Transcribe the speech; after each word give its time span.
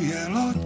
Je 0.00 0.28
loď, 0.28 0.56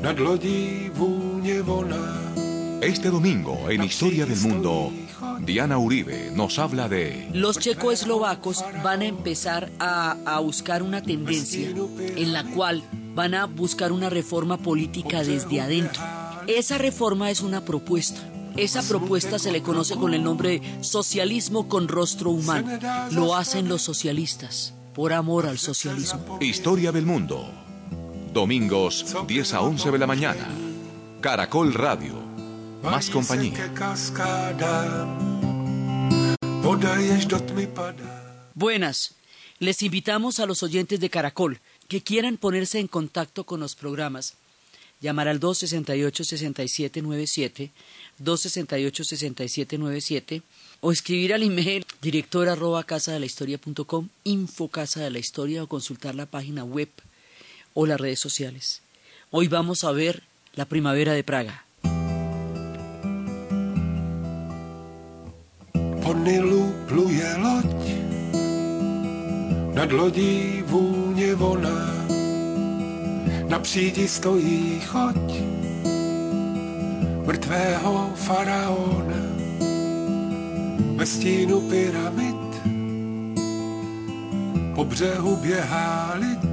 nad 0.00 0.18
lodí 0.18 0.90
vůně 0.94 1.62
volná. 1.62 2.32
Este 2.80 3.10
domingo, 3.10 3.68
en 3.68 3.82
Historia 3.82 4.26
del 4.26 4.40
Mundo, 4.40 4.92
Diana 5.40 5.78
Uribe 5.78 6.30
nos 6.34 6.58
habla 6.58 6.88
de 6.88 7.28
Los 7.34 7.58
checoslovacos 7.58 8.64
van 8.82 9.02
a 9.02 9.04
empezar 9.04 9.70
a, 9.78 10.16
a 10.24 10.40
buscar 10.40 10.82
una 10.82 11.02
tendencia 11.02 11.68
en 12.16 12.32
la 12.32 12.44
cual 12.44 12.82
van 13.14 13.34
a 13.34 13.44
buscar 13.44 13.92
una 13.92 14.08
reforma 14.08 14.56
política 14.56 15.22
desde 15.22 15.60
adentro. 15.60 16.02
Esa 16.46 16.78
reforma 16.78 17.30
es 17.30 17.42
una 17.42 17.62
propuesta. 17.62 18.20
Esa 18.56 18.82
propuesta 18.82 19.38
se 19.38 19.52
le 19.52 19.62
conoce 19.62 19.96
con 19.96 20.14
el 20.14 20.24
nombre 20.24 20.60
de 20.60 20.84
socialismo 20.84 21.68
con 21.68 21.88
rostro 21.88 22.30
humano. 22.30 22.78
Lo 23.10 23.36
hacen 23.36 23.68
los 23.68 23.82
socialistas 23.82 24.77
por 24.94 25.12
amor 25.12 25.46
al 25.46 25.58
socialismo. 25.58 26.38
Historia 26.40 26.92
del 26.92 27.06
Mundo. 27.06 27.50
Domingos 28.32 29.04
10 29.26 29.54
a 29.54 29.62
11 29.62 29.90
de 29.90 29.98
la 29.98 30.06
mañana. 30.06 30.48
Caracol 31.20 31.74
Radio. 31.74 32.14
Más 32.82 33.10
compañía. 33.10 33.72
Buenas, 38.54 39.14
les 39.58 39.82
invitamos 39.82 40.38
a 40.38 40.46
los 40.46 40.62
oyentes 40.62 41.00
de 41.00 41.10
Caracol 41.10 41.58
que 41.88 42.02
quieran 42.02 42.36
ponerse 42.36 42.78
en 42.78 42.86
contacto 42.86 43.42
con 43.44 43.58
los 43.60 43.74
programas. 43.74 44.34
Llamar 45.00 45.28
al 45.28 45.40
268-6797, 45.40 47.70
268-6797 48.22 50.42
o 50.80 50.92
escribir 50.92 51.34
al 51.34 51.42
email 51.42 51.84
director 52.00 52.48
arroba 52.48 52.84
casa 52.84 53.12
de 53.12 53.20
la 53.20 53.26
historia.com, 53.26 54.08
info 54.24 54.68
casa 54.68 55.00
de 55.00 55.10
la 55.10 55.18
historia 55.18 55.62
o 55.62 55.66
consultar 55.66 56.14
la 56.14 56.26
página 56.26 56.64
web 56.64 56.88
o 57.74 57.86
las 57.86 58.00
redes 58.00 58.20
sociales. 58.20 58.82
Hoy 59.30 59.48
vamos 59.48 59.84
a 59.84 59.92
ver 59.92 60.22
la 60.54 60.64
primavera 60.64 61.12
de 61.12 61.24
Praga. 61.24 61.64
Faraona 78.16 79.27
ve 80.98 81.06
stínu 81.06 81.60
pyramid. 81.60 82.42
Po 84.74 84.84
břehu 84.84 85.36
běhá 85.36 86.14
lid 86.14 86.44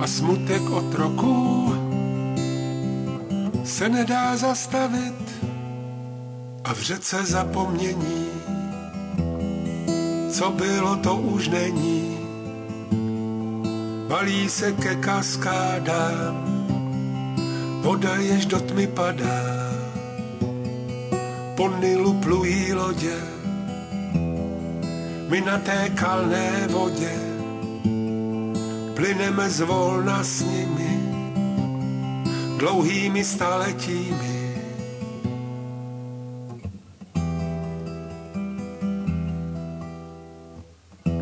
a 0.00 0.06
smutek 0.06 0.70
otroků 0.70 1.74
se 3.64 3.88
nedá 3.88 4.36
zastavit 4.36 5.44
a 6.64 6.74
v 6.74 6.80
řece 6.80 7.24
zapomnění, 7.24 8.26
co 10.30 10.50
bylo, 10.50 10.96
to 10.96 11.14
už 11.16 11.48
není. 11.48 12.18
Valí 14.08 14.48
se 14.48 14.72
ke 14.72 14.94
kaskádám, 14.94 16.44
voda 17.82 18.16
jež 18.16 18.46
do 18.46 18.60
tmy 18.60 18.86
padá. 18.86 19.61
Po 21.62 21.68
Nilu 21.68 22.14
plují 22.14 22.74
lodě, 22.74 23.14
my 25.28 25.40
na 25.40 25.58
té 25.58 25.90
kalné 25.94 26.66
vodě 26.66 27.14
plyneme 28.94 29.50
zvolna 29.50 30.24
s 30.24 30.42
nimi, 30.42 30.98
dlouhými 32.58 33.24
staletími. 33.24 34.34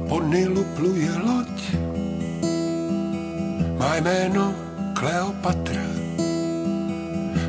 Po 0.08 0.22
Nilu 0.22 0.64
pluje 0.76 1.12
loď, 1.20 1.76
má 3.78 3.96
jméno 3.96 4.54
Kleopatra. 4.96 5.84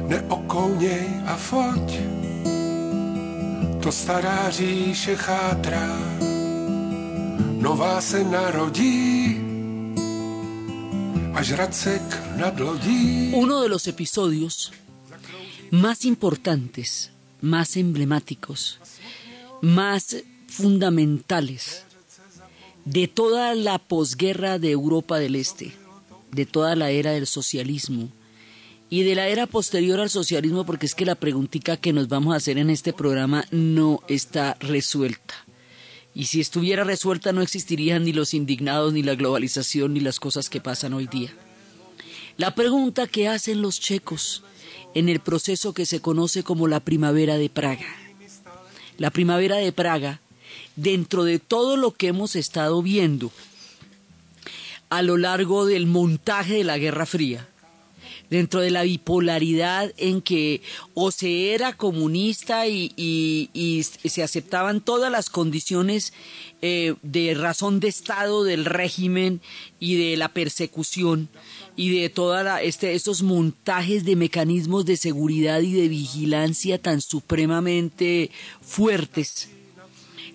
Neokouněj 0.07 1.07
a 1.25 1.35
foť, 1.35 2.20
Nová 7.59 7.99
se 7.99 8.23
nad. 8.23 8.53
Uno 13.33 13.61
de 13.61 13.69
los 13.69 13.87
episodios 13.87 14.71
más 15.71 16.05
importantes, 16.05 17.11
más 17.41 17.75
emblemáticos, 17.75 18.79
más 19.61 20.17
fundamentales 20.47 21.83
de 22.85 23.07
toda 23.07 23.55
la 23.55 23.79
posguerra 23.79 24.59
de 24.59 24.69
Europa 24.69 25.17
del 25.17 25.35
Este, 25.35 25.73
de 26.31 26.45
toda 26.45 26.75
la 26.75 26.91
era 26.91 27.13
del 27.13 27.25
socialismo 27.25 28.09
y 28.91 29.03
de 29.03 29.15
la 29.15 29.29
era 29.29 29.47
posterior 29.47 30.01
al 30.01 30.09
socialismo, 30.09 30.65
porque 30.65 30.85
es 30.85 30.95
que 30.95 31.05
la 31.05 31.15
preguntita 31.15 31.77
que 31.77 31.93
nos 31.93 32.09
vamos 32.09 32.33
a 32.33 32.37
hacer 32.37 32.57
en 32.57 32.69
este 32.69 32.91
programa 32.91 33.45
no 33.49 34.03
está 34.09 34.57
resuelta. 34.59 35.33
Y 36.13 36.25
si 36.25 36.41
estuviera 36.41 36.83
resuelta 36.83 37.31
no 37.31 37.41
existirían 37.41 38.03
ni 38.03 38.11
los 38.11 38.33
indignados, 38.33 38.91
ni 38.91 39.01
la 39.01 39.15
globalización, 39.15 39.93
ni 39.93 40.01
las 40.01 40.19
cosas 40.19 40.49
que 40.49 40.59
pasan 40.59 40.93
hoy 40.93 41.07
día. 41.07 41.33
La 42.35 42.53
pregunta 42.53 43.07
que 43.07 43.29
hacen 43.29 43.61
los 43.61 43.79
checos 43.79 44.43
en 44.93 45.07
el 45.07 45.21
proceso 45.21 45.73
que 45.73 45.85
se 45.85 46.01
conoce 46.01 46.43
como 46.43 46.67
la 46.67 46.81
primavera 46.81 47.37
de 47.37 47.49
Praga. 47.49 47.87
La 48.97 49.09
primavera 49.09 49.55
de 49.55 49.71
Praga, 49.71 50.19
dentro 50.75 51.23
de 51.23 51.39
todo 51.39 51.77
lo 51.77 51.91
que 51.93 52.09
hemos 52.09 52.35
estado 52.35 52.81
viendo 52.81 53.31
a 54.89 55.01
lo 55.01 55.15
largo 55.15 55.65
del 55.65 55.87
montaje 55.87 56.55
de 56.55 56.63
la 56.65 56.77
Guerra 56.77 57.05
Fría, 57.05 57.47
dentro 58.31 58.61
de 58.61 58.71
la 58.71 58.83
bipolaridad 58.83 59.93
en 59.97 60.21
que 60.21 60.61
o 60.93 61.11
se 61.11 61.53
era 61.53 61.73
comunista 61.73 62.65
y, 62.65 63.83
se 63.83 64.23
aceptaban 64.23 64.79
todas 64.79 65.11
las 65.11 65.29
condiciones 65.29 66.13
eh, 66.61 66.95
de 67.03 67.33
razón 67.33 67.81
de 67.81 67.89
Estado 67.89 68.43
del 68.43 68.65
régimen 68.65 69.41
y 69.79 69.95
de 69.95 70.15
la 70.15 70.29
persecución 70.29 71.27
y 71.75 71.99
de 71.99 72.09
toda 72.09 72.43
la, 72.43 72.61
este, 72.61 72.93
estos 72.93 73.21
montajes 73.21 74.05
de 74.05 74.15
mecanismos 74.15 74.85
de 74.85 74.95
seguridad 74.95 75.59
y 75.59 75.73
de 75.73 75.89
vigilancia 75.89 76.81
tan 76.81 77.01
supremamente 77.01 78.31
fuertes 78.61 79.49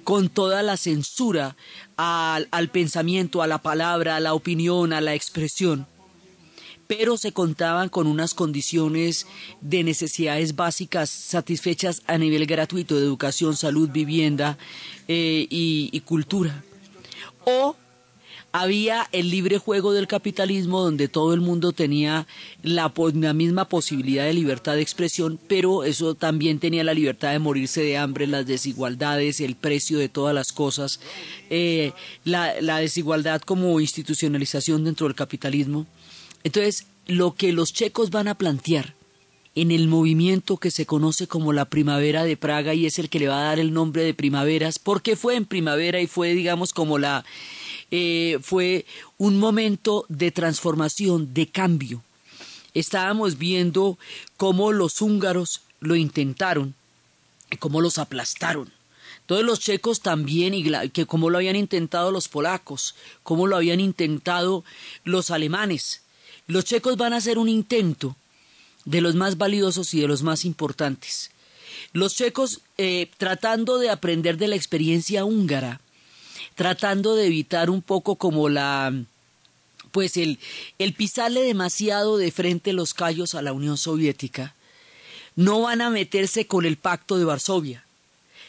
con 0.05 0.29
toda 0.29 0.63
la 0.63 0.77
censura 0.77 1.57
al 1.97 2.69
pensamiento, 2.69 3.41
a 3.41 3.47
la 3.47 3.59
palabra, 3.59 4.17
a 4.17 4.21
la 4.21 4.35
opinión, 4.35 4.93
a 4.93 5.01
la 5.01 5.15
expresión 5.15 5.87
pero 6.87 7.17
se 7.17 7.33
contaban 7.33 7.89
con 7.89 8.07
unas 8.07 8.35
condiciones 8.35 9.27
de 9.61 9.85
necesidades 9.85 10.57
básicas 10.57 11.11
satisfechas 11.11 12.03
a 12.07 12.19
nivel 12.19 12.47
gratuito 12.47 12.97
de 12.97 13.03
educación, 13.03 13.57
salud, 13.57 13.91
vivienda 13.91 14.59
eh, 15.09 15.47
y, 15.51 16.01
cultura. 16.01 16.63
O 17.45 17.77
había 18.53 19.07
el 19.13 19.31
libre 19.31 19.59
juego 19.59 19.93
del 19.93 20.07
capitalismo 20.07 20.81
donde 20.81 21.09
todo 21.09 21.35
el 21.35 21.41
mundo 21.41 21.73
tenía 21.73 22.27
la, 22.63 22.93
misma 23.35 23.69
posibilidad 23.69 24.25
de 24.25 24.33
libertad 24.33 24.77
de 24.77 24.83
expresión, 24.83 25.39
pero 25.49 25.85
eso 25.85 26.15
también 26.15 26.59
tenía 26.59 26.85
la 26.85 26.95
libertad 26.95 27.33
de 27.33 27.39
morirse 27.39 27.83
de 27.83 27.99
hambre, 27.99 28.27
las 28.27 28.47
desigualdades, 28.47 29.41
el 29.41 29.57
precio 29.57 29.99
de 29.99 30.09
todas 30.09 30.35
las 30.35 30.53
cosas, 30.53 31.01
eh, 31.51 31.93
la 32.25 32.79
desigualdad 32.79 33.43
como 33.43 33.79
institucionalización 33.81 34.85
dentro 34.85 35.07
del 35.07 35.17
capitalismo. 35.17 35.87
Entonces, 36.47 36.87
lo 37.09 37.35
que 37.35 37.53
los 37.53 37.73
checos 37.73 38.11
van 38.11 38.29
a 38.29 38.37
plantear 38.37 38.95
en 39.57 39.73
el 39.73 39.89
movimiento 39.89 40.59
que 40.59 40.71
se 40.71 40.87
conoce 40.87 41.27
como 41.27 41.53
la 41.53 41.65
primavera 41.65 42.23
de 42.23 42.37
Praga 42.37 42.73
y 42.73 42.87
es 42.87 43.01
el 43.01 43.09
que 43.09 43.19
le 43.19 43.27
va 43.27 43.41
a 43.41 43.45
dar 43.47 43.59
el 43.59 43.73
nombre 43.73 44.05
de 44.05 44.15
primaveras, 44.15 44.79
porque 44.79 45.17
fue 45.17 45.35
en 45.35 45.45
primavera 45.45 46.01
y 46.01 46.07
fue, 46.07 46.35
digamos, 46.35 46.73
como 46.73 46.99
la 46.99 47.25
eh, 47.91 48.39
fue 48.43 48.87
un 49.19 49.41
momento 49.41 50.07
de 50.09 50.31
transformación, 50.31 51.35
de 51.35 51.49
cambio. 51.49 52.05
Estábamos 52.75 53.39
viendo 53.39 53.99
cómo 54.37 54.71
los 54.71 55.03
húngaros 55.03 55.63
lo 55.81 55.97
intentaron, 55.97 56.77
cómo 57.59 57.81
los 57.81 57.99
aplastaron. 57.99 58.73
Todos 59.27 59.43
los 59.43 59.59
checos 59.59 60.01
también, 60.01 60.55
y 60.55 60.63
que 60.91 61.07
cómo 61.07 61.29
lo 61.29 61.39
habían 61.39 61.57
intentado 61.57 62.13
los 62.13 62.29
polacos, 62.29 62.95
cómo 63.25 63.49
lo 63.49 63.57
habían 63.57 63.81
intentado 63.81 64.63
los 65.03 65.33
alemanes. 65.33 66.03
Los 66.47 66.65
checos 66.65 66.97
van 66.97 67.13
a 67.13 67.17
hacer 67.17 67.39
un 67.39 67.49
intento 67.49 68.17
de 68.85 69.01
los 69.01 69.15
más 69.15 69.37
valiosos 69.37 69.93
y 69.95 70.01
de 70.01 70.09
los 70.09 70.23
más 70.23 70.45
importantes. 70.45 71.31
Los 71.93 72.15
checos, 72.15 72.61
eh, 72.79 73.11
tratando 73.19 73.79
de 73.79 73.91
aprender 73.91 74.39
de 74.39 74.49
la 74.49 74.57
experiencia 74.57 75.25
húngara, 75.25 75.81
tratando 76.55 77.15
de 77.15 77.27
evitar 77.27 77.71
un 77.71 77.83
poco 77.83 78.17
como 78.17 78.49
la 78.49 78.93
pues 79.93 80.19
el, 80.19 80.39
el 80.79 80.93
pisarle 80.93 81.41
demasiado 81.41 82.19
de 82.19 82.31
frente 82.31 82.75
los 82.75 82.93
callos 82.93 83.35
a 83.35 83.41
la 83.41 83.55
Unión 83.55 83.79
Soviética, 83.79 84.55
no 85.37 85.63
van 85.63 85.81
a 85.81 85.89
meterse 85.89 86.47
con 86.47 86.67
el 86.67 86.77
pacto 86.77 87.17
de 87.17 87.25
Varsovia, 87.25 87.83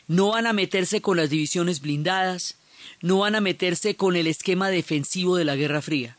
no 0.10 0.30
van 0.30 0.46
a 0.46 0.52
meterse 0.52 1.02
con 1.02 1.16
las 1.16 1.30
divisiones 1.30 1.80
blindadas, 1.80 2.56
no 3.02 3.20
van 3.20 3.36
a 3.36 3.42
meterse 3.42 3.96
con 3.96 4.18
el 4.18 4.28
esquema 4.28 4.70
defensivo 4.70 5.38
de 5.38 5.46
la 5.46 5.56
Guerra 5.56 5.82
Fría. 5.82 6.17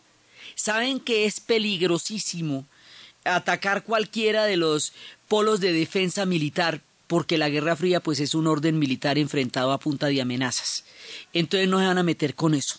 Saben 0.55 1.01
que 1.01 1.27
es 1.27 1.41
peligrosísimo 1.41 2.67
atacar 3.25 3.85
cualquiera 3.85 4.45
de 4.45 4.57
los 4.57 4.93
polos 5.29 5.61
de 5.61 5.73
defensa 5.73 6.27
militar 6.27 6.81
porque 7.07 7.39
la 7.39 7.49
Guerra 7.49 7.75
Fría 7.75 8.01
pues 8.01 8.21
es 8.21 8.35
un 8.35 8.47
orden 8.47 8.79
militar 8.79 9.19
enfrentado 9.19 9.73
a 9.73 9.81
punta 9.81 10.07
de 10.07 10.21
amenazas. 10.21 10.85
Entonces 11.33 11.69
no 11.69 11.81
se 11.81 11.87
van 11.87 11.99
a 11.99 12.03
meter 12.03 12.35
con 12.35 12.55
eso. 12.55 12.79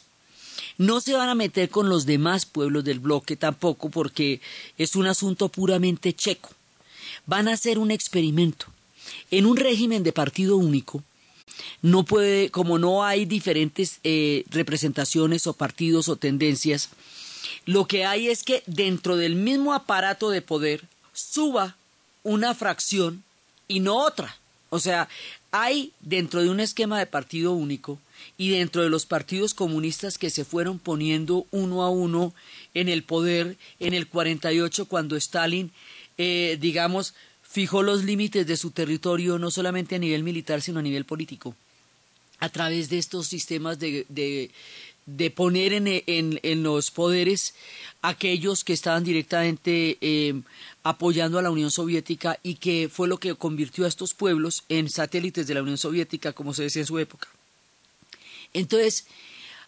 No 0.78 1.02
se 1.02 1.14
van 1.14 1.30
a 1.30 1.36
meter 1.36 1.70
con 1.70 1.90
los 1.90 2.06
demás 2.06 2.46
pueblos 2.46 2.84
del 2.84 3.00
bloque 3.00 3.36
tampoco 3.36 3.90
porque 3.90 4.40
es 4.78 4.96
un 4.96 5.08
asunto 5.08 5.50
puramente 5.50 6.14
checo. 6.14 6.52
Van 7.26 7.48
a 7.48 7.54
hacer 7.54 7.80
un 7.80 7.92
experimento. 7.92 8.68
En 9.32 9.46
un 9.46 9.58
régimen 9.58 10.04
de 10.04 10.14
partido 10.14 10.58
único, 10.58 11.04
no 11.82 12.06
puede, 12.06 12.50
como 12.52 12.78
no 12.78 13.04
hay 13.04 13.26
diferentes 13.26 14.00
eh, 14.04 14.46
representaciones 14.50 15.48
o 15.48 15.54
partidos 15.54 16.08
o 16.08 16.16
tendencias, 16.16 16.90
lo 17.66 17.86
que 17.86 18.06
hay 18.06 18.30
es 18.30 18.44
que 18.44 18.64
dentro 18.66 19.16
del 19.18 19.36
mismo 19.36 19.74
aparato 19.74 20.30
de 20.30 20.42
poder 20.42 20.84
suba 21.14 21.76
una 22.24 22.54
fracción 22.54 23.24
y 23.68 23.80
no 23.80 23.98
otra. 23.98 24.38
O 24.70 24.80
sea, 24.80 25.08
hay 25.52 25.92
dentro 26.00 26.42
de 26.42 26.50
un 26.50 26.60
esquema 26.60 27.00
de 27.00 27.06
partido 27.06 27.54
único 27.54 28.00
y 28.38 28.50
dentro 28.50 28.84
de 28.84 28.90
los 28.90 29.06
partidos 29.06 29.54
comunistas 29.54 30.18
que 30.18 30.30
se 30.30 30.46
fueron 30.46 30.80
poniendo 30.80 31.46
uno 31.52 31.84
a 31.84 31.90
uno 31.90 32.34
en 32.74 32.90
el 32.90 33.04
poder 33.04 33.58
en 33.80 33.94
el 33.94 34.08
48 34.08 34.86
cuando 34.86 35.16
Stalin, 35.16 35.72
eh, 36.18 36.58
digamos, 36.60 37.14
fijó 37.42 37.82
los 37.82 38.04
límites 38.04 38.46
de 38.46 38.58
su 38.58 38.72
territorio 38.72 39.40
no 39.40 39.50
solamente 39.50 39.96
a 39.96 40.00
nivel 40.00 40.24
militar 40.24 40.62
sino 40.62 40.80
a 40.80 40.84
nivel 40.84 41.06
político 41.06 41.56
a 42.40 42.50
través 42.50 42.90
de 42.90 42.98
estos 42.98 43.28
sistemas 43.28 43.80
de, 43.80 44.06
de, 44.08 44.52
poner 45.36 45.74
en, 45.74 45.88
en, 45.88 46.40
en, 46.44 46.64
los 46.64 46.92
poderes 46.92 47.54
aquellos 48.02 48.64
que 48.64 48.74
estaban 48.74 49.04
directamente 49.04 49.98
eh, 50.02 50.42
apoyando 50.84 51.40
a 51.40 51.42
la 51.42 51.52
Unión 51.52 51.72
Soviética 51.72 52.40
y 52.44 52.56
que 52.56 52.90
fue 52.92 53.08
lo 53.08 53.18
que 53.18 53.36
convirtió 53.36 53.86
a 53.86 53.88
estos 53.88 54.14
pueblos 54.14 54.64
en 54.70 54.90
satélites 54.90 55.48
de 55.48 55.54
la 55.54 55.62
Unión 55.62 55.78
Soviética, 55.78 56.34
como 56.34 56.54
se 56.54 56.64
decía 56.64 56.82
en 56.82 56.88
su 56.88 57.00
época. 57.00 57.28
Entonces, 58.54 59.06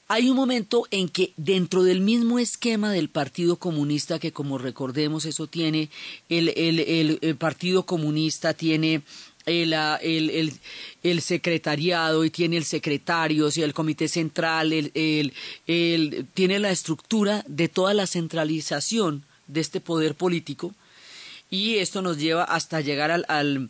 hay 0.08 0.30
un 0.30 0.36
momento 0.36 0.88
en 0.92 1.08
que 1.08 1.34
dentro 1.38 1.84
del 1.84 2.02
mismo 2.02 2.38
esquema 2.38 2.92
del 2.92 3.08
Partido 3.08 3.56
Comunista, 3.56 4.20
que 4.20 4.34
como 4.34 4.58
recordemos 4.58 5.24
eso 5.24 5.48
tiene, 5.48 5.90
el, 6.28 6.50
el, 6.50 7.20
el 7.22 7.36
Partido 7.38 7.86
Comunista 7.86 8.54
tiene 8.54 9.04
el, 9.46 9.74
el, 11.04 11.22
secretariado 11.22 12.24
y 12.26 12.30
tiene 12.30 12.58
el 12.58 12.66
secretario, 12.66 13.48
o 13.48 13.50
el 13.56 13.74
comité 13.74 14.08
central, 14.08 14.74
el, 14.74 15.34
tiene 16.34 16.60
la 16.60 16.72
estructura 16.72 17.44
de 17.48 17.68
toda 17.68 17.94
la 17.94 18.08
centralización 18.08 19.26
de 19.48 19.62
este 19.62 19.82
poder 19.82 20.16
político 20.16 20.74
y 21.50 21.76
esto 21.76 22.02
nos 22.02 22.18
lleva 22.18 22.44
hasta 22.44 22.82
llegar 22.82 23.12
al, 23.12 23.26
al, 23.28 23.70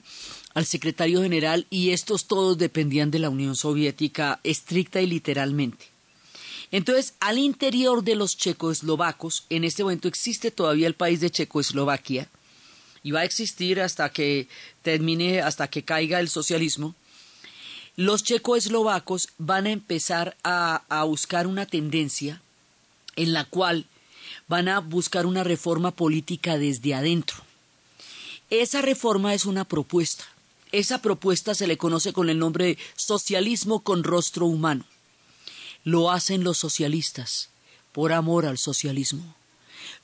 al 0.54 0.66
secretario 0.66 1.22
general 1.22 1.66
y 1.70 1.90
estos 1.90 2.28
todos 2.28 2.58
dependían 2.58 3.12
de 3.12 3.20
la 3.20 3.30
Unión 3.30 3.56
Soviética 3.56 4.40
estricta 4.44 5.02
y 5.02 5.08
literalmente. 5.08 5.86
Entonces, 6.72 7.16
al 7.20 7.38
interior 7.38 8.04
de 8.04 8.16
los 8.16 8.38
checoslovacos, 8.38 9.46
en 9.50 9.66
este 9.66 9.84
momento 9.84 10.08
existe 10.08 10.52
todavía 10.52 10.88
el 10.88 10.94
país 10.94 11.20
de 11.20 11.30
Checoslovaquia, 11.30 12.30
y 13.04 13.12
va 13.12 13.22
a 13.22 13.26
existir 13.26 13.82
hasta 13.82 14.10
que 14.10 14.48
termine, 14.82 15.42
hasta 15.42 15.68
que 15.68 15.84
caiga 15.84 16.20
el 16.20 16.30
socialismo, 16.30 16.96
los 17.96 18.24
checoslovacos 18.24 19.30
van 19.38 19.66
a 19.66 19.72
empezar 19.72 20.38
a, 20.44 20.84
a 20.90 21.04
buscar 21.04 21.48
una 21.48 21.66
tendencia 21.66 22.42
en 23.16 23.34
la 23.34 23.46
cual 23.46 23.86
van 24.48 24.68
a 24.68 24.80
buscar 24.80 25.26
una 25.26 25.44
reforma 25.44 25.92
política 25.92 26.58
desde 26.58 26.94
adentro. 26.94 27.38
Esa 28.50 28.82
reforma 28.82 29.34
es 29.34 29.46
una 29.46 29.66
propuesta. 29.66 30.26
Esa 30.72 31.02
propuesta 31.02 31.54
se 31.54 31.68
le 31.68 31.78
conoce 31.78 32.14
con 32.14 32.30
el 32.30 32.40
nombre 32.40 32.66
de 32.66 32.78
socialismo 32.96 33.82
con 33.82 34.04
rostro 34.04 34.46
humano. 34.46 34.86
Lo 35.84 36.12
hacen 36.12 36.44
los 36.44 36.58
socialistas 36.58 37.50
por 37.92 38.14
amor 38.14 38.46
al 38.46 38.58
socialismo. 38.58 39.36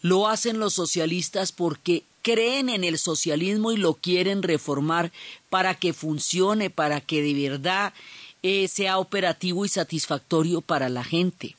Lo 0.02 0.28
hacen 0.28 0.60
los 0.60 0.74
socialistas 0.74 1.52
porque 1.52 2.04
creen 2.22 2.68
en 2.68 2.84
el 2.84 2.98
socialismo 2.98 3.72
y 3.72 3.78
lo 3.78 3.94
quieren 3.94 4.44
reformar 4.44 5.14
para 5.50 5.76
que 5.76 5.94
funcione, 5.94 6.70
para 6.70 7.00
que 7.00 7.22
de 7.22 7.34
verdad 7.34 7.94
eh, 8.44 8.68
sea 8.68 9.00
operativo 9.00 9.66
y 9.66 9.70
satisfactorio 9.70 10.62
para 10.62 10.90
la 10.90 11.04
gente. 11.04 11.56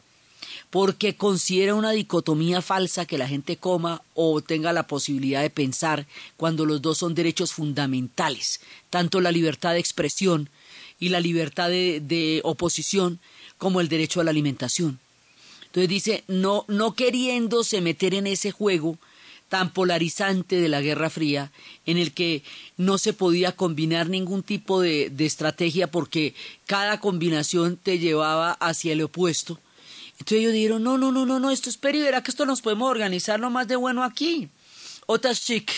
Porque 0.70 1.16
considera 1.16 1.74
una 1.74 1.92
dicotomía 1.92 2.60
falsa 2.60 3.06
que 3.06 3.16
la 3.16 3.26
gente 3.26 3.56
coma 3.56 4.02
o 4.14 4.42
tenga 4.42 4.74
la 4.74 4.86
posibilidad 4.86 5.40
de 5.40 5.48
pensar 5.48 6.06
cuando 6.36 6.66
los 6.66 6.82
dos 6.82 6.98
son 6.98 7.14
derechos 7.14 7.54
fundamentales, 7.54 8.60
tanto 8.90 9.22
la 9.22 9.32
libertad 9.32 9.72
de 9.72 9.78
expresión 9.78 10.50
y 11.00 11.08
la 11.08 11.20
libertad 11.20 11.70
de, 11.70 12.00
de 12.00 12.42
oposición 12.44 13.20
como 13.56 13.80
el 13.80 13.88
derecho 13.88 14.20
a 14.20 14.24
la 14.24 14.30
alimentación. 14.30 15.00
Entonces 15.68 15.88
dice, 15.88 16.24
no, 16.28 16.64
no 16.68 16.94
queriéndose 16.94 17.80
meter 17.80 18.14
en 18.14 18.26
ese 18.26 18.50
juego, 18.50 18.98
tan 19.48 19.70
polarizante 19.70 20.56
de 20.56 20.68
la 20.68 20.80
Guerra 20.80 21.10
Fría, 21.10 21.50
en 21.86 21.98
el 21.98 22.12
que 22.12 22.42
no 22.76 22.98
se 22.98 23.12
podía 23.12 23.52
combinar 23.52 24.08
ningún 24.08 24.42
tipo 24.42 24.80
de, 24.80 25.12
estrategia 25.18 25.90
porque 25.90 26.34
cada 26.66 27.00
combinación 27.00 27.76
te 27.76 27.98
llevaba 27.98 28.52
hacia 28.52 28.92
el 28.92 29.02
opuesto. 29.02 29.58
Entonces 30.12 30.38
ellos 30.38 30.52
dijeron, 30.52 30.82
no, 30.82 30.98
no, 30.98 31.12
no, 31.12 31.24
no, 31.24 31.38
no, 31.38 31.50
esto 31.50 31.70
es 31.70 31.76
y 31.76 32.22
que 32.22 32.30
esto 32.30 32.44
nos 32.44 32.60
podemos 32.60 32.90
organizar 32.90 33.40
lo 33.40 33.50
más 33.50 33.68
de 33.68 33.76
bueno 33.76 34.04
aquí. 34.04 34.48
Otashchik, 35.06 35.70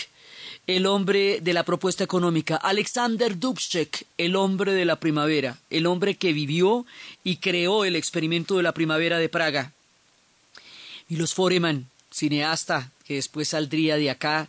el 0.67 0.85
hombre 0.85 1.39
de 1.41 1.53
la 1.53 1.63
propuesta 1.63 2.03
económica, 2.03 2.55
Alexander 2.55 3.37
Dubček, 3.37 4.05
el 4.17 4.35
hombre 4.35 4.73
de 4.73 4.85
la 4.85 4.99
primavera, 4.99 5.57
el 5.69 5.85
hombre 5.85 6.15
que 6.15 6.33
vivió 6.33 6.85
y 7.23 7.37
creó 7.37 7.85
el 7.85 7.95
experimento 7.95 8.57
de 8.57 8.63
la 8.63 8.73
primavera 8.73 9.17
de 9.17 9.29
Praga. 9.29 9.73
Y 11.11 11.17
los 11.17 11.33
Foreman, 11.33 11.89
cineasta 12.09 12.89
que 13.03 13.15
después 13.15 13.49
saldría 13.49 13.97
de 13.97 14.09
acá, 14.09 14.47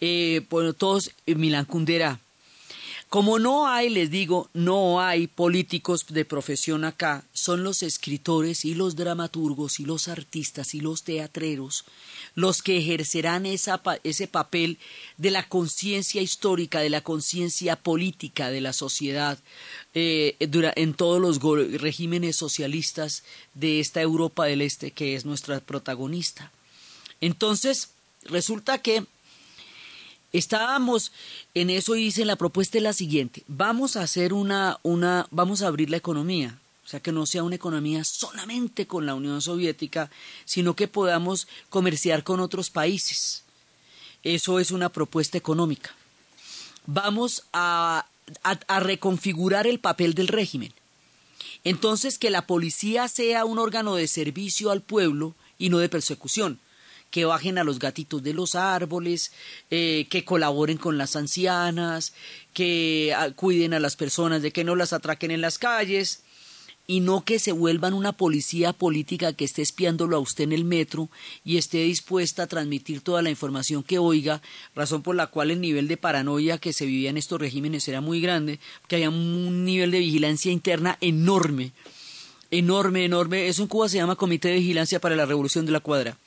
eh, 0.00 0.46
bueno, 0.48 0.72
todos 0.72 1.10
en 1.26 1.40
Milán 1.40 1.64
Kundera. 1.64 2.20
Como 3.08 3.38
no 3.38 3.68
hay, 3.68 3.88
les 3.88 4.10
digo, 4.10 4.50
no 4.52 5.00
hay 5.00 5.28
políticos 5.28 6.06
de 6.08 6.24
profesión 6.24 6.84
acá, 6.84 7.24
son 7.32 7.62
los 7.62 7.82
escritores 7.82 8.64
y 8.64 8.74
los 8.74 8.96
dramaturgos 8.96 9.78
y 9.78 9.84
los 9.84 10.08
artistas 10.08 10.74
y 10.74 10.80
los 10.80 11.04
teatreros 11.04 11.84
los 12.36 12.62
que 12.62 12.76
ejercerán 12.76 13.46
ese 13.46 14.28
papel 14.28 14.78
de 15.16 15.30
la 15.30 15.48
conciencia 15.48 16.20
histórica, 16.20 16.80
de 16.80 16.90
la 16.90 17.00
conciencia 17.00 17.76
política 17.76 18.50
de 18.50 18.60
la 18.60 18.74
sociedad 18.74 19.38
eh, 19.94 20.36
en 20.38 20.94
todos 20.94 21.18
los 21.18 21.40
regímenes 21.80 22.36
socialistas 22.36 23.24
de 23.54 23.80
esta 23.80 24.02
Europa 24.02 24.44
del 24.44 24.60
Este 24.60 24.90
que 24.90 25.16
es 25.16 25.24
nuestra 25.24 25.60
protagonista. 25.60 26.52
Entonces, 27.22 27.88
resulta 28.24 28.82
que 28.82 29.06
estábamos 30.32 31.12
en 31.54 31.70
eso 31.70 31.96
y 31.96 32.04
dicen 32.04 32.26
la 32.26 32.36
propuesta 32.36 32.78
es 32.78 32.84
la 32.84 32.92
siguiente, 32.92 33.42
vamos 33.48 33.96
a 33.96 34.02
hacer 34.02 34.32
una, 34.32 34.78
una, 34.82 35.26
vamos 35.30 35.62
a 35.62 35.68
abrir 35.68 35.90
la 35.90 35.96
economía, 35.96 36.58
o 36.84 36.88
sea, 36.88 37.00
que 37.00 37.12
no 37.12 37.26
sea 37.26 37.42
una 37.42 37.56
economía 37.56 38.04
solamente 38.04 38.86
con 38.86 39.06
la 39.06 39.14
Unión 39.14 39.42
Soviética, 39.42 40.10
sino 40.44 40.74
que 40.74 40.88
podamos 40.88 41.48
comerciar 41.68 42.22
con 42.22 42.40
otros 42.40 42.70
países. 42.70 43.42
Eso 44.22 44.60
es 44.60 44.70
una 44.70 44.88
propuesta 44.88 45.36
económica. 45.36 45.94
Vamos 46.86 47.44
a, 47.52 48.06
a 48.42 48.80
reconfigurar 48.80 49.66
el 49.66 49.80
papel 49.80 50.14
del 50.14 50.28
régimen. 50.28 50.72
Entonces, 51.64 52.18
que 52.18 52.30
la 52.30 52.46
policía 52.46 53.08
sea 53.08 53.44
un 53.44 53.58
órgano 53.58 53.96
de 53.96 54.06
servicio 54.06 54.70
al 54.70 54.80
pueblo 54.80 55.34
y 55.58 55.70
no 55.70 55.78
de 55.78 55.88
persecución 55.88 56.60
que 57.16 57.24
bajen 57.24 57.56
a 57.56 57.64
los 57.64 57.78
gatitos 57.78 58.22
de 58.22 58.34
los 58.34 58.54
árboles, 58.54 59.32
eh, 59.70 60.06
que 60.10 60.26
colaboren 60.26 60.76
con 60.76 60.98
las 60.98 61.16
ancianas, 61.16 62.12
que 62.52 63.14
cuiden 63.36 63.72
a 63.72 63.80
las 63.80 63.96
personas 63.96 64.42
de 64.42 64.50
que 64.50 64.64
no 64.64 64.76
las 64.76 64.92
atraquen 64.92 65.30
en 65.30 65.40
las 65.40 65.56
calles 65.56 66.24
y 66.86 67.00
no 67.00 67.24
que 67.24 67.38
se 67.38 67.52
vuelvan 67.52 67.94
una 67.94 68.12
policía 68.12 68.74
política 68.74 69.32
que 69.32 69.46
esté 69.46 69.62
espiándolo 69.62 70.18
a 70.18 70.20
usted 70.20 70.44
en 70.44 70.52
el 70.52 70.66
metro 70.66 71.08
y 71.42 71.56
esté 71.56 71.84
dispuesta 71.84 72.42
a 72.42 72.48
transmitir 72.48 73.00
toda 73.00 73.22
la 73.22 73.30
información 73.30 73.82
que 73.82 73.98
oiga, 73.98 74.42
razón 74.74 75.02
por 75.02 75.16
la 75.16 75.28
cual 75.28 75.50
el 75.50 75.62
nivel 75.62 75.88
de 75.88 75.96
paranoia 75.96 76.58
que 76.58 76.74
se 76.74 76.84
vivía 76.84 77.08
en 77.08 77.16
estos 77.16 77.40
regímenes 77.40 77.88
era 77.88 78.02
muy 78.02 78.20
grande, 78.20 78.60
que 78.88 78.96
había 78.96 79.08
un 79.08 79.64
nivel 79.64 79.90
de 79.90 80.00
vigilancia 80.00 80.52
interna 80.52 80.98
enorme, 81.00 81.72
enorme, 82.50 83.06
enorme. 83.06 83.48
Eso 83.48 83.62
en 83.62 83.68
Cuba 83.68 83.88
se 83.88 83.96
llama 83.96 84.16
Comité 84.16 84.48
de 84.48 84.56
Vigilancia 84.56 85.00
para 85.00 85.16
la 85.16 85.24
Revolución 85.24 85.64
de 85.64 85.72
la 85.72 85.80
Cuadra 85.80 86.18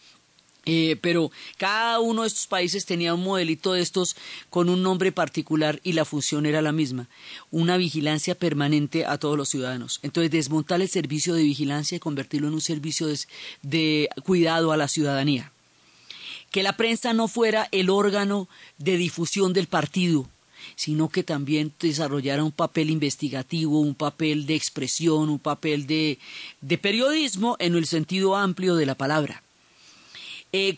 Eh, 0.71 0.97
pero 1.01 1.31
cada 1.57 1.99
uno 1.99 2.21
de 2.21 2.27
estos 2.27 2.45
países 2.45 2.85
tenía 2.85 3.15
un 3.15 3.23
modelito 3.23 3.73
de 3.73 3.81
estos 3.81 4.15
con 4.51 4.69
un 4.69 4.83
nombre 4.83 5.11
particular 5.11 5.79
y 5.83 5.93
la 5.93 6.05
función 6.05 6.45
era 6.45 6.61
la 6.61 6.71
misma, 6.71 7.09
una 7.49 7.75
vigilancia 7.75 8.35
permanente 8.35 9.03
a 9.03 9.17
todos 9.17 9.35
los 9.35 9.49
ciudadanos. 9.49 9.99
Entonces, 10.03 10.29
desmontar 10.29 10.79
el 10.79 10.88
servicio 10.88 11.33
de 11.33 11.41
vigilancia 11.41 11.95
y 11.95 11.99
convertirlo 11.99 12.49
en 12.49 12.53
un 12.53 12.61
servicio 12.61 13.07
de 13.63 14.09
cuidado 14.23 14.71
a 14.71 14.77
la 14.77 14.88
ciudadanía. 14.88 15.51
Que 16.51 16.61
la 16.61 16.77
prensa 16.77 17.13
no 17.13 17.27
fuera 17.27 17.67
el 17.71 17.89
órgano 17.89 18.47
de 18.77 18.97
difusión 18.97 19.53
del 19.53 19.65
partido, 19.65 20.29
sino 20.75 21.09
que 21.09 21.23
también 21.23 21.73
desarrollara 21.79 22.43
un 22.43 22.51
papel 22.51 22.91
investigativo, 22.91 23.79
un 23.79 23.95
papel 23.95 24.45
de 24.45 24.53
expresión, 24.53 25.29
un 25.29 25.39
papel 25.39 25.88
de, 25.88 26.19
periodismo 26.79 27.55
en 27.57 27.73
el 27.73 27.88
sentido 27.88 28.35
amplio 28.35 28.75
de 28.75 28.85
la 28.85 28.93
palabra. 28.93 29.41
Eh, 30.51 30.75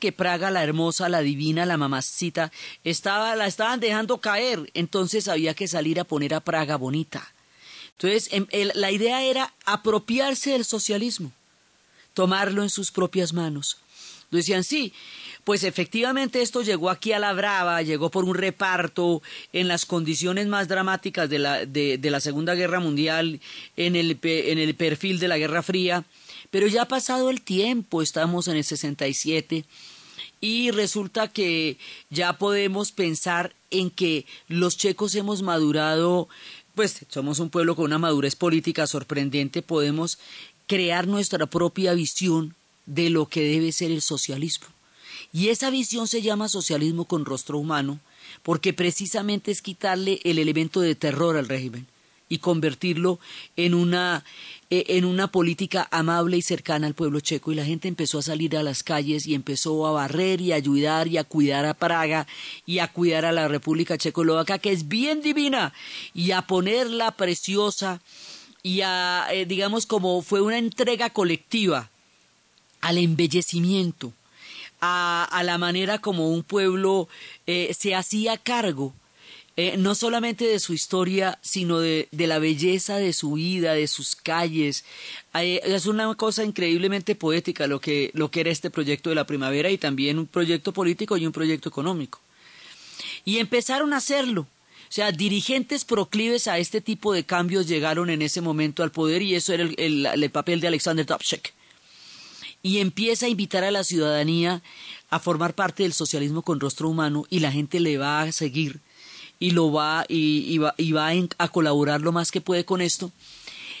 que 0.00 0.12
Praga, 0.12 0.50
la 0.50 0.62
hermosa, 0.62 1.08
la 1.08 1.20
divina, 1.20 1.66
la 1.66 1.76
mamacita, 1.76 2.50
estaba, 2.84 3.36
la 3.36 3.46
estaban 3.46 3.80
dejando 3.80 4.18
caer, 4.18 4.70
entonces 4.72 5.28
había 5.28 5.54
que 5.54 5.68
salir 5.68 6.00
a 6.00 6.04
poner 6.04 6.32
a 6.32 6.40
Praga 6.40 6.76
bonita. 6.76 7.32
Entonces, 7.92 8.28
em, 8.32 8.46
la 8.74 8.90
idea 8.90 9.22
era 9.22 9.52
apropiarse 9.66 10.52
del 10.52 10.64
socialismo, 10.64 11.32
tomarlo 12.14 12.62
en 12.62 12.70
sus 12.70 12.90
propias 12.90 13.32
manos. 13.32 13.78
Decían, 14.30 14.64
sí, 14.64 14.92
pues 15.44 15.62
efectivamente 15.62 16.42
esto 16.42 16.62
llegó 16.62 16.90
aquí 16.90 17.12
a 17.12 17.18
la 17.18 17.32
brava, 17.34 17.82
llegó 17.82 18.10
por 18.10 18.24
un 18.24 18.34
reparto 18.34 19.22
en 19.52 19.68
las 19.68 19.86
condiciones 19.86 20.46
más 20.46 20.66
dramáticas 20.66 21.28
de 21.28 21.38
la, 21.38 21.66
de, 21.66 21.98
la 22.02 22.20
Segunda 22.20 22.54
Guerra 22.54 22.80
Mundial, 22.80 23.40
en 23.76 23.94
el, 23.94 24.18
en 24.22 24.58
el 24.58 24.74
perfil 24.74 25.20
de 25.20 25.28
la 25.28 25.38
Guerra 25.38 25.62
Fría, 25.62 26.04
pero 26.50 26.66
ya 26.66 26.82
ha 26.82 26.88
pasado 26.88 27.30
el 27.30 27.40
tiempo, 27.40 28.02
estamos 28.02 28.48
en 28.48 28.56
el 28.56 28.64
67 28.64 29.64
y 30.40 30.70
resulta 30.70 31.28
que 31.28 31.78
ya 32.10 32.38
podemos 32.38 32.92
pensar 32.92 33.54
en 33.70 33.90
que 33.90 34.26
los 34.48 34.76
checos 34.76 35.14
hemos 35.14 35.42
madurado, 35.42 36.28
pues 36.74 37.06
somos 37.08 37.38
un 37.38 37.50
pueblo 37.50 37.76
con 37.76 37.86
una 37.86 37.98
madurez 37.98 38.36
política 38.36 38.86
sorprendente, 38.86 39.62
podemos 39.62 40.18
crear 40.66 41.06
nuestra 41.06 41.46
propia 41.46 41.94
visión 41.94 42.54
de 42.86 43.10
lo 43.10 43.26
que 43.26 43.42
debe 43.42 43.72
ser 43.72 43.90
el 43.90 44.02
socialismo. 44.02 44.66
Y 45.32 45.48
esa 45.48 45.70
visión 45.70 46.06
se 46.06 46.22
llama 46.22 46.48
socialismo 46.48 47.06
con 47.06 47.24
rostro 47.24 47.58
humano, 47.58 47.98
porque 48.42 48.72
precisamente 48.72 49.50
es 49.50 49.62
quitarle 49.62 50.20
el 50.24 50.38
elemento 50.38 50.80
de 50.80 50.94
terror 50.94 51.36
al 51.36 51.48
régimen 51.48 51.86
y 52.28 52.38
convertirlo 52.38 53.18
en 53.56 53.74
una, 53.74 54.24
en 54.88 55.04
una 55.04 55.28
política 55.28 55.86
amable 55.90 56.36
y 56.36 56.42
cercana 56.42 56.86
al 56.86 56.94
pueblo 56.94 57.20
checo. 57.20 57.52
Y 57.52 57.54
la 57.54 57.64
gente 57.64 57.88
empezó 57.88 58.18
a 58.18 58.22
salir 58.22 58.56
a 58.56 58.62
las 58.62 58.82
calles 58.82 59.26
y 59.26 59.34
empezó 59.34 59.86
a 59.86 59.92
barrer 59.92 60.40
y 60.40 60.52
a 60.52 60.56
ayudar 60.56 61.06
y 61.06 61.18
a 61.18 61.24
cuidar 61.24 61.64
a 61.64 61.74
Praga 61.74 62.26
y 62.66 62.80
a 62.80 62.88
cuidar 62.88 63.24
a 63.24 63.32
la 63.32 63.48
República 63.48 63.98
Checoslovaca, 63.98 64.58
que 64.58 64.72
es 64.72 64.88
bien 64.88 65.22
divina, 65.22 65.72
y 66.12 66.32
a 66.32 66.42
ponerla 66.42 67.12
preciosa 67.12 68.00
y 68.62 68.80
a, 68.80 69.26
eh, 69.30 69.46
digamos, 69.46 69.86
como 69.86 70.22
fue 70.22 70.40
una 70.40 70.58
entrega 70.58 71.10
colectiva 71.10 71.90
al 72.80 72.98
embellecimiento, 72.98 74.12
a, 74.80 75.42
la 75.44 75.56
manera 75.56 75.98
como 75.98 76.28
un 76.28 76.42
pueblo 76.42 77.08
eh, 77.46 77.74
se 77.78 77.94
hacía 77.94 78.36
cargo 78.36 78.92
eh, 79.56 79.76
no 79.76 79.94
solamente 79.94 80.44
de 80.46 80.58
su 80.58 80.72
historia, 80.72 81.38
sino 81.40 81.78
de, 81.78 82.08
la 82.10 82.40
belleza 82.40 82.96
de 82.96 83.12
su 83.12 83.34
vida, 83.34 83.74
de 83.74 83.86
sus 83.86 84.16
calles. 84.16 84.84
es 85.32 85.86
una 85.86 86.12
cosa 86.16 86.42
increíblemente 86.42 87.14
poética 87.14 87.68
lo 87.68 87.80
que, 87.80 88.10
lo 88.14 88.30
que 88.30 88.40
era 88.40 88.50
este 88.50 88.70
proyecto 88.70 89.10
de 89.10 89.16
la 89.16 89.26
primavera 89.26 89.70
y 89.70 89.78
también 89.78 90.18
un 90.18 90.26
proyecto 90.26 90.72
político 90.72 91.16
y 91.16 91.26
un 91.26 91.32
proyecto 91.32 91.68
económico. 91.68 92.20
Y 93.24 93.38
empezaron 93.38 93.92
a 93.92 93.98
hacerlo. 93.98 94.42
O 94.42 94.92
sea, 94.94 95.12
dirigentes 95.12 95.84
proclives 95.84 96.46
a 96.46 96.58
este 96.58 96.80
tipo 96.80 97.12
de 97.12 97.24
cambios 97.24 97.66
llegaron 97.66 98.10
en 98.10 98.22
ese 98.22 98.40
momento 98.40 98.82
al 98.82 98.92
poder 98.92 99.22
y 99.22 99.34
eso 99.34 99.52
era 99.52 99.64
el, 99.64 100.06
el 100.06 100.30
papel 100.30 100.60
de 100.60 100.68
Alexander 100.68 101.06
Dubček 101.06 101.52
y 102.64 102.78
empieza 102.78 103.26
a 103.26 103.28
invitar 103.28 103.62
a 103.62 103.70
la 103.70 103.84
ciudadanía 103.84 104.62
a 105.10 105.20
formar 105.20 105.54
parte 105.54 105.82
del 105.82 105.92
socialismo 105.92 106.42
con 106.42 106.60
rostro 106.60 106.88
humano 106.88 107.26
y 107.28 107.40
la 107.40 107.52
gente 107.52 107.78
le 107.78 107.98
va 107.98 108.22
a 108.22 108.32
seguir 108.32 108.80
y 109.38 109.50
lo 109.50 109.72
va 109.72 110.04
y, 110.08 110.58
va, 110.58 110.74
a 111.38 111.48
colaborar 111.48 112.00
lo 112.00 112.12
más 112.12 112.30
que 112.30 112.40
puede 112.40 112.64
con 112.64 112.80
esto. 112.80 113.12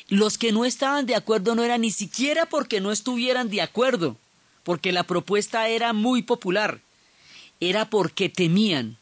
Los 0.08 0.36
que 0.36 0.52
no 0.52 0.64
estaban 0.64 1.06
de 1.06 1.14
acuerdo 1.14 1.54
no 1.54 1.64
era 1.64 1.78
ni 1.78 1.90
siquiera 1.90 2.46
porque 2.46 2.80
no 2.80 2.92
estuvieran 2.92 3.48
de 3.48 3.62
acuerdo, 3.62 4.16
porque 4.62 4.92
la 4.92 5.04
propuesta 5.04 5.68
era 5.68 5.92
muy 5.92 6.22
popular, 6.22 6.80
era 7.60 7.88
porque 7.88 8.28
temían 8.28 8.98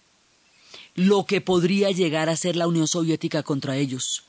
lo 0.95 1.25
que 1.25 1.41
podría 1.41 1.91
llegar 1.91 2.29
a 2.29 2.37
ser 2.37 2.57
la 2.57 2.67
Unión 2.67 2.87
Soviética 2.87 3.43
contra 3.43 3.77
ellos 3.77 4.25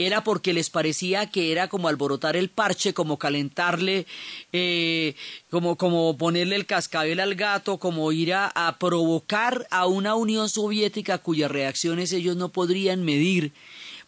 era 0.00 0.24
porque 0.24 0.54
les 0.54 0.70
parecía 0.70 1.26
que 1.26 1.52
era 1.52 1.68
como 1.68 1.86
alborotar 1.86 2.34
el 2.34 2.48
parche, 2.48 2.94
como 2.94 3.18
calentarle, 3.18 4.06
eh, 4.50 5.14
como, 5.50 5.76
como 5.76 6.16
ponerle 6.16 6.56
el 6.56 6.64
cascabel 6.64 7.20
al 7.20 7.34
gato, 7.34 7.76
como 7.76 8.10
ir 8.10 8.32
a, 8.32 8.76
provocar 8.80 9.66
a 9.70 9.86
una 9.86 10.14
Unión 10.14 10.48
Soviética 10.48 11.18
cuyas 11.18 11.50
reacciones 11.50 12.14
ellos 12.14 12.34
no 12.36 12.48
podrían 12.48 13.04
medir. 13.04 13.52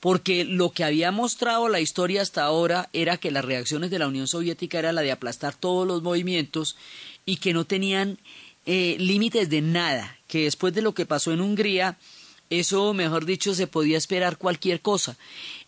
Porque 0.00 0.44
lo 0.44 0.70
que 0.70 0.82
había 0.82 1.12
mostrado 1.12 1.68
la 1.68 1.80
historia 1.80 2.22
hasta 2.22 2.42
ahora 2.42 2.88
era 2.94 3.18
que 3.18 3.30
las 3.30 3.44
reacciones 3.44 3.90
de 3.90 3.98
la 3.98 4.08
Unión 4.08 4.26
Soviética 4.26 4.78
era 4.78 4.94
la 4.94 5.02
de 5.02 5.12
aplastar 5.12 5.54
todos 5.54 5.86
los 5.86 6.02
movimientos 6.02 6.74
y 7.26 7.36
que 7.36 7.52
no 7.52 7.66
tenían 7.66 8.18
eh, 8.64 8.96
límites 8.98 9.50
de 9.50 9.60
nada, 9.60 10.16
que 10.26 10.44
después 10.44 10.72
de 10.72 10.80
lo 10.80 10.94
que 10.94 11.04
pasó 11.04 11.32
en 11.32 11.42
Hungría, 11.42 11.98
eso, 12.60 12.92
mejor 12.94 13.24
dicho, 13.24 13.54
se 13.54 13.66
podía 13.66 13.96
esperar 13.96 14.36
cualquier 14.36 14.80
cosa. 14.80 15.16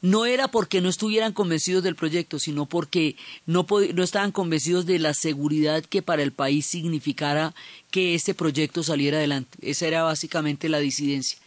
No 0.03 0.27
era 0.27 0.49
porque 0.49 0.81
no 0.81 0.89
estuvieran 0.89 1.33
convencidos 1.33 1.83
del 1.83 1.97
proyecto, 1.97 2.39
sino 2.39 2.67
porque 2.67 3.17
no, 3.47 3.67
no 3.95 4.03
estaban 4.03 4.33
convencidos 4.33 4.85
de 4.85 4.99
la 4.99 5.15
seguridad 5.15 5.85
que 5.85 6.03
para 6.03 6.23
el 6.23 6.33
país 6.33 6.67
significara 6.67 7.55
que 7.91 8.15
ese 8.15 8.35
proyecto 8.35 8.83
saliera 8.83 9.19
adelante. 9.19 9.57
Esa 9.63 9.87
era 9.87 10.03
básicamente 10.03 10.69
la 10.69 10.79
disidencia. 10.79 11.39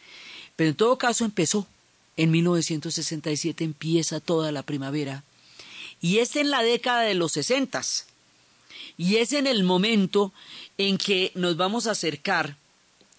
Pero 0.55 0.71
en 0.71 0.75
todo 0.75 0.97
caso 0.97 1.23
empezó. 1.23 1.67
En 2.17 2.31
1967 2.31 3.63
empieza 3.63 4.19
toda 4.19 4.51
la 4.51 4.63
primavera. 4.63 5.23
Y 6.01 6.17
es 6.17 6.35
en 6.35 6.49
la 6.49 6.63
década 6.63 7.01
de 7.01 7.13
los 7.13 7.31
sesentas. 7.33 8.07
Y 8.97 9.17
es 9.17 9.33
en 9.33 9.45
el 9.45 9.63
momento 9.63 10.33
en 10.79 10.97
que 10.97 11.31
nos 11.35 11.57
vamos 11.57 11.85
a 11.85 11.91
acercar 11.91 12.57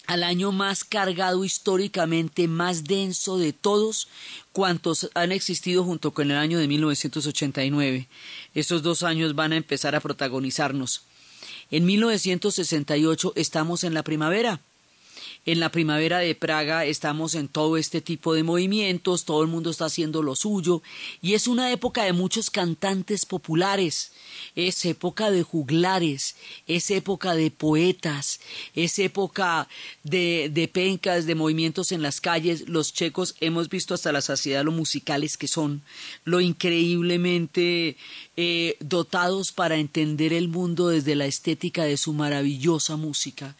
al 0.09 0.25
año 0.25 0.53
más 0.53 0.85
cargado 0.85 1.45
históricamente, 1.45 2.49
más 2.49 2.85
denso 2.85 3.37
de 3.37 3.53
todos 3.53 4.09
cuantos 4.53 5.11
han 5.15 5.33
existido 5.33 5.85
junto 5.85 6.13
con 6.13 6.31
el 6.31 6.39
año 6.39 6.59
de 6.59 6.67
1989. 6.67 8.09
Esos 8.55 8.83
dos 8.83 9.03
años 9.03 9.35
van 9.35 9.53
a 9.53 9.57
empezar 9.57 9.95
a 9.95 10.01
protagonizarnos. 10.01 11.03
En 11.71 11.85
1968 11.85 13.35
estamos 13.37 13.85
en 13.85 13.93
la 13.93 14.03
primavera 14.03 14.61
en 15.47 15.61
la 15.61 15.71
primavera 15.71 16.19
de 16.19 16.35
Praga 16.35 16.85
estamos 16.85 17.35
en 17.35 17.49
todo 17.49 17.77
este 17.77 18.01
tipo 18.01 18.35
de 18.35 18.43
movimientos, 18.43 19.25
todo 19.25 19.43
el 19.43 19.49
mundo 19.49 19.71
está 19.71 19.87
haciendo 19.87 20.23
lo 20.23 20.37
suyo 20.37 20.83
y 21.23 21.35
es 21.35 21.49
una 21.49 21.73
época 21.73 22.05
de 22.05 22.13
muchos 22.13 22.51
cantantes 22.51 23.25
populares, 23.25 24.13
es 24.55 24.85
época 24.85 25.31
de 25.31 25.43
juglares, 25.43 26.37
es 26.67 26.91
época 26.91 27.35
de 27.35 27.51
poetas, 27.51 28.41
es 28.75 28.99
época 28.99 29.69
de, 30.03 30.51
de 30.53 30.69
pencas, 30.69 31.27
de 31.27 31.35
movimientos 31.35 31.93
en 31.93 32.03
las 32.03 32.21
calles. 32.21 32.69
Los 32.69 32.93
checos 32.93 33.35
hemos 33.41 33.69
visto 33.69 33.95
hasta 33.95 34.13
la 34.13 34.21
saciedad 34.21 34.65
lo 34.65 34.73
musicales 34.73 35.37
que 35.37 35.49
son, 35.49 35.83
lo 36.25 36.41
increíblemente 36.41 37.97
eh, 38.37 38.77
dotados 38.81 39.53
para 39.53 39.77
entender 39.77 40.33
el 40.33 40.49
mundo 40.49 40.89
desde 40.89 41.15
la 41.15 41.27
estética 41.27 41.85
de 41.85 41.97
su 41.97 42.13
maravillosa 42.13 42.97
música 42.97 43.57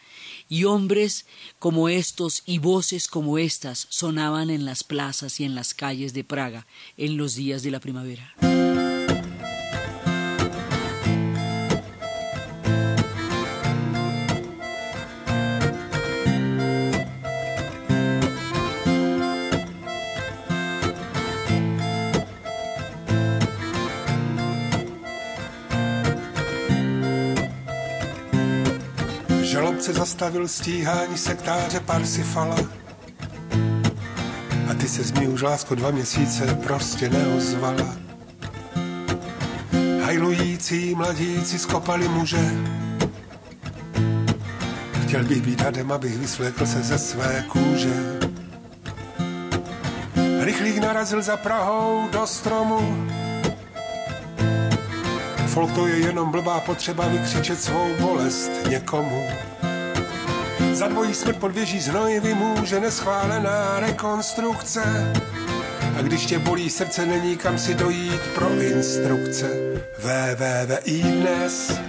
y 0.49 0.65
hombres 0.65 1.25
como 1.59 1.87
estos 1.87 2.43
y 2.45 2.59
voces 2.59 3.07
como 3.07 3.37
estas 3.37 3.87
sonaban 3.89 4.49
en 4.49 4.65
las 4.65 4.83
plazas 4.83 5.39
y 5.39 5.45
en 5.45 5.55
las 5.55 5.73
calles 5.73 6.13
de 6.13 6.25
Praga 6.25 6.67
en 6.97 7.15
los 7.15 7.35
días 7.35 7.63
de 7.63 7.71
la 7.71 7.79
primavera. 7.79 8.35
Se 29.89 29.93
zastavil 29.93 30.47
stíhání 30.47 31.17
sektáře 31.17 31.79
Parsifala. 31.79 32.55
A 34.69 34.73
ty 34.73 34.87
se 34.87 35.19
mi 35.19 35.27
už 35.27 35.41
lásko 35.41 35.75
dva 35.75 35.91
měsíce 35.91 36.57
prostě 36.63 37.09
neozvala. 37.09 37.95
Hajlující 40.03 40.95
mladíci 40.95 41.59
skopali 41.59 42.07
muže 42.07 42.51
Chtěl 45.03 45.23
bych 45.23 45.41
být 45.41 45.61
hadem, 45.61 45.91
abych 45.91 46.17
vysvlékl 46.17 46.65
se 46.65 46.83
ze 46.83 46.97
své 46.97 47.45
kůže. 47.47 48.19
Rychlík 50.39 50.77
narazil 50.77 51.21
za 51.21 51.37
Prahou 51.37 52.09
do 52.11 52.27
stromu. 52.27 53.07
Folk 55.47 55.71
to 55.71 55.87
je 55.87 55.97
jenom 55.97 56.31
blbá 56.31 56.59
potřeba 56.59 57.07
vykřičet 57.07 57.61
svou 57.61 57.87
bolest 57.99 58.51
někomu. 58.69 59.49
Za 60.79 60.87
dvojí 60.87 61.13
smrt 61.13 61.37
pod 61.37 61.51
věží 61.51 61.79
znoj 61.79 62.19
vymůže 62.19 62.79
neschválená 62.79 63.79
rekonstrukce. 63.79 65.13
A 65.99 66.01
když 66.01 66.25
tě 66.25 66.39
bolí 66.39 66.69
srdce, 66.69 67.05
není 67.05 67.37
kam 67.37 67.57
si 67.57 67.73
dojít 67.73 68.21
pro 68.35 68.49
instrukce. 68.49 69.47
VVVI 69.97 71.01
dnes 71.01 71.79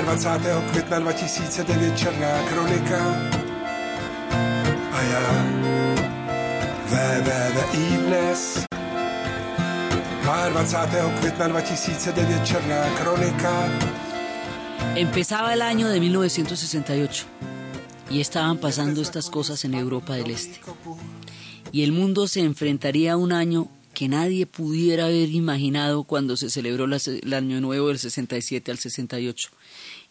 22. 0.00 0.60
května 0.70 0.98
2009 0.98 1.98
Černá 1.98 2.42
kronika 2.48 3.16
a 4.92 5.02
já 5.02 5.44
VVVI 6.86 7.96
dnes 7.96 8.64
22. 10.48 11.10
května 11.18 11.48
2009 11.48 12.46
Černá 12.46 12.84
kronika 13.02 13.68
Empezaba 14.94 15.54
el 15.54 15.62
año 15.62 15.88
de 15.88 16.00
1968 16.00 17.24
y 18.10 18.20
estaban 18.20 18.58
pasando 18.58 19.00
estas 19.00 19.30
cosas 19.30 19.64
en 19.64 19.72
Europa 19.72 20.14
del 20.16 20.30
Este. 20.30 20.60
Y 21.72 21.82
el 21.82 21.92
mundo 21.92 22.28
se 22.28 22.40
enfrentaría 22.40 23.14
a 23.14 23.16
un 23.16 23.32
año 23.32 23.68
que 23.94 24.08
nadie 24.08 24.44
pudiera 24.44 25.06
haber 25.06 25.30
imaginado 25.30 26.04
cuando 26.04 26.36
se 26.36 26.50
celebró 26.50 26.84
el 26.84 27.32
Año 27.32 27.60
Nuevo 27.62 27.88
del 27.88 27.98
67 27.98 28.70
al 28.70 28.78
68. 28.78 29.48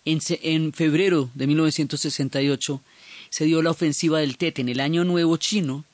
En, 0.05 0.19
en, 0.41 0.73
febrero 0.73 1.29
de 1.35 1.45
1968 1.45 2.81
se 3.29 3.45
dio 3.45 3.61
la 3.61 3.69
ofensiva 3.69 4.19
del 4.19 4.37
Tet 4.37 4.57
en 4.57 4.69
el 4.69 4.79
Año 4.79 5.03
Nuevo 5.03 5.37
chino, 5.37 5.85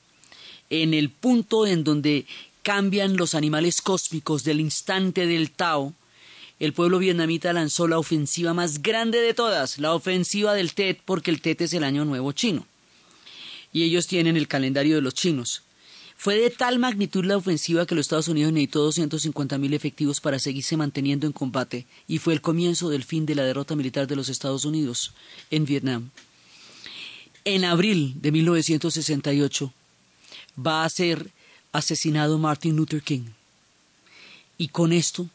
en 0.69 0.93
el 0.93 1.09
punto 1.09 1.67
en 1.67 1.83
donde 1.83 2.25
cambian 2.63 3.17
los 3.17 3.35
animales 3.35 3.81
cósmicos 3.81 4.45
del 4.45 4.61
instante 4.61 5.25
del 5.27 5.51
Tao. 5.51 5.93
El 6.59 6.73
pueblo 6.73 6.97
vietnamita 6.97 7.53
lanzó 7.53 7.87
la 7.87 7.99
ofensiva 7.99 8.53
más 8.53 8.81
grande 8.81 9.19
de 9.19 9.35
todas, 9.35 9.77
la 9.77 9.93
ofensiva 9.93 10.55
del 10.55 10.73
Tet, 10.73 11.01
porque 11.05 11.29
el 11.29 11.41
Tet 11.41 11.61
es 11.61 11.73
el 11.73 11.83
Año 11.83 12.03
Nuevo 12.03 12.31
chino. 12.31 12.65
Y 13.71 13.83
ellos 13.83 14.07
tienen 14.07 14.37
el 14.37 14.47
calendario 14.47 14.95
de 14.95 15.01
los 15.01 15.13
chinos. 15.13 15.61
Fue 16.19 16.35
de 16.35 16.49
tal 16.49 16.79
magnitud 16.79 17.23
la 17.25 17.37
ofensiva 17.37 17.85
que 17.85 17.93
los 17.93 18.07
Estados 18.07 18.27
Unidos 18.27 18.51
necesitó 18.51 18.89
250.000 18.89 19.73
efectivos 19.75 20.19
para 20.19 20.39
seguirse 20.39 20.75
manteniendo 20.75 21.27
en 21.27 21.33
combate 21.33 21.85
y 22.07 22.17
fue 22.17 22.33
el 22.33 22.41
comienzo 22.41 22.89
del 22.89 23.03
fin 23.03 23.27
de 23.27 23.35
la 23.35 23.43
derrota 23.43 23.75
militar 23.75 24.07
de 24.07 24.15
los 24.15 24.27
Estados 24.27 24.65
Unidos 24.65 25.13
en 25.51 25.65
Vietnam. 25.65 26.09
En 27.45 27.65
abril 27.65 28.15
de 28.19 28.31
1968 28.31 29.71
va 30.59 30.83
a 30.83 30.89
ser 30.89 31.29
asesinado 31.71 32.39
Martin 32.39 32.75
Luther 32.75 33.03
King. 33.03 33.25
Y 34.57 34.69
con 34.69 34.93
esto, 34.93 35.29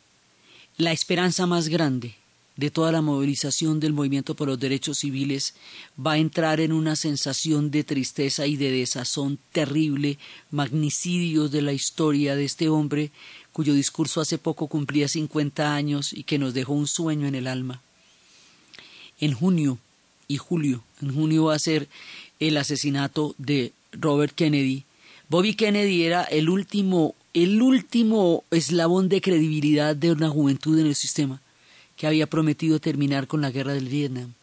la 0.83 0.91
esperanza 0.91 1.47
más 1.47 1.69
grande 1.69 2.17
de 2.57 2.71
toda 2.71 2.91
la 2.91 3.03
movilización 3.03 3.79
del 3.79 3.93
movimiento 3.93 4.35
por 4.35 4.49
los 4.49 4.59
derechos 4.59 4.99
civiles 4.99 5.55
va 5.97 6.13
a 6.13 6.19
entrar 6.19 6.59
en 6.59 6.73
una 6.73 6.97
sensación 6.97 7.71
de 7.71 7.85
tristeza 7.85 8.49
y 8.49 8.57
de 8.57 8.73
desazón 8.73 9.39
terrible, 9.53 10.19
magnicidios 10.51 11.53
de 11.53 11.63
la 11.63 11.73
historia 11.73 12.35
de 12.35 12.45
este 12.45 12.69
hombre 12.69 13.13
cuyo 13.53 13.75
discurso 13.75 14.21
hace 14.21 14.39
poco 14.39 14.67
cumplía 14.67 15.07
50 15.07 15.73
años 15.73 16.13
y 16.13 16.25
que 16.25 16.39
nos 16.39 16.53
dejó 16.53 16.73
un 16.73 16.89
sueño 16.89 17.29
en 17.29 17.37
el 17.37 17.47
alma. 17.47 17.81
En 19.21 19.35
junio 19.35 19.79
y 20.27 20.39
julio, 20.39 20.83
en 21.01 21.15
junio 21.15 21.45
va 21.45 21.55
a 21.55 21.61
ser 21.61 21.89
el 22.41 22.57
asesinato 22.57 23.37
de 23.39 23.73
Robert 23.93 24.35
Kennedy. 24.35 24.85
Bobby 25.29 25.55
Kennedy 25.55 26.03
era 26.03 26.25
el 26.25 26.49
último, 26.49 27.15
el 27.35 27.63
último 27.63 28.45
eslabón 28.51 29.09
de 29.09 29.21
credibilidad 29.21 29.97
de 29.97 30.13
una 30.13 30.29
juventud 30.29 30.79
en 30.79 30.87
el 30.87 30.95
sistema 30.95 31.41
que 31.97 32.07
había 32.07 32.27
prometido 32.27 32.79
terminar 32.79 33.27
con 33.27 33.41
la 33.41 33.51
guerra 33.51 33.73
del 33.73 33.89
Vietnam. 33.89 34.35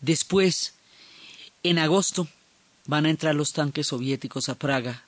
Después, 0.00 0.74
en 1.62 1.78
agosto, 1.78 2.28
van 2.86 3.06
a 3.06 3.10
entrar 3.10 3.34
los 3.34 3.52
tanques 3.52 3.86
soviéticos 3.86 4.48
a 4.48 4.56
Praga 4.56 5.04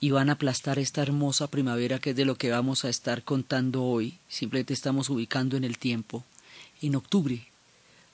y 0.00 0.10
van 0.10 0.30
a 0.30 0.34
aplastar 0.34 0.78
esta 0.78 1.02
hermosa 1.02 1.48
primavera 1.48 1.98
que 1.98 2.10
es 2.10 2.16
de 2.16 2.24
lo 2.24 2.36
que 2.36 2.50
vamos 2.50 2.84
a 2.84 2.88
estar 2.88 3.22
contando 3.22 3.84
hoy. 3.84 4.18
Simplemente 4.28 4.74
estamos 4.74 5.10
ubicando 5.10 5.56
en 5.56 5.64
el 5.64 5.78
tiempo. 5.78 6.24
En 6.80 6.96
octubre, 6.96 7.46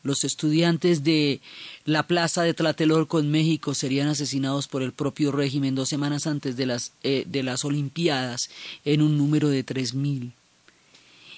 los 0.09 0.25
estudiantes 0.25 1.05
de 1.05 1.41
la 1.85 2.09
plaza 2.09 2.43
de 2.43 2.55
Tlatelolco 2.55 3.21
en 3.21 3.31
México 3.31 3.75
serían 3.75 4.09
asesinados 4.09 4.67
por 4.67 4.83
el 4.83 4.93
propio 4.93 5.31
régimen 5.31 5.77
dos 5.77 5.89
semanas 5.89 6.27
antes 6.27 6.57
de 6.57 6.67
las, 6.67 6.93
eh, 7.05 7.25
de 7.27 7.45
las 7.45 7.65
Olimpiadas 7.65 8.51
en 8.85 9.03
un 9.03 9.17
número 9.17 9.49
de 9.49 9.63
tres 9.63 9.95
mil. 9.95 10.33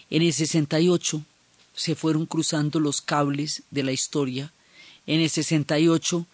En 0.08 0.22
el 0.22 0.32
68 0.32 1.22
se 1.74 1.94
fueron 1.94 2.26
cruzando 2.26 2.80
los 2.80 3.00
cables 3.00 3.62
de 3.70 3.82
la 3.82 3.92
historia. 3.92 4.52
En 5.06 5.20
el 5.20 5.30
68 5.30 6.26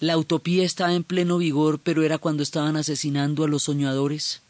la 0.00 0.18
utopía 0.18 0.64
estaba 0.64 0.92
en 0.92 1.04
pleno 1.04 1.38
vigor, 1.38 1.78
pero 1.78 2.02
era 2.02 2.18
cuando 2.18 2.42
estaban 2.42 2.76
asesinando 2.76 3.44
a 3.44 3.48
los 3.48 3.62
soñadores. 3.62 4.41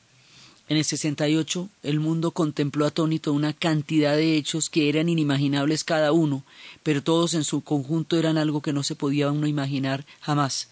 En 0.68 0.76
el 0.76 0.84
68 0.84 1.68
el 1.82 2.00
mundo 2.00 2.30
contempló 2.30 2.86
atónito 2.86 3.32
una 3.32 3.52
cantidad 3.52 4.16
de 4.16 4.36
hechos 4.36 4.70
que 4.70 4.88
eran 4.88 5.08
inimaginables 5.08 5.84
cada 5.84 6.12
uno, 6.12 6.44
pero 6.82 7.02
todos 7.02 7.34
en 7.34 7.44
su 7.44 7.62
conjunto 7.62 8.16
eran 8.16 8.38
algo 8.38 8.62
que 8.62 8.72
no 8.72 8.82
se 8.82 8.94
podía 8.94 9.30
uno 9.30 9.46
imaginar 9.46 10.06
jamás. 10.20 10.68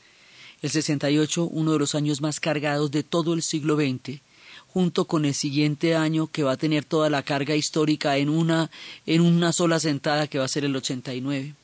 El 0.62 0.70
68, 0.70 1.44
uno 1.44 1.72
de 1.72 1.78
los 1.78 1.94
años 1.94 2.20
más 2.20 2.38
cargados 2.38 2.90
de 2.90 3.02
todo 3.02 3.34
el 3.34 3.42
siglo 3.42 3.76
XX, 3.76 4.20
junto 4.68 5.06
con 5.06 5.24
el 5.24 5.34
siguiente 5.34 5.96
año 5.96 6.28
que 6.28 6.44
va 6.44 6.52
a 6.52 6.56
tener 6.56 6.84
toda 6.84 7.10
la 7.10 7.22
carga 7.22 7.56
histórica 7.56 8.16
en 8.18 8.28
una, 8.28 8.70
en 9.06 9.22
una 9.22 9.52
sola 9.52 9.80
sentada 9.80 10.28
que 10.28 10.38
va 10.38 10.44
a 10.44 10.48
ser 10.48 10.64
el 10.64 10.76
89. 10.76 11.54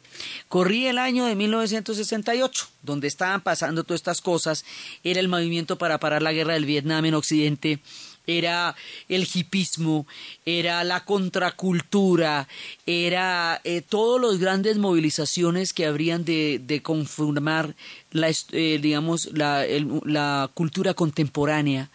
Corrí 0.48 0.86
el 0.86 0.98
año 0.98 1.26
de 1.26 1.34
1968, 1.34 2.68
donde 2.82 3.06
estaban 3.06 3.42
pasando 3.42 3.84
todas 3.84 4.00
estas 4.00 4.20
cosas, 4.20 4.64
era 5.04 5.20
el 5.20 5.28
movimiento 5.28 5.76
para 5.76 5.98
parar 5.98 6.22
la 6.22 6.32
guerra 6.32 6.54
del 6.54 6.64
Vietnam 6.64 7.04
en 7.04 7.14
Occidente, 7.14 7.80
era 8.26 8.74
el 9.08 9.28
hipismo, 9.32 10.06
era 10.44 10.84
la 10.84 11.04
contracultura, 11.04 12.48
era 12.86 13.60
eh, 13.64 13.82
todas 13.82 14.20
las 14.22 14.40
grandes 14.40 14.78
movilizaciones 14.78 15.72
que 15.72 15.86
habrían 15.86 16.24
de, 16.24 16.80
conformar 16.82 17.74
la, 18.10 18.30
eh, 18.52 18.78
digamos, 18.80 19.30
la, 19.32 19.64
la 20.04 20.50
cultura 20.54 20.94
contemporánea 20.94 21.90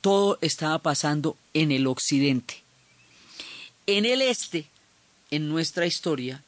todo 0.00 0.38
estaba 0.40 0.78
pasando 0.78 1.36
en 1.54 1.72
el 1.72 1.86
occidente. 1.86 2.62
En 3.86 4.04
el 4.04 4.22
este, 4.22 4.66
en 5.30 5.48
nuestra 5.48 5.86
historia, 5.86 6.42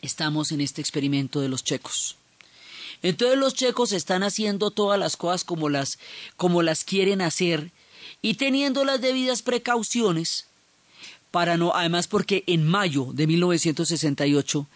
estamos 0.00 0.52
en 0.52 0.60
este 0.60 0.80
experimento 0.80 1.40
de 1.40 1.48
los 1.48 1.64
checos. 1.64 2.16
Entonces 3.02 3.38
los 3.38 3.54
checos 3.54 3.92
están 3.92 4.22
haciendo 4.22 4.70
todas 4.70 4.98
las 4.98 5.16
cosas 5.16 5.44
como 5.44 5.68
las, 5.68 5.98
como 6.36 6.62
las 6.62 6.84
quieren 6.84 7.20
hacer 7.20 7.70
y 8.22 8.34
teniendo 8.34 8.84
las 8.84 9.00
debidas 9.00 9.42
precauciones 9.42 10.46
para 11.30 11.56
no, 11.56 11.74
además 11.74 12.06
porque 12.08 12.44
en 12.46 12.66
mayo 12.66 13.08
de 13.12 13.26
1968 13.26 14.66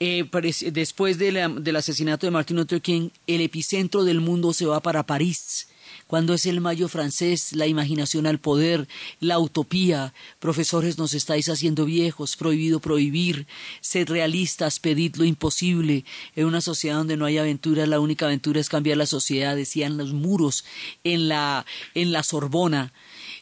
eh, 0.00 0.28
después 0.72 1.18
del 1.18 1.76
asesinato 1.76 2.26
de 2.26 2.32
Martin 2.32 2.56
Luther 2.56 2.82
King, 2.82 3.10
el 3.26 3.40
epicentro 3.40 4.04
del 4.04 4.20
mundo 4.20 4.52
se 4.52 4.66
va 4.66 4.80
para 4.80 5.06
París 5.06 5.68
cuando 6.14 6.32
es 6.34 6.46
el 6.46 6.60
mayo 6.60 6.86
francés, 6.86 7.54
la 7.54 7.66
imaginación 7.66 8.28
al 8.28 8.38
poder, 8.38 8.86
la 9.18 9.40
utopía. 9.40 10.14
Profesores, 10.38 10.96
nos 10.96 11.12
estáis 11.12 11.48
haciendo 11.48 11.86
viejos, 11.86 12.36
prohibido 12.36 12.78
prohibir, 12.78 13.48
sed 13.80 14.08
realistas, 14.08 14.78
pedid 14.78 15.16
lo 15.16 15.24
imposible. 15.24 16.04
En 16.36 16.46
una 16.46 16.60
sociedad 16.60 16.98
donde 16.98 17.16
no 17.16 17.24
hay 17.24 17.38
aventura, 17.38 17.84
la 17.88 17.98
única 17.98 18.26
aventura 18.26 18.60
es 18.60 18.68
cambiar 18.68 18.96
la 18.96 19.06
sociedad, 19.06 19.56
decían 19.56 19.96
los 19.96 20.12
muros 20.12 20.64
en 21.02 21.26
la, 21.26 21.66
en 21.96 22.12
la 22.12 22.22
Sorbona 22.22 22.92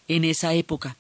en 0.09 0.25
esa 0.25 0.55
época. 0.55 0.97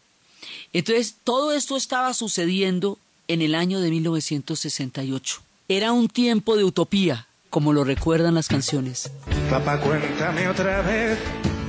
Entonces, 0.74 1.14
todo 1.24 1.54
esto 1.54 1.78
estaba 1.78 2.12
sucediendo 2.12 2.98
en 3.28 3.40
el 3.40 3.54
año 3.54 3.80
de 3.80 3.88
1968. 3.88 5.40
Era 5.68 5.92
un 5.92 6.08
tiempo 6.08 6.54
de 6.54 6.64
utopía, 6.64 7.28
como 7.48 7.72
lo 7.72 7.82
recuerdan 7.82 8.34
las 8.34 8.48
canciones. 8.48 9.10
Papá, 9.48 9.80
cuéntame 9.80 10.48
otra 10.48 10.82
vez 10.82 11.18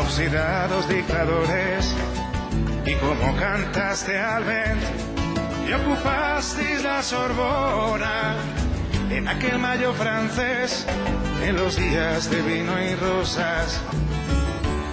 oxidados 0.00 0.88
dictadores. 0.88 1.94
Y 2.84 2.94
como 2.94 3.36
cantaste 3.36 4.18
al 4.18 4.44
vento 4.44 4.86
y 5.68 5.72
ocupasteis 5.72 6.82
la 6.84 7.02
Sorbona 7.02 8.36
en 9.10 9.26
aquel 9.28 9.58
mayo 9.58 9.92
francés, 9.94 10.86
en 11.44 11.56
los 11.56 11.76
días 11.76 12.30
de 12.30 12.42
vino 12.42 12.80
y 12.80 12.94
rosas. 12.94 13.80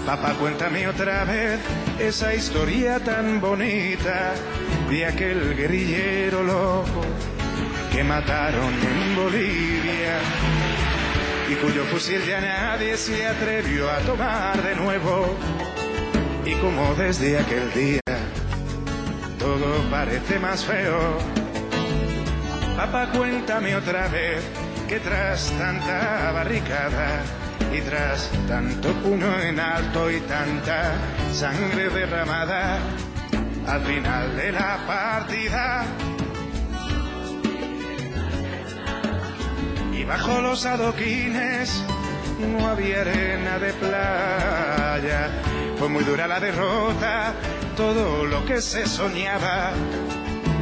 Papá, 0.06 0.34
cuéntame 0.34 0.88
otra 0.88 1.24
vez 1.24 1.60
esa 2.00 2.34
historia 2.34 3.00
tan 3.00 3.40
bonita 3.40 4.34
de 4.90 5.06
aquel 5.06 5.56
guerrillero 5.56 6.44
loco 6.44 7.02
que 7.92 8.04
mataron 8.04 8.74
en 8.74 9.16
Bolivia 9.16 10.20
y 11.54 11.56
cuyo 11.58 11.84
fusil 11.86 12.22
ya 12.26 12.42
nadie 12.42 12.98
se 12.98 13.28
atrevió 13.28 13.90
a 13.90 14.00
tomar 14.00 14.62
de 14.64 14.76
nuevo. 14.76 15.36
Y 16.46 16.54
como 16.56 16.96
desde 16.96 17.38
aquel 17.38 17.72
día 17.74 18.02
todo 19.38 19.90
parece 19.90 20.40
más 20.40 20.66
feo, 20.66 21.18
papá 22.76 23.12
cuéntame 23.12 23.76
otra 23.76 24.08
vez 24.08 24.44
que 24.88 25.00
tras 25.00 25.52
tanta 25.58 26.32
barricada 26.32 27.22
y 27.72 27.82
tras 27.82 28.32
tanto 28.48 28.92
puño 29.04 29.40
en 29.42 29.60
alto 29.60 30.10
y 30.10 30.20
tanta 30.22 30.94
sangre 31.34 31.90
derramada, 31.90 32.80
al 33.68 33.82
final 33.82 34.36
de 34.36 34.52
la 34.52 34.80
partida 34.88 35.86
y 40.04 40.06
bajo 40.06 40.42
los 40.42 40.66
adoquines 40.66 41.82
no 42.40 42.68
había 42.68 43.02
arena 43.02 43.58
de 43.58 43.72
playa. 43.74 45.30
Fue 45.78 45.88
muy 45.88 46.04
dura 46.04 46.28
la 46.28 46.42
derrota, 46.42 47.34
todo 47.78 48.26
lo 48.26 48.46
que 48.46 48.62
se 48.62 48.86
soñaba 48.86 49.72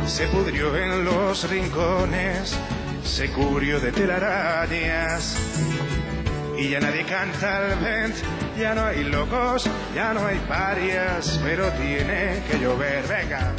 se 0.05 0.27
pudrió 0.27 0.75
en 0.77 1.05
los 1.05 1.49
rincones, 1.49 2.55
se 3.03 3.31
cubrió 3.31 3.79
de 3.79 3.91
telarañas. 3.91 5.35
Y 6.55 6.69
ya 6.69 6.79
nadie 6.79 7.03
canta 7.05 7.57
al 7.57 7.79
vent, 7.79 8.15
ya 8.59 8.75
no 8.75 8.85
hay 8.85 9.03
locos, 9.05 9.67
ya 9.95 10.13
no 10.13 10.27
hay 10.27 10.37
parias, 10.47 11.39
pero 11.43 11.67
tiene 11.71 12.43
que 12.47 12.59
llover, 12.59 13.07
venga. 13.07 13.53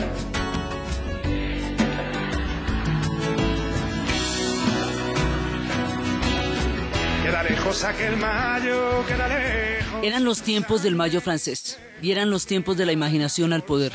Queda 7.22 7.44
lejos 7.44 7.84
aquel 7.84 8.16
mayo, 8.16 9.06
queda 9.06 9.28
lejos. 9.28 10.00
Eran 10.02 10.24
los 10.24 10.42
tiempos 10.42 10.82
del 10.82 10.96
mayo 10.96 11.20
francés, 11.20 11.78
y 12.02 12.10
eran 12.10 12.30
los 12.30 12.46
tiempos 12.46 12.76
de 12.76 12.84
la 12.84 12.92
imaginación 12.92 13.52
al 13.52 13.62
poder, 13.62 13.92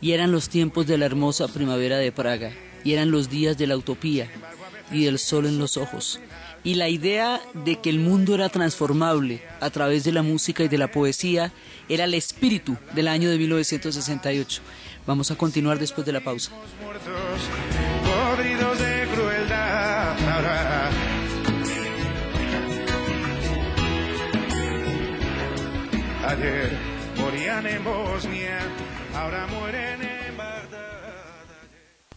y 0.00 0.12
eran 0.12 0.32
los 0.32 0.48
tiempos 0.48 0.86
de 0.86 0.96
la 0.96 1.04
hermosa 1.04 1.46
primavera 1.48 1.98
de 1.98 2.10
Praga, 2.10 2.52
y 2.82 2.94
eran 2.94 3.10
los 3.10 3.28
días 3.28 3.58
de 3.58 3.66
la 3.66 3.76
utopía 3.76 4.30
y 4.90 5.04
del 5.04 5.18
sol 5.18 5.44
en 5.44 5.58
los 5.58 5.76
ojos, 5.76 6.20
y 6.62 6.76
la 6.76 6.88
idea 6.88 7.42
de 7.52 7.80
que 7.80 7.90
el 7.90 7.98
mundo 7.98 8.34
era 8.34 8.48
transformable 8.48 9.42
a 9.60 9.68
través 9.68 10.02
de 10.04 10.12
la 10.12 10.22
música 10.22 10.64
y 10.64 10.68
de 10.68 10.78
la 10.78 10.90
poesía 10.90 11.52
era 11.90 12.04
el 12.04 12.14
espíritu 12.14 12.78
del 12.94 13.08
año 13.08 13.28
de 13.28 13.36
1968. 13.36 14.62
Vamos 15.06 15.30
a 15.30 15.36
continuar 15.36 15.78
después 15.78 16.06
de 16.06 16.12
la 16.12 16.24
pausa. 16.24 16.50
Ayer 26.44 26.76
morían 27.16 27.66
en 27.66 27.82
Bosnia, 27.82 28.58
ahora 29.14 29.46
mueren 29.46 30.02
en 30.02 30.36
Bagdad. 30.36 31.24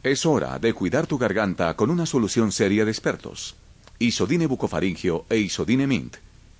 Es 0.04 0.26
hora 0.26 0.60
de 0.60 0.74
cuidar 0.74 1.08
tu 1.08 1.18
garganta 1.18 1.74
con 1.78 1.90
una 1.90 2.06
solución 2.06 2.52
seria 2.52 2.84
de 2.84 2.92
expertos. 2.92 3.56
Isodine 4.00 4.48
bucofaringio 4.48 5.26
e 5.30 5.38
Isodine 5.38 5.88
Mint. 5.88 6.18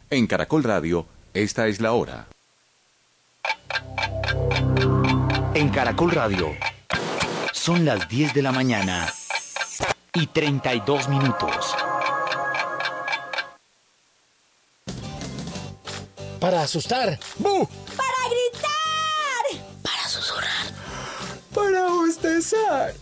En 0.10 0.27
Caracol 0.27 0.63
Radio, 0.63 1.08
esta 1.34 1.67
es 1.67 1.82
la 1.82 1.91
hora. 1.91 2.27
En 5.53 5.67
Caracol 5.67 6.12
Radio. 6.12 6.56
Son 7.51 7.84
las 7.84 8.08
10 8.08 8.34
de 8.34 8.43
la 8.43 8.53
mañana 8.53 9.12
y 10.13 10.27
32 10.27 11.10
minutos. 11.10 11.75
Para 16.47 16.62
asustar. 16.62 17.19
¡Bu! 17.39 17.67
¡Para 17.97 18.21
gritar! 18.29 19.65
Para 19.83 20.07
susurrar. 20.07 20.67
Para 21.53 21.89
bostezar. 21.89 22.93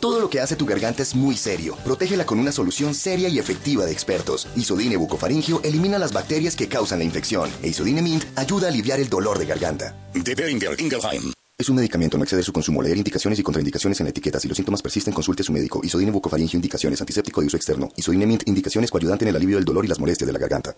Todo 0.00 0.20
lo 0.20 0.28
que 0.28 0.38
hace 0.38 0.54
tu 0.54 0.66
garganta 0.66 1.02
es 1.02 1.14
muy 1.14 1.34
serio. 1.34 1.78
Protégela 1.82 2.26
con 2.26 2.38
una 2.38 2.52
solución 2.52 2.94
seria 2.94 3.30
y 3.30 3.38
efectiva 3.38 3.86
de 3.86 3.92
expertos. 3.92 4.48
Isodine 4.54 4.98
bucofaringio 4.98 5.62
elimina 5.64 5.98
las 5.98 6.12
bacterias 6.12 6.56
que 6.56 6.68
causan 6.68 6.98
la 6.98 7.06
infección. 7.06 7.50
E 7.62 7.68
Isodine 7.68 8.02
Mint 8.02 8.24
ayuda 8.36 8.66
a 8.66 8.70
aliviar 8.70 9.00
el 9.00 9.08
dolor 9.08 9.38
de 9.38 9.46
garganta. 9.46 9.96
De 10.12 10.34
Beringer 10.34 10.78
Ingelheim. 10.78 11.32
Es 11.56 11.68
un 11.68 11.76
medicamento, 11.76 12.18
no 12.18 12.24
excede 12.24 12.42
su 12.42 12.52
consumo. 12.52 12.82
Leer 12.82 12.96
indicaciones 12.96 13.38
y 13.38 13.44
contraindicaciones 13.44 14.00
en 14.00 14.06
la 14.06 14.10
etiqueta. 14.10 14.40
Si 14.40 14.48
los 14.48 14.56
síntomas 14.56 14.82
persisten, 14.82 15.14
consulte 15.14 15.42
a 15.42 15.44
su 15.44 15.52
médico. 15.52 15.80
Isodine 15.84 16.10
bucofaringio 16.10 16.56
indicaciones. 16.56 17.00
Antiséptico 17.00 17.40
de 17.40 17.46
uso 17.46 17.56
externo. 17.56 17.90
Isodine 17.94 18.26
Mint 18.26 18.48
indicaciones 18.48 18.90
coayudante 18.90 19.24
en 19.24 19.28
el 19.28 19.36
alivio 19.36 19.56
del 19.56 19.64
dolor 19.64 19.84
y 19.84 19.88
las 19.88 20.00
molestias 20.00 20.26
de 20.26 20.32
la 20.32 20.40
garganta. 20.40 20.74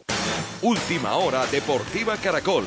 Última 0.61 1.17
hora 1.17 1.47
Deportiva 1.47 2.19
Caracol. 2.19 2.65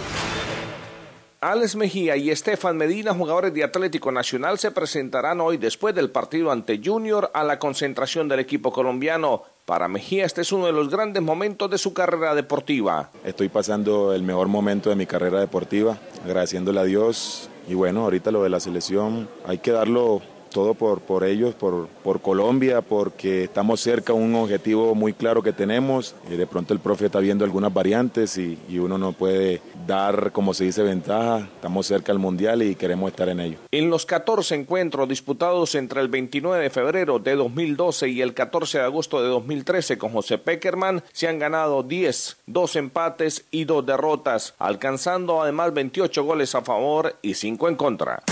Alex 1.41 1.75
Mejía 1.75 2.17
y 2.17 2.31
Estefan 2.31 2.77
Medina, 2.77 3.13
jugadores 3.13 3.53
de 3.53 3.63
Atlético 3.63 4.11
Nacional, 4.11 4.57
se 4.57 4.71
presentarán 4.71 5.39
hoy 5.39 5.57
después 5.57 5.93
del 5.93 6.09
partido 6.09 6.51
ante 6.51 6.81
Junior 6.83 7.29
a 7.33 7.43
la 7.43 7.59
concentración 7.59 8.27
del 8.27 8.39
equipo 8.39 8.73
colombiano. 8.73 9.43
Para 9.65 9.87
Mejía 9.87 10.25
este 10.25 10.41
es 10.41 10.51
uno 10.51 10.65
de 10.65 10.73
los 10.73 10.89
grandes 10.89 11.21
momentos 11.21 11.69
de 11.69 11.77
su 11.77 11.93
carrera 11.93 12.33
deportiva. 12.33 13.11
Estoy 13.23 13.49
pasando 13.49 14.13
el 14.13 14.23
mejor 14.23 14.47
momento 14.47 14.89
de 14.89 14.95
mi 14.95 15.05
carrera 15.05 15.39
deportiva, 15.39 15.97
agradeciéndole 16.25 16.79
a 16.79 16.83
Dios. 16.83 17.49
Y 17.69 17.75
bueno, 17.75 18.01
ahorita 18.01 18.31
lo 18.31 18.41
de 18.41 18.49
la 18.49 18.59
selección, 18.59 19.29
hay 19.45 19.59
que 19.59 19.69
darlo 19.69 20.23
todo 20.49 20.73
por, 20.73 21.01
por 21.01 21.23
ellos, 21.23 21.55
por, 21.55 21.87
por 22.03 22.21
Colombia, 22.21 22.81
porque 22.81 23.45
estamos 23.45 23.81
cerca 23.81 24.13
a 24.13 24.15
un 24.15 24.35
objetivo 24.35 24.95
muy 24.95 25.13
claro 25.13 25.41
que 25.41 25.53
tenemos. 25.53 26.15
Y 26.29 26.35
de 26.35 26.47
pronto 26.47 26.73
el 26.73 26.79
profe 26.79 27.05
está 27.05 27.19
viendo 27.19 27.45
algunas 27.45 27.73
variantes 27.73 28.37
y, 28.37 28.57
y 28.67 28.79
uno 28.79 28.97
no 28.97 29.13
puede 29.13 29.61
dar, 29.87 30.31
como 30.31 30.53
se 30.53 30.65
dice, 30.65 30.83
ventaja. 30.83 31.47
Estamos 31.55 31.87
cerca 31.87 32.11
al 32.11 32.19
Mundial 32.19 32.61
y 32.63 32.75
queremos 32.75 33.11
estar 33.11 33.29
en 33.29 33.39
ello. 33.39 33.57
En 33.71 33.89
los 33.89 34.05
14 34.05 34.55
encuentros 34.55 35.07
disputados 35.07 35.75
entre 35.75 36.01
el 36.01 36.07
29 36.07 36.63
de 36.63 36.69
febrero 36.69 37.19
de 37.19 37.35
2012 37.35 38.09
y 38.09 38.21
el 38.21 38.33
14 38.33 38.79
de 38.79 38.83
agosto 38.83 39.21
de 39.21 39.29
2013 39.29 39.97
con 39.97 40.11
José 40.11 40.37
Peckerman, 40.37 41.03
se 41.11 41.27
han 41.27 41.39
ganado 41.39 41.83
10, 41.83 42.37
dos 42.45 42.75
empates 42.75 43.45
y 43.51 43.65
dos 43.65 43.85
derrotas, 43.85 44.55
alcanzando 44.57 45.41
además 45.41 45.73
28 45.73 46.23
goles 46.23 46.55
a 46.55 46.61
favor 46.61 47.15
y 47.21 47.33
5 47.33 47.69
en 47.69 47.75
contra. 47.75 48.23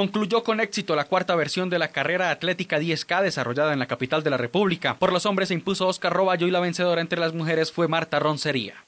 Concluyó 0.00 0.42
con 0.42 0.60
éxito 0.60 0.96
la 0.96 1.04
cuarta 1.04 1.36
versión 1.36 1.68
de 1.68 1.78
la 1.78 1.88
carrera 1.88 2.30
atlética 2.30 2.78
10K 2.78 3.20
desarrollada 3.20 3.74
en 3.74 3.78
la 3.78 3.86
capital 3.86 4.22
de 4.22 4.30
la 4.30 4.38
República. 4.38 4.98
Por 4.98 5.12
los 5.12 5.26
hombres 5.26 5.48
se 5.48 5.54
impuso 5.54 5.86
Oscar 5.86 6.10
Roballo 6.10 6.46
y 6.46 6.50
la 6.50 6.58
vencedora 6.58 7.02
entre 7.02 7.20
las 7.20 7.34
mujeres 7.34 7.70
fue 7.70 7.86
Marta 7.86 8.18
Roncería. 8.18 8.86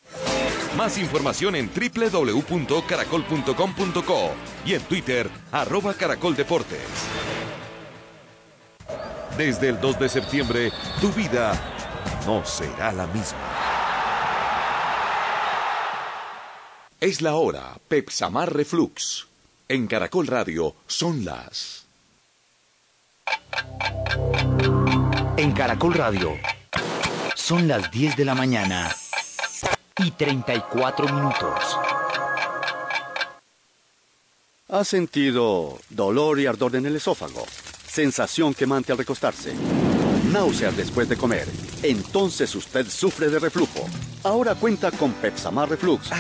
Más 0.75 0.97
información 0.97 1.55
en 1.55 1.69
www.caracol.com.co 1.69 4.31
y 4.65 4.73
en 4.73 4.81
Twitter, 4.85 5.29
arroba 5.51 5.93
Caracol 5.93 6.35
Deportes. 6.35 6.81
Desde 9.37 9.69
el 9.69 9.79
2 9.83 9.99
de 9.99 10.09
septiembre, 10.09 10.73
tu 11.03 11.13
vida 11.13 11.53
no 12.27 12.43
será 12.47 12.91
la 12.91 13.07
misma. 13.09 13.39
Es 17.01 17.21
la 17.21 17.35
hora, 17.35 17.75
Pepsamar 17.89 18.55
Reflux. 18.55 19.27
En 19.73 19.87
Caracol 19.87 20.27
Radio 20.27 20.77
son 20.87 21.25
las... 21.25 21.87
En 25.39 25.53
Caracol 25.53 25.95
Radio. 25.95 26.37
Son 27.35 27.67
las 27.67 27.91
10 27.91 28.19
de 28.19 28.27
la 28.27 28.35
mañana 28.35 28.95
y 29.97 30.11
34 30.11 31.09
minutos. 31.15 31.79
¿Ha 34.69 34.85
sentido 34.85 35.79
dolor 35.89 36.39
y 36.39 36.45
ardor 36.45 36.77
en 36.77 36.85
el 36.85 36.97
esófago? 36.97 37.47
Sensación 37.87 38.53
quemante 38.53 38.93
al 38.93 38.99
recostarse. 38.99 39.55
Náuseas 40.31 40.77
después 40.77 41.09
de 41.09 41.17
comer. 41.17 41.49
Entonces 41.83 42.55
usted 42.55 42.87
sufre 42.91 43.31
de 43.31 43.39
reflujo. 43.39 43.89
Ahora 44.23 44.55
cuenta 44.55 44.91
con 44.91 45.15
Pepsamar 45.15 45.71
Reflux. 45.71 46.11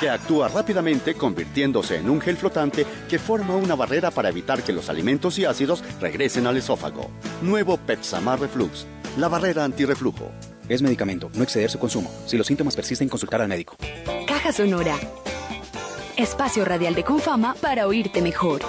Que 0.00 0.08
actúa 0.08 0.48
rápidamente 0.48 1.14
convirtiéndose 1.14 1.96
en 1.96 2.08
un 2.08 2.20
gel 2.20 2.38
flotante 2.38 2.86
que 3.08 3.18
forma 3.18 3.54
una 3.54 3.74
barrera 3.74 4.10
para 4.10 4.30
evitar 4.30 4.62
que 4.62 4.72
los 4.72 4.88
alimentos 4.88 5.38
y 5.38 5.44
ácidos 5.44 5.84
regresen 6.00 6.46
al 6.46 6.56
esófago. 6.56 7.10
Nuevo 7.42 7.76
Pepsamar 7.76 8.40
Reflux, 8.40 8.86
la 9.18 9.28
barrera 9.28 9.64
antirreflujo. 9.64 10.30
Es 10.68 10.82
medicamento, 10.82 11.30
no 11.34 11.42
exceder 11.42 11.70
su 11.70 11.78
consumo. 11.78 12.10
Si 12.26 12.38
los 12.38 12.46
síntomas 12.46 12.74
persisten, 12.74 13.08
consultar 13.08 13.42
al 13.42 13.48
médico. 13.48 13.76
Caja 14.26 14.52
Sonora. 14.52 14.96
Espacio 16.16 16.64
radial 16.64 16.94
de 16.94 17.04
Confama 17.04 17.54
para 17.60 17.86
oírte 17.86 18.22
mejor. 18.22 18.62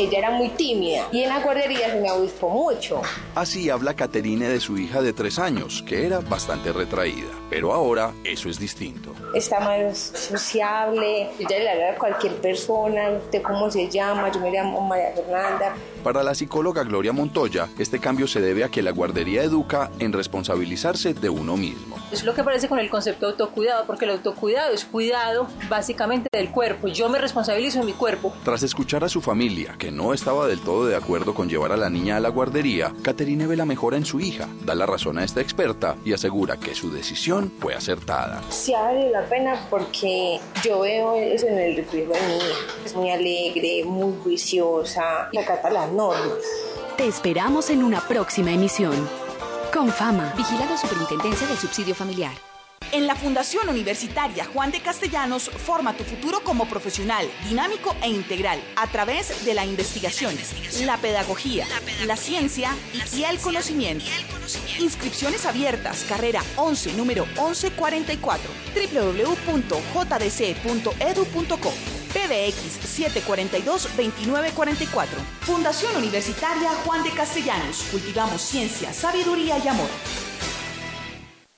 Ella 0.00 0.18
era 0.18 0.30
muy 0.30 0.48
tímida 0.48 1.08
y 1.12 1.24
en 1.24 1.28
la 1.28 1.40
guardería 1.40 1.90
se 1.90 2.00
me 2.00 2.08
avispó 2.08 2.48
mucho. 2.48 3.02
Así 3.34 3.68
habla 3.68 3.94
Caterine 3.94 4.48
de 4.48 4.58
su 4.58 4.78
hija 4.78 5.02
de 5.02 5.12
tres 5.12 5.38
años, 5.38 5.84
que 5.86 6.06
era 6.06 6.20
bastante 6.20 6.72
retraída. 6.72 7.28
Pero 7.50 7.74
ahora 7.74 8.14
eso 8.24 8.48
es 8.48 8.58
distinto. 8.58 9.12
Está 9.34 9.60
más 9.60 9.98
sociable, 9.98 11.28
ella 11.38 11.58
le 11.58 11.70
habla 11.70 11.90
a 11.90 11.94
cualquier 11.96 12.34
persona, 12.36 13.10
usted 13.10 13.42
cómo 13.42 13.70
se 13.70 13.88
llama, 13.90 14.32
yo 14.32 14.40
me 14.40 14.50
llamo 14.50 14.80
María 14.80 15.12
Fernanda. 15.14 15.74
Para 16.02 16.22
la 16.22 16.34
psicóloga 16.34 16.82
Gloria 16.82 17.12
Montoya, 17.12 17.68
este 17.78 17.98
cambio 17.98 18.26
se 18.26 18.40
debe 18.40 18.64
a 18.64 18.70
que 18.70 18.80
la 18.80 18.90
guardería 18.90 19.42
educa 19.42 19.90
en 19.98 20.14
responsabilizarse 20.14 21.12
de 21.12 21.28
uno 21.28 21.58
mismo. 21.58 21.96
Es 22.10 22.24
lo 22.24 22.34
que 22.34 22.42
parece 22.42 22.68
con 22.68 22.78
el 22.78 22.88
concepto 22.88 23.26
de 23.26 23.32
autocuidado, 23.32 23.84
porque 23.86 24.06
el 24.06 24.12
autocuidado 24.12 24.72
es 24.72 24.86
cuidado 24.86 25.46
básicamente 25.68 26.30
del 26.32 26.50
cuerpo. 26.50 26.88
Yo 26.88 27.10
me 27.10 27.18
responsabilizo 27.18 27.80
de 27.80 27.84
mi 27.84 27.92
cuerpo. 27.92 28.32
Tras 28.44 28.62
escuchar 28.62 29.04
a 29.04 29.10
su 29.10 29.20
familia, 29.20 29.74
que 29.78 29.90
no 29.90 30.14
estaba 30.14 30.46
del 30.46 30.60
todo 30.60 30.86
de 30.86 30.96
acuerdo 30.96 31.34
con 31.34 31.50
llevar 31.50 31.70
a 31.70 31.76
la 31.76 31.90
niña 31.90 32.16
a 32.16 32.20
la 32.20 32.30
guardería, 32.30 32.94
Caterine 33.02 33.46
ve 33.46 33.56
la 33.56 33.66
mejora 33.66 33.98
en 33.98 34.06
su 34.06 34.20
hija, 34.20 34.48
da 34.64 34.74
la 34.74 34.86
razón 34.86 35.18
a 35.18 35.24
esta 35.24 35.42
experta 35.42 35.96
y 36.02 36.14
asegura 36.14 36.56
que 36.56 36.74
su 36.74 36.90
decisión 36.90 37.52
fue 37.60 37.74
acertada. 37.74 38.40
Sí, 38.48 38.72
vale 38.72 39.10
la 39.10 39.26
pena 39.26 39.66
porque 39.68 40.40
yo 40.64 40.80
veo 40.80 41.14
eso 41.16 41.46
en 41.46 41.58
el 41.58 41.76
reflejo 41.76 42.14
de 42.14 42.20
mi 42.22 42.36
hija. 42.36 42.58
Es 42.86 42.96
muy 42.96 43.10
alegre, 43.10 43.84
muy 43.84 44.14
juiciosa, 44.22 45.28
la 45.32 45.42
acata 45.42 45.68
las 45.90 45.96
normas. 45.96 46.38
Te 46.96 47.06
esperamos 47.06 47.70
en 47.70 47.82
una 47.82 48.00
próxima 48.00 48.52
emisión. 48.52 48.94
Con 49.72 49.90
fama. 49.90 50.32
Vigilado 50.36 50.76
Superintendencia 50.76 51.46
del 51.46 51.56
Subsidio 51.58 51.94
Familiar. 51.94 52.32
En 52.92 53.06
la 53.06 53.14
Fundación 53.14 53.68
Universitaria 53.68 54.44
Juan 54.46 54.72
de 54.72 54.80
Castellanos 54.80 55.48
forma 55.48 55.96
tu 55.96 56.02
futuro 56.02 56.40
como 56.42 56.68
profesional, 56.68 57.24
dinámico 57.48 57.94
e 58.02 58.08
integral 58.08 58.60
a 58.74 58.88
través 58.88 59.44
de 59.44 59.54
la 59.54 59.64
investigación, 59.64 60.34
la 60.84 60.96
pedagogía, 60.96 61.68
la 62.06 62.16
ciencia 62.16 62.74
y 63.14 63.22
el 63.22 63.38
conocimiento. 63.38 64.06
Inscripciones 64.80 65.46
abiertas, 65.46 66.04
carrera 66.08 66.42
11, 66.56 66.94
número 66.94 67.26
1144, 67.26 68.50
www.jdc.edu.co. 68.74 69.60
PBX 72.12 72.80
742-2944. 73.26 75.06
Fundación 75.40 75.96
Universitaria 75.96 76.70
Juan 76.84 77.02
de 77.02 77.10
Castellanos. 77.10 77.84
Cultivamos 77.90 78.40
ciencia, 78.42 78.92
sabiduría 78.92 79.58
y 79.58 79.68
amor. 79.68 79.88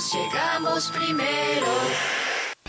llegamos 0.00 0.90
primero. 0.90 1.66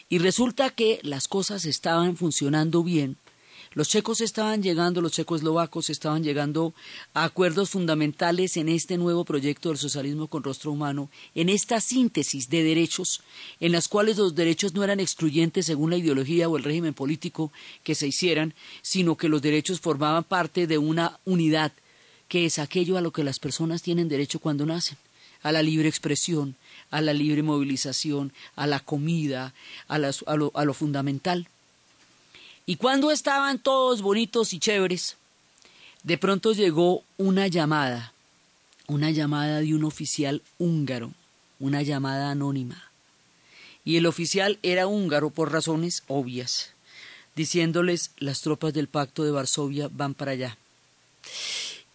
Y 0.09 0.19
resulta 0.19 0.69
que 0.69 0.99
las 1.03 1.27
cosas 1.27 1.65
estaban 1.65 2.15
funcionando 2.15 2.83
bien. 2.83 3.17
Los 3.73 3.89
checos 3.89 4.21
estaban 4.21 4.61
llegando, 4.61 5.01
los 5.01 5.13
checoslovacos 5.13 5.89
estaban 5.89 6.23
llegando 6.23 6.75
a 7.15 7.23
acuerdos 7.23 7.71
fundamentales 7.71 8.55
en 8.55 8.69
este 8.69 8.97
nuevo 8.97 9.25
proyecto 9.25 9.69
del 9.69 9.79
socialismo 9.79 10.27
con 10.27 10.43
rostro 10.43 10.71
humano, 10.71 11.09
en 11.33 11.49
esta 11.49 11.81
síntesis 11.81 12.49
de 12.49 12.63
derechos, 12.63 13.21
en 13.59 13.71
las 13.71 13.87
cuales 13.87 14.17
los 14.17 14.35
derechos 14.35 14.75
no 14.75 14.83
eran 14.83 14.99
excluyentes 14.99 15.65
según 15.65 15.89
la 15.89 15.97
ideología 15.97 16.47
o 16.47 16.57
el 16.57 16.63
régimen 16.63 16.93
político 16.93 17.51
que 17.83 17.95
se 17.95 18.05
hicieran, 18.05 18.53
sino 18.83 19.17
que 19.17 19.29
los 19.29 19.41
derechos 19.41 19.79
formaban 19.79 20.23
parte 20.23 20.67
de 20.67 20.77
una 20.77 21.19
unidad, 21.25 21.71
que 22.27 22.45
es 22.45 22.59
aquello 22.59 22.97
a 22.97 23.01
lo 23.01 23.11
que 23.11 23.23
las 23.23 23.39
personas 23.39 23.81
tienen 23.81 24.09
derecho 24.09 24.39
cuando 24.39 24.65
nacen, 24.65 24.97
a 25.41 25.51
la 25.51 25.61
libre 25.61 25.89
expresión, 25.89 26.55
a 26.89 27.01
la 27.01 27.13
libre 27.13 27.43
movilización, 27.43 28.33
a 28.55 28.67
la 28.67 28.79
comida, 28.79 29.53
a, 29.87 29.97
lo, 29.97 30.51
a 30.53 30.65
lo 30.65 30.73
fundamental. 30.73 31.47
Y 32.65 32.77
cuando 32.77 33.11
estaban 33.11 33.59
todos 33.59 34.01
bonitos 34.01 34.53
y 34.53 34.59
chéveres, 34.59 35.17
de 36.03 36.17
pronto 36.17 36.53
llegó 36.53 37.03
una 37.17 37.47
llamada, 37.47 38.13
una 38.87 39.11
llamada 39.11 39.59
de 39.59 39.73
un 39.73 39.83
oficial 39.83 40.41
húngaro, 40.57 41.11
una 41.59 41.81
llamada 41.81 42.31
anónima. 42.31 42.91
Y 43.85 43.97
el 43.97 44.05
oficial 44.05 44.59
era 44.63 44.87
húngaro 44.87 45.29
por 45.29 45.51
razones 45.51 46.03
obvias, 46.07 46.73
diciéndoles 47.35 48.11
las 48.17 48.41
tropas 48.41 48.73
del 48.73 48.87
pacto 48.87 49.23
de 49.23 49.31
Varsovia 49.31 49.89
van 49.91 50.13
para 50.13 50.31
allá. 50.31 50.57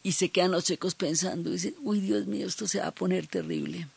Y 0.02 0.12
se 0.12 0.28
quedan 0.28 0.52
los 0.52 0.64
checos 0.64 0.94
pensando, 0.94 1.50
dicen, 1.50 1.74
uy 1.82 2.00
Dios 2.00 2.26
mío, 2.26 2.46
esto 2.46 2.66
se 2.68 2.80
va 2.80 2.88
a 2.88 2.94
poner 2.94 3.26
terrible. 3.26 3.88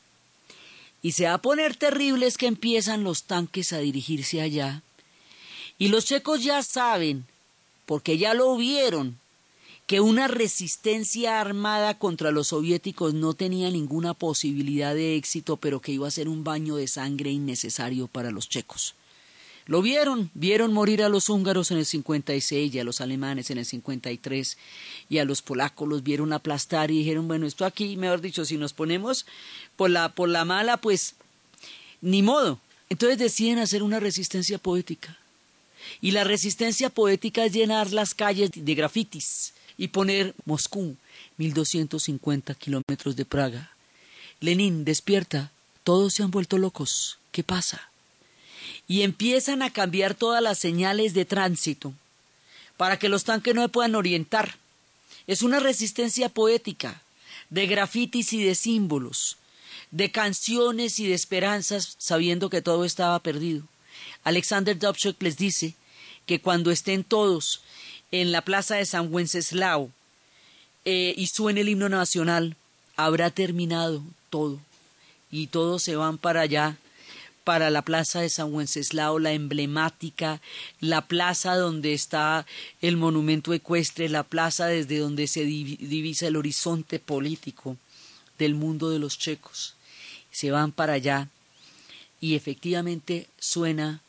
Y 1.01 1.13
se 1.13 1.25
va 1.25 1.35
a 1.35 1.41
poner 1.41 1.75
terrible 1.75 2.27
es 2.27 2.37
que 2.37 2.47
empiezan 2.47 3.03
los 3.03 3.23
tanques 3.23 3.73
a 3.73 3.79
dirigirse 3.79 4.41
allá. 4.41 4.81
Y 5.77 5.87
los 5.87 6.05
checos 6.05 6.43
ya 6.43 6.61
saben, 6.63 7.25
porque 7.85 8.17
ya 8.17 8.33
lo 8.33 8.55
vieron, 8.55 9.17
que 9.87 9.99
una 9.99 10.27
resistencia 10.27 11.41
armada 11.41 11.97
contra 11.97 12.31
los 12.31 12.47
soviéticos 12.49 13.13
no 13.13 13.33
tenía 13.33 13.69
ninguna 13.69 14.13
posibilidad 14.13 14.95
de 14.95 15.15
éxito, 15.15 15.57
pero 15.57 15.81
que 15.81 15.91
iba 15.91 16.07
a 16.07 16.11
ser 16.11 16.29
un 16.29 16.43
baño 16.43 16.75
de 16.75 16.87
sangre 16.87 17.31
innecesario 17.31 18.07
para 18.07 18.31
los 18.31 18.47
checos. 18.47 18.95
Lo 19.71 19.81
vieron, 19.81 20.29
vieron 20.33 20.73
morir 20.73 21.01
a 21.01 21.07
los 21.07 21.29
húngaros 21.29 21.71
en 21.71 21.77
el 21.77 21.85
56 21.85 22.75
y 22.75 22.79
a 22.79 22.83
los 22.83 22.99
alemanes 22.99 23.51
en 23.51 23.57
el 23.57 23.65
53 23.65 24.57
y 25.09 25.17
a 25.19 25.23
los 25.23 25.41
polacos 25.41 25.87
los 25.87 26.03
vieron 26.03 26.33
aplastar 26.33 26.91
y 26.91 26.97
dijeron, 26.97 27.29
bueno, 27.29 27.47
esto 27.47 27.63
aquí, 27.63 27.95
mejor 27.95 28.19
dicho, 28.19 28.43
si 28.43 28.57
nos 28.57 28.73
ponemos 28.73 29.25
por 29.77 29.89
la, 29.89 30.09
por 30.09 30.27
la 30.27 30.43
mala, 30.43 30.75
pues 30.75 31.15
ni 32.01 32.21
modo. 32.21 32.59
Entonces 32.89 33.17
deciden 33.17 33.59
hacer 33.59 33.81
una 33.81 34.01
resistencia 34.01 34.57
poética. 34.57 35.17
Y 36.01 36.11
la 36.11 36.25
resistencia 36.25 36.89
poética 36.89 37.45
es 37.45 37.53
llenar 37.53 37.93
las 37.93 38.13
calles 38.13 38.49
de 38.53 38.75
grafitis 38.75 39.53
y 39.77 39.87
poner 39.87 40.35
Moscú, 40.43 40.97
1250 41.37 42.55
kilómetros 42.55 43.15
de 43.15 43.23
Praga. 43.23 43.71
Lenin, 44.41 44.83
despierta, 44.83 45.49
todos 45.85 46.15
se 46.15 46.23
han 46.23 46.31
vuelto 46.31 46.57
locos. 46.57 47.19
¿Qué 47.31 47.45
pasa? 47.45 47.90
Y 48.87 49.03
empiezan 49.03 49.61
a 49.61 49.71
cambiar 49.71 50.15
todas 50.15 50.41
las 50.41 50.59
señales 50.59 51.13
de 51.13 51.25
tránsito 51.25 51.93
para 52.77 52.97
que 52.97 53.09
los 53.09 53.23
tanques 53.23 53.53
no 53.55 53.61
se 53.61 53.69
puedan 53.69 53.95
orientar. 53.95 54.57
Es 55.27 55.43
una 55.43 55.59
resistencia 55.59 56.29
poética, 56.29 57.01
de 57.49 57.67
grafitis 57.67 58.33
y 58.33 58.43
de 58.43 58.55
símbolos, 58.55 59.37
de 59.91 60.11
canciones 60.11 60.99
y 60.99 61.07
de 61.07 61.13
esperanzas, 61.13 61.95
sabiendo 61.99 62.49
que 62.49 62.61
todo 62.61 62.85
estaba 62.85 63.19
perdido. 63.19 63.63
Alexander 64.23 64.77
Dubček 64.77 65.21
les 65.21 65.37
dice 65.37 65.75
que 66.25 66.41
cuando 66.41 66.71
estén 66.71 67.03
todos 67.03 67.61
en 68.11 68.31
la 68.31 68.41
plaza 68.41 68.75
de 68.75 68.85
San 68.85 69.13
Wenceslao 69.13 69.91
eh, 70.85 71.13
y 71.15 71.27
suene 71.27 71.61
el 71.61 71.69
himno 71.69 71.89
nacional, 71.89 72.55
habrá 72.95 73.29
terminado 73.29 74.01
todo 74.29 74.59
y 75.31 75.47
todos 75.47 75.83
se 75.83 75.95
van 75.95 76.17
para 76.17 76.41
allá, 76.41 76.77
para 77.43 77.69
la 77.69 77.81
plaza 77.81 78.21
de 78.21 78.29
San 78.29 78.53
Wenceslao, 78.53 79.19
la 79.19 79.33
emblemática, 79.33 80.41
la 80.79 81.07
plaza 81.07 81.55
donde 81.55 81.93
está 81.93 82.45
el 82.81 82.97
monumento 82.97 83.53
ecuestre, 83.53 84.09
la 84.09 84.23
plaza 84.23 84.67
desde 84.67 84.99
donde 84.99 85.27
se 85.27 85.43
divisa 85.43 86.27
el 86.27 86.35
horizonte 86.35 86.99
político 86.99 87.77
del 88.37 88.55
mundo 88.55 88.89
de 88.89 88.99
los 88.99 89.17
checos. 89.17 89.75
Se 90.31 90.51
van 90.51 90.71
para 90.71 90.93
allá 90.93 91.29
y 92.19 92.35
efectivamente 92.35 93.27
suena 93.39 94.01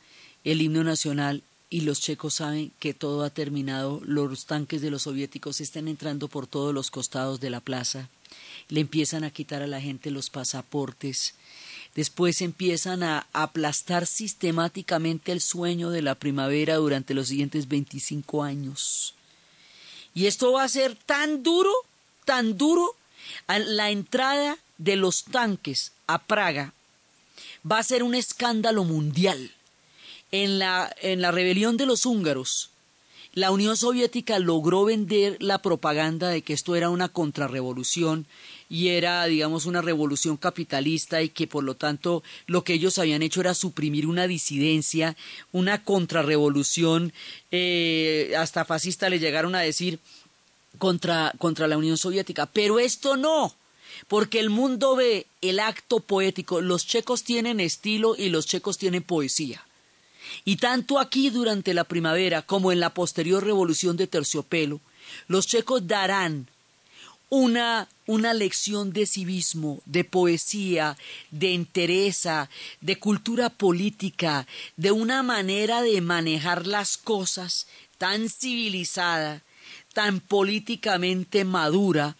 el 0.45 0.61
himno 0.61 0.85
nacional 0.85 1.43
y 1.71 1.81
los 1.81 2.01
checos 2.01 2.35
saben 2.35 2.71
que 2.79 2.93
todo 2.93 3.25
ha 3.25 3.31
terminado, 3.31 4.03
los 4.05 4.45
tanques 4.45 4.83
de 4.83 4.91
los 4.91 5.03
soviéticos 5.03 5.63
están 5.63 5.89
entrando 5.89 6.29
por 6.29 6.47
todos 6.47 6.75
los 6.75 6.91
costados 6.91 7.41
de 7.41 7.49
la 7.49 7.61
plaza, 7.61 8.11
le 8.69 8.81
empiezan 8.81 9.25
a 9.25 9.31
quitar 9.31 9.63
a 9.63 9.67
la 9.67 9.81
gente 9.81 10.11
los 10.11 10.29
pasaportes, 10.29 11.35
después 11.95 12.41
empiezan 12.41 13.03
a 13.03 13.27
aplastar 13.33 14.07
sistemáticamente 14.07 15.33
el 15.33 15.41
sueño 15.41 15.91
de 15.91 16.03
la 16.03 16.15
primavera 16.15 16.77
durante 16.77 17.15
los 17.15 17.29
siguientes 17.29 17.69
25 17.69 18.43
años. 18.43 19.15
Y 20.15 20.27
esto 20.27 20.53
va 20.53 20.65
a 20.65 20.69
ser 20.69 20.95
tan 20.95 21.43
duro, 21.43 21.73
tan 22.25 22.57
duro, 22.59 22.97
la 23.47 23.91
entrada 23.91 24.59
de 24.79 24.97
los 24.97 25.25
tanques 25.25 25.93
a 26.07 26.19
Praga 26.19 26.75
va 27.71 27.79
a 27.79 27.85
ser 27.85 28.03
un 28.03 28.15
escándalo 28.15 28.85
mundial 28.85 29.53
en 30.33 30.59
la, 30.59 30.95
en 31.01 31.21
la 31.21 31.31
rebelión 31.31 31.77
de 31.77 31.87
los 31.87 32.07
húngaros, 32.07 32.73
la 33.35 33.51
Unión 33.51 33.79
Soviética 33.79 34.39
logró 34.39 34.85
vender 34.85 35.43
la 35.43 35.63
propaganda 35.63 36.29
de 36.29 36.43
que 36.43 36.53
esto 36.53 36.77
era 36.77 36.91
una 36.91 37.09
contrarrevolución 37.09 38.27
y 38.73 38.89
era, 38.89 39.27
digamos, 39.27 39.67
una 39.67 39.83
revolución 39.83 40.39
capitalista 40.39 41.21
y 41.21 41.29
que 41.29 41.47
por 41.47 41.63
lo 41.63 41.75
tanto 41.75 42.23
lo 42.47 42.65
que 42.65 42.73
ellos 42.73 42.99
habían 42.99 43.21
hecho 43.21 43.43
era 43.43 43.53
suprimir 43.53 44.07
una 44.07 44.27
disidencia, 44.27 45.15
una 45.53 45.85
contrarrevolución, 45.85 47.13
eh, 47.51 48.33
hasta 48.39 48.65
fascista 48.65 49.11
le 49.11 49.19
llegaron 49.19 49.55
a 49.55 49.61
decir 49.61 49.99
contra, 50.79 51.35
contra 51.37 51.69
la 51.69 51.77
Unión 51.77 51.99
Soviética. 51.99 52.47
Pero 52.47 52.79
esto 52.79 53.19
no, 53.19 53.55
porque 54.09 54.41
el 54.41 54.49
mundo 54.49 54.97
ve 54.97 55.27
el 55.43 55.61
acto 55.61 56.01
poético. 56.01 56.63
Los 56.63 56.87
checos 56.87 57.25
tienen 57.25 57.61
estilo 57.61 58.17
y 58.17 58.31
los 58.31 58.47
checos 58.47 58.79
tienen 58.79 59.03
poesía. 59.03 59.63
Y 60.47 60.57
tanto 60.57 60.99
aquí 60.99 61.29
durante 61.29 61.75
la 61.75 61.85
primavera 61.85 62.41
como 62.41 62.73
en 62.73 62.81
la 62.81 62.95
posterior 62.95 63.45
revolución 63.45 63.99
de 63.99 64.07
terciopelo, 64.07 64.81
los 65.29 65.47
checos 65.47 65.87
darán 65.87 66.49
una, 67.33 67.89
una 68.07 68.35
lección 68.35 68.93
de 68.93 69.07
civismo, 69.07 69.81
de 69.87 70.05
poesía, 70.05 70.99
de 71.31 71.55
entereza, 71.55 72.51
de 72.83 72.99
cultura 72.99 73.49
política, 73.49 74.47
de 74.77 74.93
una 74.93 75.23
manera 75.23 75.81
de 75.81 76.03
manejar 76.03 76.67
las 76.67 76.99
cosas 76.99 77.69
tan 77.97 78.29
civilizada, 78.29 79.41
tan 79.95 80.21
políticamente 80.21 81.47
madura, 81.47 82.17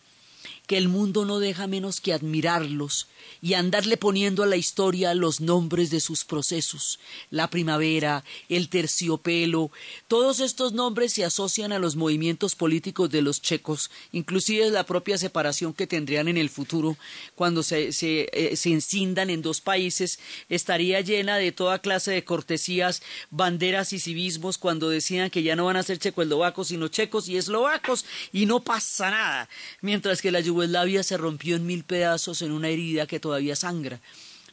que 0.67 0.79
el 0.79 0.89
mundo 0.89 1.27
no 1.27 1.41
deja 1.41 1.67
menos 1.67 2.01
que 2.01 2.15
admirarlos 2.15 3.07
y 3.41 3.55
andarle 3.55 3.97
poniendo 3.97 4.43
a 4.43 4.47
la 4.47 4.57
historia 4.57 5.15
los 5.15 5.41
nombres 5.41 5.91
de 5.91 6.01
sus 6.01 6.25
procesos. 6.25 6.99
La 7.31 7.51
primavera, 7.51 8.25
el 8.49 8.69
terciopelo, 8.69 9.71
todos 10.09 10.41
estos 10.41 10.73
nombres 10.73 11.13
se 11.13 11.25
asocian 11.25 11.73
a 11.73 11.79
los 11.79 11.97
movimientos 11.97 12.55
políticos 12.55 13.11
de 13.11 13.23
los 13.23 13.43
checos, 13.43 13.91
inclusive 14.13 14.71
la 14.71 14.85
propia 14.85 15.19
separación 15.19 15.73
que 15.73 15.87
tendrían 15.87 16.29
en 16.29 16.37
el 16.37 16.51
futuro 16.51 16.97
cuando 17.35 17.63
se, 17.63 17.93
se, 17.93 18.29
eh, 18.33 18.57
se 18.57 18.71
encindan 18.71 19.31
en 19.31 19.43
dos 19.43 19.61
países, 19.61 20.19
estaría 20.49 21.01
llena 21.01 21.37
de 21.37 21.53
toda 21.53 21.81
clase 21.81 22.11
de 22.11 22.25
cortesías, 22.25 23.03
banderas 23.31 23.93
y 23.93 23.99
civismos 23.99 24.59
cuando 24.59 24.89
decían 24.89 25.31
que 25.31 25.43
ya 25.43 25.57
no 25.57 25.67
van 25.67 25.77
a 25.77 25.83
ser 25.83 25.99
checoslovacos 25.99 26.69
sino 26.69 26.89
checos 26.89 27.29
y 27.29 27.37
eslovacos 27.37 28.05
y 28.33 28.47
no 28.47 28.61
pasa 28.61 29.11
nada, 29.11 29.49
mientras 29.81 30.23
que 30.23 30.31
la 30.31 30.41
Yugoslavia 30.41 31.03
se 31.03 31.17
rompió 31.17 31.57
en 31.57 31.67
mil 31.67 31.85
pedazos 31.85 32.43
en 32.43 32.53
una 32.53 32.69
herida 32.69 33.07
que 33.13 33.21
todavía 33.21 33.57
sangra. 33.57 34.01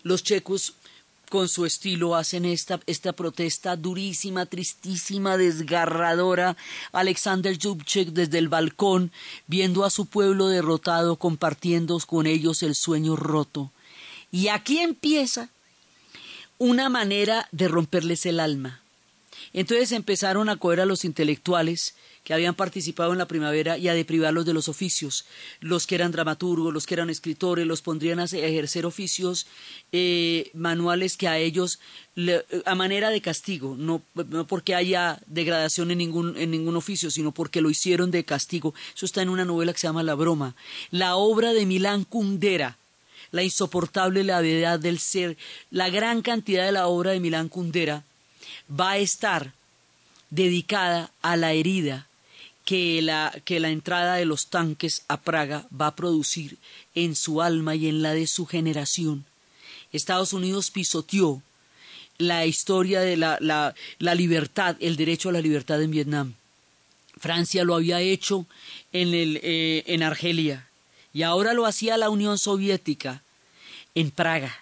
Los 0.03 0.21
checos 0.21 0.73
con 1.29 1.47
su 1.47 1.65
estilo 1.65 2.13
hacen 2.13 2.43
esta, 2.43 2.81
esta 2.87 3.13
protesta 3.13 3.77
durísima, 3.77 4.45
tristísima, 4.47 5.37
desgarradora. 5.37 6.57
Alexander 6.91 7.57
Dubček 7.57 8.09
desde 8.09 8.37
el 8.37 8.49
balcón, 8.49 9.13
viendo 9.47 9.85
a 9.85 9.89
su 9.89 10.07
pueblo 10.07 10.49
derrotado, 10.49 11.15
compartiendo 11.15 11.97
con 12.05 12.27
ellos 12.27 12.61
el 12.61 12.75
sueño 12.75 13.15
roto. 13.15 13.71
Y 14.29 14.49
aquí 14.49 14.79
empieza 14.79 15.47
una 16.57 16.89
manera 16.89 17.47
de 17.53 17.69
romperles 17.69 18.25
el 18.25 18.41
alma. 18.41 18.81
Entonces 19.53 19.91
empezaron 19.91 20.49
a 20.49 20.57
coger 20.57 20.81
a 20.81 20.85
los 20.85 21.05
intelectuales 21.05 21.95
que 22.23 22.33
habían 22.33 22.53
participado 22.53 23.11
en 23.11 23.17
la 23.17 23.27
primavera 23.27 23.77
y 23.77 23.87
a 23.87 23.93
deprivarlos 23.93 24.45
de 24.45 24.53
los 24.53 24.67
oficios. 24.69 25.25
Los 25.61 25.87
que 25.87 25.95
eran 25.95 26.11
dramaturgos, 26.11 26.73
los 26.73 26.85
que 26.85 26.93
eran 26.93 27.09
escritores, 27.09 27.65
los 27.65 27.81
pondrían 27.81 28.19
a 28.19 28.25
ejercer 28.25 28.85
oficios 28.85 29.47
eh, 29.91 30.51
manuales 30.53 31.17
que 31.17 31.27
a 31.27 31.39
ellos, 31.39 31.79
a 32.65 32.75
manera 32.75 33.09
de 33.09 33.21
castigo, 33.21 33.75
no, 33.77 34.03
porque 34.47 34.75
haya 34.75 35.19
degradación 35.25 35.91
en 35.91 35.97
ningún, 35.97 36.37
en 36.37 36.51
ningún 36.51 36.75
oficio, 36.75 37.09
sino 37.09 37.31
porque 37.31 37.61
lo 37.61 37.69
hicieron 37.69 38.11
de 38.11 38.23
castigo. 38.23 38.73
Eso 38.95 39.05
está 39.05 39.21
en 39.21 39.29
una 39.29 39.45
novela 39.45 39.73
que 39.73 39.79
se 39.79 39.87
llama 39.87 40.03
La 40.03 40.15
Broma. 40.15 40.55
La 40.91 41.15
obra 41.15 41.53
de 41.53 41.65
Milán 41.65 42.03
Kundera 42.03 42.77
la 43.31 43.43
insoportable 43.43 44.23
levedad 44.23 44.79
del 44.79 44.97
ser, 44.97 45.37
la 45.69 45.89
gran 45.89 46.23
cantidad 46.23 46.65
de 46.65 46.71
la 46.71 46.87
obra 46.87 47.11
de 47.11 47.19
Milán 47.19 47.47
Kundera 47.47 48.03
va 48.69 48.91
a 48.91 48.97
estar 48.97 49.53
dedicada 50.29 51.11
a 51.21 51.37
la 51.37 51.53
herida 51.53 52.07
que 52.65 53.01
la, 53.01 53.33
que 53.45 53.59
la 53.59 53.69
entrada 53.69 54.15
de 54.15 54.25
los 54.25 54.47
tanques 54.47 55.03
a 55.07 55.21
Praga 55.21 55.65
va 55.69 55.87
a 55.87 55.95
producir 55.95 56.57
en 56.93 57.15
su 57.15 57.41
alma 57.41 57.75
y 57.75 57.87
en 57.87 58.01
la 58.01 58.13
de 58.13 58.27
su 58.27 58.45
generación. 58.45 59.25
Estados 59.91 60.33
Unidos 60.33 60.69
pisoteó 60.69 61.41
la 62.19 62.45
historia 62.45 62.99
de 62.99 63.17
la, 63.17 63.37
la, 63.39 63.73
la 63.97 64.13
libertad, 64.13 64.75
el 64.81 64.97
derecho 64.97 65.29
a 65.29 65.31
la 65.31 65.41
libertad 65.41 65.81
en 65.81 65.89
Vietnam. 65.89 66.33
Francia 67.17 67.63
lo 67.63 67.75
había 67.75 68.01
hecho 68.01 68.45
en, 68.93 69.13
el, 69.13 69.39
eh, 69.41 69.83
en 69.87 70.03
Argelia 70.03 70.67
y 71.13 71.23
ahora 71.23 71.53
lo 71.53 71.65
hacía 71.65 71.97
la 71.97 72.09
Unión 72.09 72.37
Soviética 72.37 73.23
en 73.95 74.11
Praga. 74.11 74.55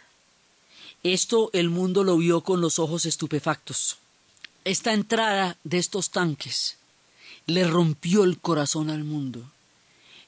Esto 1.03 1.49
el 1.53 1.69
mundo 1.69 2.03
lo 2.03 2.17
vio 2.17 2.41
con 2.41 2.59
los 2.61 2.79
ojos 2.79 3.05
estupefactos. 3.05 3.97
Esta 4.65 4.93
entrada 4.93 5.57
de 5.63 5.77
estos 5.77 6.09
tanques 6.09 6.77
le 7.45 7.65
rompió 7.65 8.23
el 8.23 8.39
corazón 8.39 8.89
al 8.89 9.03
mundo. 9.03 9.43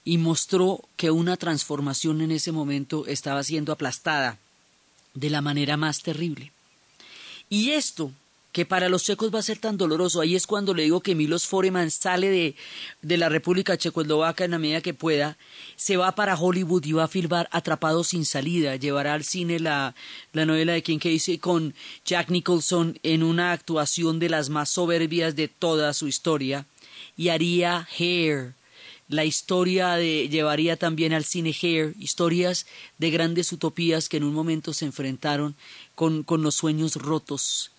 y 0.05 0.17
mostró 0.17 0.86
que 0.95 1.11
una 1.11 1.38
transformación 1.38 2.22
en 2.22 2.32
ese 2.32 2.51
momento 2.51 3.05
estaba 3.05 3.43
siendo 3.43 3.72
aplastada 3.72 4.39
de 5.13 5.30
la 5.30 5.41
manera 5.41 5.78
más 5.78 6.01
terrible. 6.01 6.51
Y 7.49 7.72
esto 7.72 8.11
que 8.52 8.66
para 8.66 8.89
los 8.89 9.04
checos 9.04 9.34
va 9.34 9.39
a 9.39 9.43
ser 9.43 9.60
tan 9.60 9.78
doloroso. 9.78 10.22
Ahí 10.22 10.36
es 10.36 10.47
cuando 10.47 10.74
le 10.74 10.84
digo 10.84 11.02
que 11.02 11.16
Milos 11.16 11.45
Foreman 11.45 11.91
sale 11.91 12.30
de, 12.30 12.56
de 13.02 13.18
la 13.18 13.30
República 13.30 13.78
Checoslovaca 13.78 14.43
en 14.43 14.52
la 14.52 14.60
medida 14.60 14.82
que 14.82 14.93
pueda, 14.93 15.38
se 15.76 15.97
va 15.97 16.16
para 16.16 16.36
Hollywood 16.36 16.86
y 16.86 16.93
va 16.93 17.04
a 17.04 17.08
filmar 17.08 17.47
Atrapado 17.52 18.04
sin 18.04 18.26
salida, 18.26 18.76
llevará 18.76 19.14
al 19.14 19.24
cine 19.24 19.60
la, 19.60 19.95
la 20.34 20.45
novela 20.45 20.74
de 20.74 20.84
King 20.84 21.00
Casey 21.00 21.38
con 21.38 21.76
Jack 22.06 22.30
Nicholson 22.30 23.00
en 23.04 23.24
una 23.24 23.52
actuación 23.52 24.20
de 24.20 24.30
las 24.30 24.50
más 24.50 24.70
soberbias 24.70 25.36
de 25.36 25.47
toda 25.47 25.93
su 25.93 26.08
historia 26.08 26.66
y 27.16 27.30
haría 27.30 27.88
Hair. 27.97 28.54
La 29.08 29.26
historia 29.26 29.95
de 29.95 30.30
llevaría 30.30 30.78
también 30.78 31.14
al 31.14 31.26
cine 31.26 31.56
Hair, 31.60 31.95
historias 32.00 32.68
de 33.00 33.10
grandes 33.10 33.52
utopías 33.52 34.08
que 34.08 34.18
en 34.18 34.24
un 34.24 34.34
momento 34.34 34.72
se 34.72 34.86
enfrentaron 34.86 35.56
con, 35.95 36.24
con 36.24 36.43
los 36.43 36.56
sueños 36.56 36.95
rotos 36.95 37.72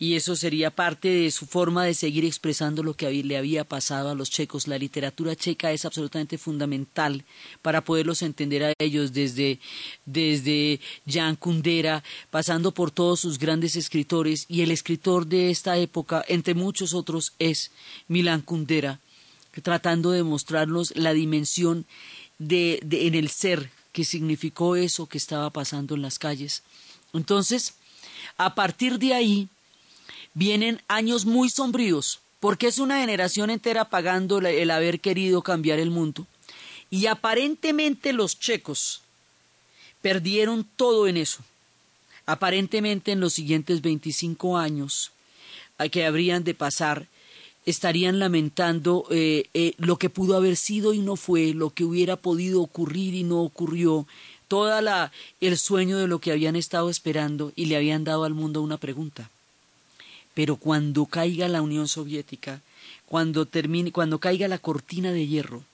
y 0.00 0.14
eso 0.14 0.36
sería 0.36 0.70
parte 0.70 1.08
de 1.08 1.30
su 1.32 1.46
forma 1.46 1.84
de 1.84 1.92
seguir 1.92 2.24
expresando 2.24 2.84
lo 2.84 2.94
que 2.94 3.10
le 3.10 3.36
había 3.36 3.64
pasado 3.64 4.10
a 4.10 4.14
los 4.14 4.30
checos. 4.30 4.68
La 4.68 4.78
literatura 4.78 5.34
checa 5.34 5.72
es 5.72 5.84
absolutamente 5.84 6.38
fundamental 6.38 7.24
para 7.62 7.82
poderlos 7.82 8.22
entender 8.22 8.62
a 8.62 8.72
ellos 8.78 9.12
desde, 9.12 9.58
desde 10.06 10.78
Jan 11.08 11.34
Kundera, 11.34 12.04
pasando 12.30 12.72
por 12.72 12.92
todos 12.92 13.18
sus 13.18 13.38
grandes 13.38 13.74
escritores 13.74 14.46
y 14.48 14.62
el 14.62 14.70
escritor 14.70 15.26
de 15.26 15.50
esta 15.50 15.76
época, 15.76 16.24
entre 16.28 16.54
muchos 16.54 16.94
otros, 16.94 17.32
es 17.40 17.72
Milan 18.06 18.42
Kundera, 18.42 19.00
tratando 19.62 20.12
de 20.12 20.22
mostrarnos 20.22 20.96
la 20.96 21.12
dimensión 21.12 21.86
de, 22.38 22.78
de, 22.84 23.08
en 23.08 23.16
el 23.16 23.30
ser 23.30 23.70
que 23.90 24.04
significó 24.04 24.76
eso 24.76 25.06
que 25.06 25.18
estaba 25.18 25.50
pasando 25.50 25.96
en 25.96 26.02
las 26.02 26.20
calles. 26.20 26.62
Entonces, 27.12 27.74
a 28.36 28.54
partir 28.54 29.00
de 29.00 29.14
ahí, 29.14 29.48
vienen 30.38 30.80
años 30.86 31.26
muy 31.26 31.50
sombríos, 31.50 32.20
porque 32.38 32.68
es 32.68 32.78
una 32.78 33.00
generación 33.00 33.50
entera 33.50 33.90
pagando 33.90 34.38
el 34.38 34.70
haber 34.70 35.00
querido 35.00 35.42
cambiar 35.42 35.80
el 35.80 35.90
mundo. 35.90 36.26
Y 36.90 37.06
aparentemente 37.06 38.12
los 38.12 38.38
checos 38.38 39.02
perdieron 40.00 40.64
todo 40.76 41.08
en 41.08 41.16
eso. 41.16 41.40
Aparentemente 42.24 43.10
en 43.10 43.20
los 43.20 43.32
siguientes 43.32 43.82
25 43.82 44.56
años 44.56 45.10
que 45.90 46.06
habrían 46.06 46.44
de 46.44 46.54
pasar, 46.54 47.08
estarían 47.66 48.18
lamentando 48.20 49.06
eh, 49.10 49.44
eh, 49.54 49.74
lo 49.78 49.96
que 49.96 50.08
pudo 50.08 50.36
haber 50.36 50.56
sido 50.56 50.94
y 50.94 51.00
no 51.00 51.16
fue, 51.16 51.52
lo 51.52 51.70
que 51.70 51.84
hubiera 51.84 52.16
podido 52.16 52.62
ocurrir 52.62 53.14
y 53.14 53.24
no 53.24 53.42
ocurrió, 53.42 54.06
toda 54.46 54.80
la 54.82 55.12
el 55.40 55.58
sueño 55.58 55.98
de 55.98 56.08
lo 56.08 56.20
que 56.20 56.32
habían 56.32 56.56
estado 56.56 56.90
esperando 56.90 57.52
y 57.56 57.66
le 57.66 57.76
habían 57.76 58.04
dado 58.04 58.24
al 58.24 58.34
mundo 58.34 58.62
una 58.62 58.78
pregunta. 58.78 59.30
Pero 60.38 60.54
cuando 60.54 61.06
caiga 61.06 61.48
la 61.48 61.62
Unión 61.62 61.88
Soviética, 61.88 62.62
cuando 63.06 63.46
termine, 63.46 63.90
cuando 63.90 64.20
caiga 64.20 64.46
la 64.46 64.60
cortina 64.60 65.10
de 65.10 65.26
hierro, 65.26 65.64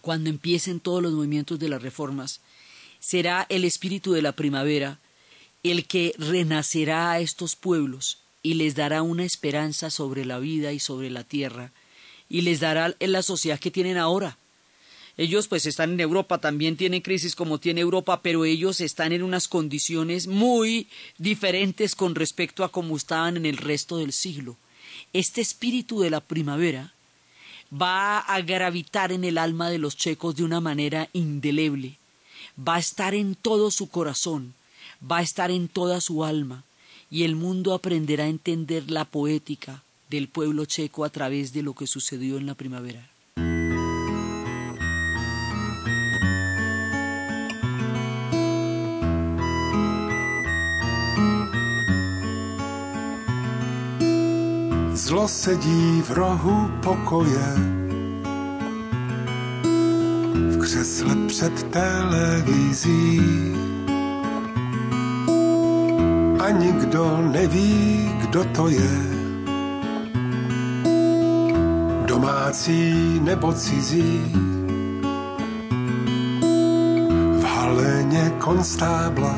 cuando 0.00 0.30
empiecen 0.30 0.80
todos 0.80 1.02
los 1.02 1.12
movimientos 1.12 1.58
de 1.58 1.68
las 1.68 1.82
reformas, 1.82 2.40
será 3.00 3.44
el 3.50 3.66
espíritu 3.66 4.12
de 4.14 4.22
la 4.22 4.32
primavera 4.32 4.98
el 5.62 5.84
que 5.84 6.14
renacerá 6.16 7.10
a 7.10 7.20
estos 7.20 7.54
pueblos 7.54 8.20
y 8.42 8.54
les 8.54 8.76
dará 8.76 9.02
una 9.02 9.26
esperanza 9.26 9.90
sobre 9.90 10.24
la 10.24 10.38
vida 10.38 10.72
y 10.72 10.80
sobre 10.80 11.10
la 11.10 11.22
tierra, 11.22 11.70
y 12.30 12.40
les 12.40 12.60
dará 12.60 12.96
la 12.98 13.22
sociedad 13.22 13.60
que 13.60 13.70
tienen 13.70 13.98
ahora, 13.98 14.38
ellos 15.18 15.46
pues 15.48 15.66
están 15.66 15.92
en 15.92 16.00
Europa, 16.00 16.38
también 16.38 16.76
tienen 16.76 17.02
crisis 17.02 17.34
como 17.34 17.58
tiene 17.58 17.82
Europa, 17.82 18.20
pero 18.22 18.44
ellos 18.44 18.80
están 18.80 19.12
en 19.12 19.22
unas 19.22 19.46
condiciones 19.46 20.26
muy 20.26 20.88
diferentes 21.18 21.94
con 21.94 22.14
respecto 22.14 22.64
a 22.64 22.70
cómo 22.70 22.96
estaban 22.96 23.36
en 23.36 23.46
el 23.46 23.58
resto 23.58 23.98
del 23.98 24.12
siglo. 24.12 24.56
Este 25.12 25.40
espíritu 25.40 26.00
de 26.00 26.10
la 26.10 26.20
primavera 26.20 26.94
va 27.72 28.18
a 28.18 28.40
gravitar 28.40 29.12
en 29.12 29.24
el 29.24 29.38
alma 29.38 29.70
de 29.70 29.78
los 29.78 29.96
checos 29.96 30.36
de 30.36 30.44
una 30.44 30.60
manera 30.60 31.08
indeleble, 31.12 31.96
va 32.56 32.76
a 32.76 32.80
estar 32.80 33.14
en 33.14 33.34
todo 33.34 33.70
su 33.70 33.88
corazón, 33.88 34.54
va 35.10 35.18
a 35.18 35.22
estar 35.22 35.50
en 35.50 35.68
toda 35.68 36.00
su 36.00 36.24
alma, 36.24 36.64
y 37.10 37.24
el 37.24 37.36
mundo 37.36 37.74
aprenderá 37.74 38.24
a 38.24 38.28
entender 38.28 38.90
la 38.90 39.04
poética 39.04 39.82
del 40.08 40.28
pueblo 40.28 40.64
checo 40.64 41.04
a 41.04 41.10
través 41.10 41.52
de 41.52 41.62
lo 41.62 41.74
que 41.74 41.86
sucedió 41.86 42.38
en 42.38 42.46
la 42.46 42.54
primavera. 42.54 43.11
Zlo 55.12 55.28
sedí 55.28 56.02
v 56.08 56.10
rohu 56.10 56.72
pokoje, 56.80 57.48
v 60.32 60.58
křesle 60.60 61.16
před 61.26 61.62
televizí. 61.62 63.20
A 66.40 66.50
nikdo 66.50 67.28
neví, 67.32 68.10
kdo 68.20 68.44
to 68.44 68.68
je. 68.68 68.92
Domácí 72.06 73.20
nebo 73.20 73.52
cizí. 73.52 74.32
V 77.40 77.44
haleně 77.44 78.32
konstábla 78.38 79.36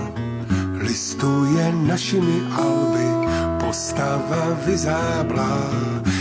listuje 0.79 1.72
našimi 1.72 2.43
alby 2.62 2.93
postava 3.75 4.55
vyzáblá, 4.66 5.66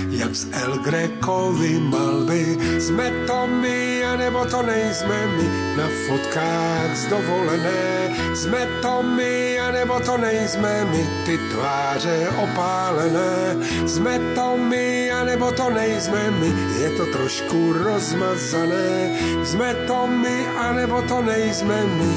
jak 0.10 0.34
z 0.36 0.50
El 0.52 0.78
Grekovy 0.82 1.80
malby. 1.80 2.58
Jsme 2.82 3.12
to 3.30 3.48
my, 3.48 4.06
anebo 4.06 4.46
to 4.46 4.62
nejsme 4.66 5.28
my, 5.38 5.78
na 5.78 5.88
fotkách 6.08 6.98
z 6.98 7.06
dovolené. 7.14 8.10
Jsme 8.34 8.68
to 8.82 9.04
my, 9.04 9.60
anebo 9.60 10.00
to 10.00 10.18
nejsme 10.18 10.86
my, 10.86 11.06
ty 11.26 11.38
tváře 11.54 12.28
opálené. 12.42 13.62
Jsme 13.86 14.20
to 14.34 14.58
my, 14.58 15.12
anebo 15.12 15.52
to 15.52 15.70
nejsme 15.70 16.32
my, 16.32 16.50
je 16.82 16.90
to 16.98 17.06
trošku 17.06 17.74
rozmazané. 17.74 19.14
Jsme 19.46 19.74
to 19.86 20.08
my, 20.08 20.48
anebo 20.58 21.02
to 21.02 21.22
nejsme 21.22 21.86
my, 21.86 22.14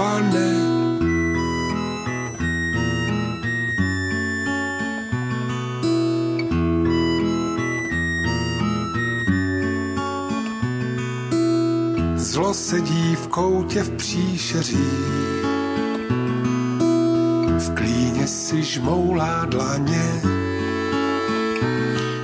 pane 0.00 0.65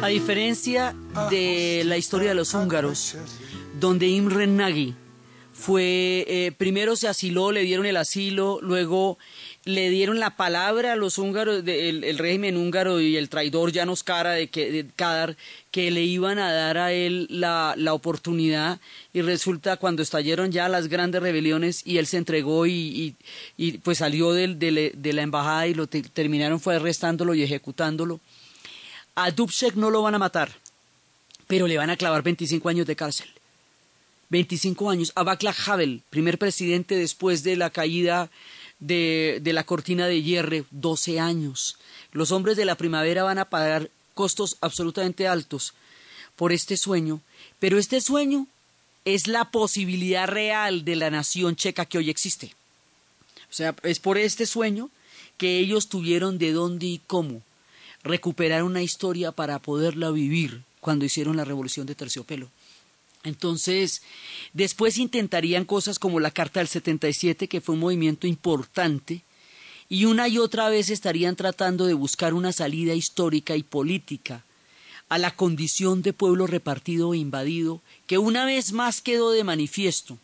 A 0.02 0.08
diferencia 0.08 0.94
de 1.30 1.82
la 1.86 1.96
historia 1.96 2.30
de 2.30 2.34
los 2.34 2.52
húngaros, 2.52 3.16
donde 3.78 4.08
Imre 4.08 4.48
Nagy 4.48 4.96
fue, 5.52 6.24
eh, 6.26 6.52
primero 6.58 6.96
se 6.96 7.06
asiló, 7.06 7.52
le 7.52 7.62
dieron 7.62 7.86
el 7.86 7.96
asilo, 7.96 8.58
luego 8.60 9.18
le 9.64 9.90
dieron 9.90 10.18
la 10.18 10.30
palabra 10.36 10.92
a 10.92 10.96
los 10.96 11.18
húngaros, 11.18 11.64
de, 11.64 11.88
el, 11.88 12.02
el, 12.02 12.18
régimen 12.18 12.56
húngaro 12.56 13.00
y 13.00 13.16
el 13.16 13.28
traidor 13.28 13.72
Janos 13.72 14.02
Kara 14.02 14.32
de, 14.32 14.48
que, 14.48 14.72
de 14.72 14.86
Kadar, 14.96 15.36
que 15.70 15.90
le 15.92 16.02
iban 16.02 16.40
a 16.40 16.52
dar 16.52 16.78
a 16.78 16.92
él 16.92 17.28
la, 17.30 17.74
la, 17.76 17.94
oportunidad 17.94 18.80
y 19.12 19.22
resulta 19.22 19.76
cuando 19.76 20.02
estallaron 20.02 20.50
ya 20.50 20.68
las 20.68 20.88
grandes 20.88 21.22
rebeliones 21.22 21.82
y 21.86 21.98
él 21.98 22.06
se 22.06 22.16
entregó 22.16 22.66
y, 22.66 23.14
y, 23.56 23.72
pues 23.78 23.98
salió 23.98 24.32
de, 24.32 24.92
la 25.00 25.22
embajada 25.22 25.68
y 25.68 25.74
lo 25.74 25.86
te, 25.86 26.02
terminaron 26.02 26.58
fue 26.58 26.76
arrestándolo 26.76 27.34
y 27.34 27.42
ejecutándolo. 27.42 28.20
A 29.14 29.30
Dubček 29.30 29.76
no 29.76 29.90
lo 29.90 30.02
van 30.02 30.16
a 30.16 30.18
matar, 30.18 30.50
pero 31.46 31.68
le 31.68 31.78
van 31.78 31.90
a 31.90 31.96
clavar 31.96 32.22
25 32.22 32.68
años 32.68 32.86
de 32.86 32.96
cárcel. 32.96 33.28
25 34.30 34.90
años. 34.90 35.12
A 35.14 35.22
Václav 35.22 35.54
Havel, 35.66 36.00
primer 36.08 36.38
presidente 36.38 36.96
después 36.96 37.44
de 37.44 37.54
la 37.54 37.68
caída 37.68 38.30
de, 38.82 39.38
de, 39.42 39.52
la 39.52 39.64
cortina 39.64 40.06
de 40.06 40.22
hierro, 40.22 40.64
12 40.70 41.20
años. 41.20 41.76
Los 42.12 42.32
hombres 42.32 42.56
de 42.56 42.64
la 42.64 42.76
primavera 42.76 43.22
van 43.22 43.38
a 43.38 43.48
pagar 43.48 43.90
costos 44.14 44.56
absolutamente 44.60 45.26
altos 45.28 45.74
por 46.36 46.52
este 46.52 46.76
sueño, 46.76 47.20
pero 47.58 47.78
este 47.78 48.00
sueño 48.00 48.46
es 49.04 49.26
la 49.26 49.50
posibilidad 49.50 50.26
real 50.26 50.84
de 50.84 50.96
la 50.96 51.10
nación 51.10 51.56
checa 51.56 51.86
que 51.86 51.98
hoy 51.98 52.10
existe. 52.10 52.54
O 53.50 53.54
sea, 53.54 53.74
es 53.82 54.00
por 54.00 54.18
este 54.18 54.46
sueño 54.46 54.90
que 55.36 55.58
ellos 55.58 55.88
tuvieron 55.88 56.38
de 56.38 56.52
dónde 56.52 56.86
y 56.86 57.00
cómo 57.06 57.42
recuperar 58.02 58.62
una 58.64 58.82
historia 58.82 59.32
para 59.32 59.58
poderla 59.58 60.10
vivir 60.10 60.62
cuando 60.80 61.04
hicieron 61.04 61.36
la 61.36 61.44
revolución 61.44 61.86
de 61.86 61.94
terciopelo. 61.94 62.48
Entonces, 63.24 64.02
después 64.52 64.98
intentarían 64.98 65.64
cosas 65.64 65.98
como 65.98 66.20
la 66.20 66.30
Carta 66.30 66.60
del 66.60 66.68
77, 66.68 67.48
que 67.48 67.60
fue 67.60 67.74
un 67.74 67.80
movimiento 67.80 68.26
importante, 68.26 69.22
y 69.88 70.06
una 70.06 70.26
y 70.26 70.38
otra 70.38 70.68
vez 70.70 70.90
estarían 70.90 71.36
tratando 71.36 71.86
de 71.86 71.94
buscar 71.94 72.34
una 72.34 72.52
salida 72.52 72.94
histórica 72.94 73.56
y 73.56 73.62
política 73.62 74.44
a 75.08 75.18
la 75.18 75.30
condición 75.30 76.00
de 76.00 76.14
pueblo 76.14 76.46
repartido 76.46 77.12
e 77.12 77.18
invadido, 77.18 77.82
que 78.06 78.16
una 78.16 78.46
vez 78.46 78.72
más 78.72 79.02
quedó 79.02 79.30
de 79.30 79.44
manifiesto 79.44 80.18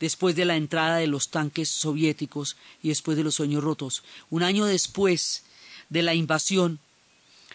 después 0.00 0.34
de 0.34 0.44
la 0.44 0.56
entrada 0.56 0.96
de 0.96 1.06
los 1.06 1.28
tanques 1.28 1.68
soviéticos 1.68 2.56
y 2.82 2.88
después 2.88 3.16
de 3.16 3.22
los 3.22 3.36
sueños 3.36 3.62
rotos. 3.62 4.02
Un 4.30 4.42
año 4.42 4.64
después 4.64 5.44
de 5.90 6.02
la 6.02 6.14
invasión, 6.14 6.80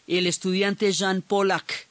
el 0.07 0.27
estudiante 0.27 0.93
Jean 0.93 1.21
Pollack 1.21 1.86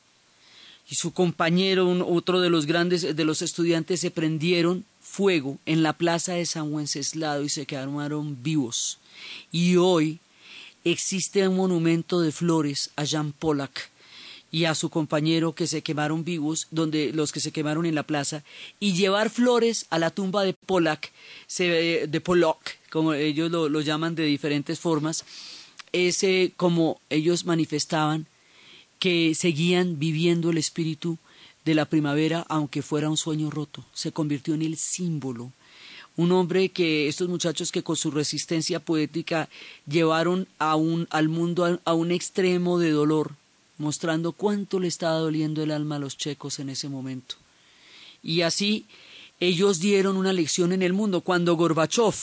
y 0.89 0.95
su 0.95 1.13
compañero, 1.13 1.89
otro 2.07 2.41
de 2.41 2.51
los 2.51 2.67
grandes 2.67 3.17
de 3.17 3.25
los 3.25 3.43
estudiantes, 3.43 4.01
se 4.01 4.11
prendieron 4.11 4.85
fuego 5.01 5.59
en 5.67 5.83
la 5.83 5.95
plaza 5.95 6.35
de 6.35 6.47
San 6.47 6.73
Wenceslao 6.73 7.43
y 7.43 7.49
se 7.49 7.67
quedaron 7.67 8.43
vivos. 8.43 8.99
Y 9.51 9.77
hoy 9.77 10.21
existe 10.85 11.47
un 11.49 11.57
monumento 11.57 12.21
de 12.21 12.31
flores 12.31 12.91
a 12.97 13.05
Jean 13.05 13.33
Pollack 13.33 13.91
y 14.53 14.65
a 14.65 14.75
su 14.75 14.89
compañero 14.89 15.55
que 15.55 15.67
se 15.67 15.83
quemaron 15.83 16.25
vivos, 16.25 16.69
donde 16.71 17.13
los 17.13 17.33
que 17.33 17.41
se 17.41 17.51
quemaron 17.51 17.85
en 17.85 17.95
la 17.95 18.05
plaza, 18.05 18.45
y 18.79 18.95
llevar 18.95 19.29
flores 19.29 19.87
a 19.91 19.99
la 19.99 20.11
tumba 20.11 20.45
de 20.45 20.55
Pollack, 20.55 21.11
de 21.59 22.21
Pollock, 22.25 22.61
como 22.91 23.13
ellos 23.13 23.51
lo, 23.51 23.81
llaman 23.81 24.15
de 24.15 24.25
diferentes 24.25 24.79
formas, 24.79 25.25
ese 25.93 26.53
como 26.57 27.01
ellos 27.11 27.45
manifestaban 27.45 28.27
que 28.99 29.35
seguían 29.35 29.99
viviendo 29.99 30.51
el 30.51 30.59
espíritu 30.59 31.19
de 31.65 31.75
la 31.75 31.85
primavera, 31.85 32.47
aunque 32.49 32.83
fuera 32.83 33.11
un 33.11 33.17
sueño 33.17 33.51
roto, 33.51 33.85
se 33.93 34.13
convirtió 34.13 34.55
en 34.55 34.63
el 34.63 34.77
símbolo. 34.77 35.53
Un 36.17 36.33
hombre 36.33 36.71
que 36.71 37.09
estos 37.09 37.29
muchachos 37.29 37.73
que 37.73 37.83
con 37.83 37.97
su 37.97 38.11
resistencia 38.11 38.81
poética 38.81 39.49
llevaron 39.87 40.49
a 40.59 40.77
un, 40.77 41.07
al 41.11 41.29
mundo 41.29 41.81
a 41.85 41.93
un 41.93 42.11
extremo 42.11 42.79
de 42.79 42.91
dolor, 42.91 43.35
mostrando 43.79 44.33
cuánto 44.33 44.81
le 44.81 44.89
estaba 44.89 45.19
doliendo 45.19 45.63
el 45.63 45.73
alma 45.73 45.97
a 45.97 45.99
los 45.99 46.17
checos 46.17 46.59
en 46.59 46.71
ese 46.71 46.89
momento. 46.89 47.35
Y 48.23 48.41
así 48.43 48.87
ellos 49.41 49.81
dieron 49.81 50.17
una 50.17 50.33
lección 50.33 50.73
en 50.73 50.83
el 50.83 50.95
mundo. 50.95 51.21
Cuando 51.21 51.57
Gorbachev 51.57 52.15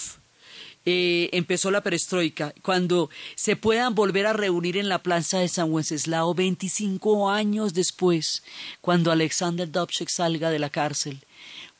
eh, 0.85 1.29
empezó 1.31 1.71
la 1.71 1.81
perestroika, 1.81 2.53
cuando 2.61 3.09
se 3.35 3.55
puedan 3.55 3.95
volver 3.95 4.27
a 4.27 4.33
reunir 4.33 4.77
en 4.77 4.89
la 4.89 4.99
plaza 4.99 5.39
de 5.39 5.47
San 5.47 5.71
Wenceslao 5.71 6.33
25 6.33 7.29
años 7.29 7.73
después, 7.73 8.43
cuando 8.81 9.11
Alexander 9.11 9.71
Dubček 9.71 10.09
salga 10.09 10.49
de 10.49 10.59
la 10.59 10.69
cárcel, 10.69 11.19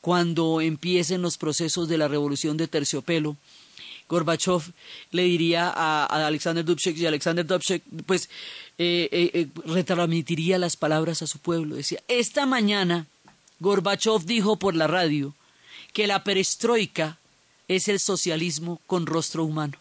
cuando 0.00 0.60
empiecen 0.60 1.22
los 1.22 1.36
procesos 1.36 1.88
de 1.88 1.98
la 1.98 2.08
revolución 2.08 2.56
de 2.56 2.68
terciopelo, 2.68 3.36
Gorbachev 4.08 4.72
le 5.10 5.24
diría 5.24 5.72
a, 5.74 6.06
Alexander 6.26 6.64
Dubček 6.64 6.96
y 6.96 7.06
Alexander 7.06 7.46
Dubček 7.46 7.82
pues 8.06 8.28
eh, 8.78 9.08
eh, 9.10 9.48
retransmitiría 9.64 10.58
las 10.58 10.76
palabras 10.76 11.22
a 11.22 11.26
su 11.26 11.38
pueblo. 11.38 11.76
Decía, 11.76 12.02
esta 12.08 12.46
mañana 12.46 13.06
Gorbachev 13.60 14.24
dijo 14.24 14.56
por 14.58 14.74
la 14.74 14.86
radio 14.86 15.34
que 15.92 16.06
la 16.06 16.24
perestroika 16.24 17.18
es 17.68 17.88
el 17.88 18.00
socialismo 18.00 18.80
con 18.86 19.06
rostro 19.06 19.44
humano. 19.44 19.78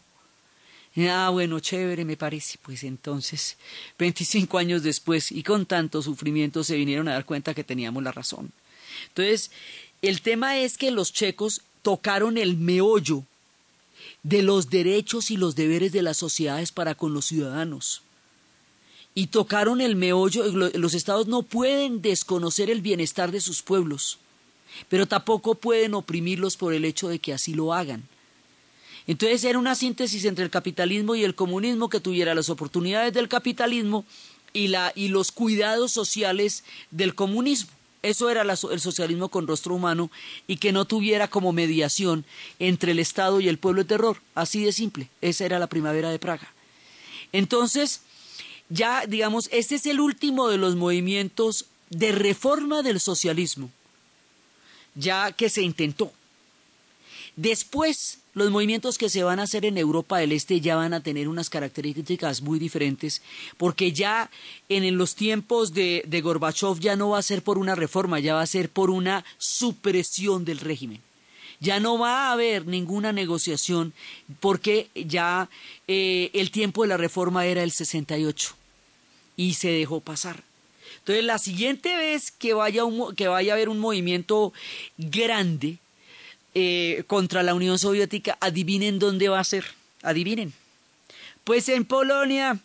Ah, 1.09 1.29
bueno, 1.31 1.59
chévere, 1.59 2.05
me 2.05 2.17
parece. 2.17 2.59
Pues 2.61 2.83
entonces, 2.83 3.57
25 3.97 4.57
años 4.57 4.83
después 4.83 5.31
y 5.31 5.43
con 5.43 5.65
tanto 5.65 6.01
sufrimiento 6.01 6.63
se 6.63 6.75
vinieron 6.75 7.07
a 7.07 7.13
dar 7.13 7.25
cuenta 7.25 7.53
que 7.53 7.63
teníamos 7.63 8.03
la 8.03 8.11
razón. 8.11 8.51
Entonces, 9.09 9.51
el 10.01 10.21
tema 10.21 10.59
es 10.59 10.77
que 10.77 10.91
los 10.91 11.11
checos 11.11 11.61
tocaron 11.81 12.37
el 12.37 12.57
meollo 12.57 13.23
de 14.21 14.41
los 14.41 14.69
derechos 14.69 15.31
y 15.31 15.37
los 15.37 15.55
deberes 15.55 15.91
de 15.91 16.01
las 16.01 16.17
sociedades 16.17 16.71
para 16.71 16.95
con 16.95 17.13
los 17.13 17.25
ciudadanos. 17.25 18.01
Y 19.15 19.27
tocaron 19.27 19.81
el 19.81 19.95
meollo, 19.95 20.45
los 20.51 20.93
estados 20.93 21.27
no 21.27 21.43
pueden 21.43 22.01
desconocer 22.01 22.69
el 22.69 22.81
bienestar 22.81 23.31
de 23.31 23.41
sus 23.41 23.61
pueblos, 23.61 24.17
pero 24.89 25.07
tampoco 25.07 25.55
pueden 25.55 25.93
oprimirlos 25.93 26.57
por 26.57 26.73
el 26.73 26.85
hecho 26.85 27.09
de 27.09 27.19
que 27.19 27.33
así 27.33 27.53
lo 27.53 27.73
hagan. 27.73 28.03
Entonces 29.07 29.43
era 29.43 29.59
una 29.59 29.75
síntesis 29.75 30.25
entre 30.25 30.45
el 30.45 30.49
capitalismo 30.49 31.15
y 31.15 31.23
el 31.23 31.35
comunismo 31.35 31.89
que 31.89 31.99
tuviera 31.99 32.35
las 32.35 32.49
oportunidades 32.49 33.13
del 33.13 33.27
capitalismo 33.27 34.05
y, 34.53 34.67
la, 34.67 34.93
y 34.95 35.09
los 35.09 35.31
cuidados 35.31 35.91
sociales 35.91 36.63
del 36.91 37.15
comunismo. 37.15 37.71
Eso 38.01 38.29
era 38.29 38.41
el 38.41 38.79
socialismo 38.81 39.29
con 39.29 39.47
rostro 39.47 39.75
humano 39.75 40.11
y 40.45 40.57
que 40.57 40.73
no 40.73 40.85
tuviera 40.85 41.29
como 41.29 41.53
mediación 41.53 42.25
entre 42.59 42.91
el 42.91 42.99
Estado 42.99 43.39
y 43.39 43.47
el 43.47 43.57
pueblo 43.57 43.83
de 43.83 43.87
terror. 43.87 44.17
Así 44.35 44.63
de 44.63 44.73
simple. 44.73 45.07
Esa 45.21 45.45
era 45.45 45.57
la 45.57 45.67
primavera 45.67 46.09
de 46.09 46.19
Praga. 46.19 46.53
Entonces, 47.31 48.01
ya 48.67 49.05
digamos, 49.07 49.47
este 49.53 49.75
es 49.75 49.85
el 49.85 50.01
último 50.01 50.49
de 50.49 50.57
los 50.57 50.75
movimientos 50.75 51.65
de 51.89 52.11
reforma 52.11 52.81
del 52.81 52.99
socialismo, 52.99 53.69
ya 54.95 55.31
que 55.31 55.49
se 55.49 55.61
intentó. 55.61 56.11
Después, 57.35 58.19
los 58.33 58.51
movimientos 58.51 58.97
que 58.97 59.09
se 59.09 59.23
van 59.23 59.39
a 59.39 59.43
hacer 59.43 59.65
en 59.65 59.77
Europa 59.77 60.17
del 60.17 60.31
Este 60.31 60.61
ya 60.61 60.75
van 60.75 60.93
a 60.93 61.01
tener 61.01 61.27
unas 61.27 61.49
características 61.49 62.41
muy 62.41 62.59
diferentes, 62.59 63.21
porque 63.57 63.91
ya 63.91 64.29
en 64.69 64.97
los 64.97 65.15
tiempos 65.15 65.73
de, 65.73 66.03
de 66.07 66.21
Gorbachev 66.21 66.79
ya 66.79 66.95
no 66.95 67.09
va 67.09 67.19
a 67.19 67.23
ser 67.23 67.43
por 67.43 67.57
una 67.57 67.75
reforma, 67.75 68.19
ya 68.19 68.35
va 68.35 68.41
a 68.41 68.47
ser 68.47 68.69
por 68.69 68.89
una 68.89 69.25
supresión 69.37 70.45
del 70.45 70.59
régimen. 70.59 71.01
Ya 71.59 71.79
no 71.79 71.97
va 71.97 72.27
a 72.27 72.33
haber 72.33 72.67
ninguna 72.67 73.13
negociación 73.13 73.93
porque 74.39 74.89
ya 74.95 75.49
eh, 75.87 76.29
el 76.33 76.51
tiempo 76.51 76.81
de 76.81 76.89
la 76.89 76.97
reforma 76.97 77.45
era 77.45 77.63
el 77.63 77.71
68 77.71 78.55
y 79.37 79.53
se 79.53 79.69
dejó 79.69 80.01
pasar. 80.01 80.43
Entonces, 81.03 81.25
la 81.25 81.37
siguiente 81.37 81.97
vez 81.97 82.31
que 82.31 82.53
vaya, 82.53 82.83
que 83.17 83.27
vaya 83.27 83.51
a 83.51 83.55
haber 83.55 83.67
un 83.67 83.79
movimiento 83.79 84.53
grande, 84.97 85.77
eh, 86.55 87.03
contra 87.07 87.43
la 87.43 87.55
Unión 87.55 87.77
Soviética, 87.77 88.37
adivinen 88.39 88.99
dónde 88.99 89.27
va 89.27 89.41
a 89.41 89.43
ser, 89.43 89.65
adivinen. 90.01 90.53
Pues 91.43 91.67
en 91.67 91.83
Polonia. 91.83 92.57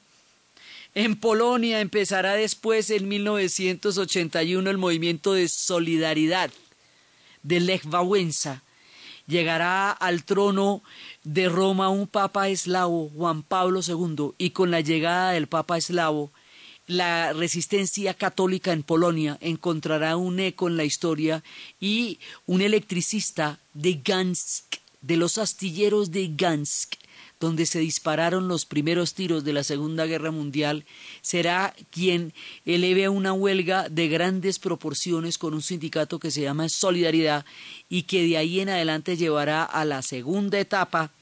En 0.94 1.16
Polonia 1.16 1.80
empezará 1.80 2.34
después, 2.34 2.90
en 2.90 3.08
1981, 3.08 4.70
el 4.70 4.78
movimiento 4.78 5.32
de 5.32 5.48
solidaridad 5.48 6.50
de 7.42 7.60
Lech 7.60 7.86
Wałęsa. 7.86 8.62
Llegará 9.26 9.90
al 9.90 10.22
trono 10.24 10.82
de 11.24 11.48
Roma 11.48 11.88
un 11.88 12.06
papa 12.06 12.48
eslavo, 12.48 13.10
Juan 13.16 13.42
Pablo 13.42 13.80
II, 13.86 14.32
y 14.38 14.50
con 14.50 14.70
la 14.70 14.80
llegada 14.80 15.32
del 15.32 15.48
papa 15.48 15.76
eslavo 15.76 16.30
la 16.88 17.34
resistencia 17.34 18.14
católica 18.14 18.72
en 18.72 18.82
Polonia 18.82 19.36
encontrará 19.42 20.16
un 20.16 20.40
eco 20.40 20.68
en 20.68 20.78
la 20.78 20.84
historia 20.84 21.44
y 21.78 22.18
un 22.46 22.62
electricista 22.62 23.60
de 23.74 24.00
Gansk, 24.02 24.76
de 25.02 25.18
los 25.18 25.36
astilleros 25.36 26.10
de 26.10 26.32
Gansk, 26.34 26.94
donde 27.40 27.66
se 27.66 27.78
dispararon 27.78 28.48
los 28.48 28.64
primeros 28.64 29.12
tiros 29.12 29.44
de 29.44 29.52
la 29.52 29.62
Segunda 29.64 30.06
Guerra 30.06 30.30
Mundial, 30.30 30.86
será 31.20 31.76
quien 31.90 32.32
eleve 32.64 33.08
una 33.10 33.34
huelga 33.34 33.88
de 33.90 34.08
grandes 34.08 34.58
proporciones 34.58 35.36
con 35.36 35.52
un 35.52 35.62
sindicato 35.62 36.18
que 36.18 36.30
se 36.30 36.40
llama 36.40 36.70
Solidaridad 36.70 37.44
y 37.90 38.04
que 38.04 38.24
de 38.24 38.38
ahí 38.38 38.60
en 38.60 38.70
adelante 38.70 39.18
llevará 39.18 39.62
a 39.62 39.84
la 39.84 40.00
segunda 40.00 40.58
etapa 40.58 41.12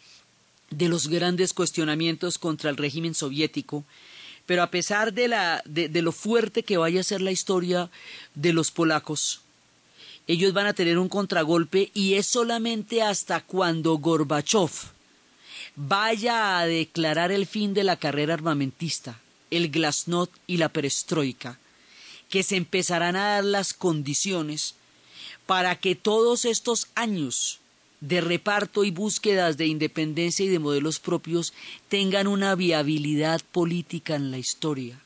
de 0.70 0.88
los 0.88 1.08
grandes 1.08 1.52
cuestionamientos 1.52 2.38
contra 2.38 2.70
el 2.70 2.76
régimen 2.76 3.14
soviético 3.14 3.84
pero 4.46 4.62
a 4.62 4.70
pesar 4.70 5.12
de, 5.12 5.28
la, 5.28 5.62
de, 5.66 6.02
lo 6.02 6.12
fuerte 6.12 6.62
que 6.62 6.76
vaya 6.76 7.00
a 7.00 7.04
ser 7.04 7.20
la 7.20 7.32
historia 7.32 7.90
de 8.34 8.52
los 8.52 8.70
polacos, 8.70 9.40
ellos 10.28 10.52
van 10.52 10.66
a 10.66 10.72
tener 10.72 10.98
un 10.98 11.08
contragolpe 11.08 11.90
y 11.94 12.14
es 12.14 12.26
solamente 12.26 13.02
hasta 13.02 13.40
cuando 13.40 13.98
Gorbachev 13.98 14.70
vaya 15.74 16.58
a 16.58 16.66
declarar 16.66 17.32
el 17.32 17.46
fin 17.46 17.74
de 17.74 17.84
la 17.84 17.96
carrera 17.96 18.34
armamentista, 18.34 19.20
el 19.50 19.70
glasnost 19.70 20.32
y 20.46 20.56
la 20.56 20.68
perestroika, 20.68 21.58
que 22.30 22.42
se 22.42 22.56
empezarán 22.56 23.14
a 23.16 23.34
dar 23.34 23.44
las 23.44 23.74
condiciones 23.74 24.74
para 25.46 25.76
que 25.76 25.94
todos 25.94 26.44
estos 26.44 26.88
años 26.94 27.60
de 28.00 28.20
reparto 28.20 28.84
y 28.84 28.90
búsquedas 28.90 29.56
de 29.56 29.66
independencia 29.66 30.44
y 30.44 30.48
de 30.48 30.58
modelos 30.58 30.98
propios 30.98 31.52
tengan 31.88 32.26
una 32.26 32.54
viabilidad 32.54 33.40
política 33.52 34.16
en 34.16 34.30
la 34.30 34.38
historia. 34.38 35.00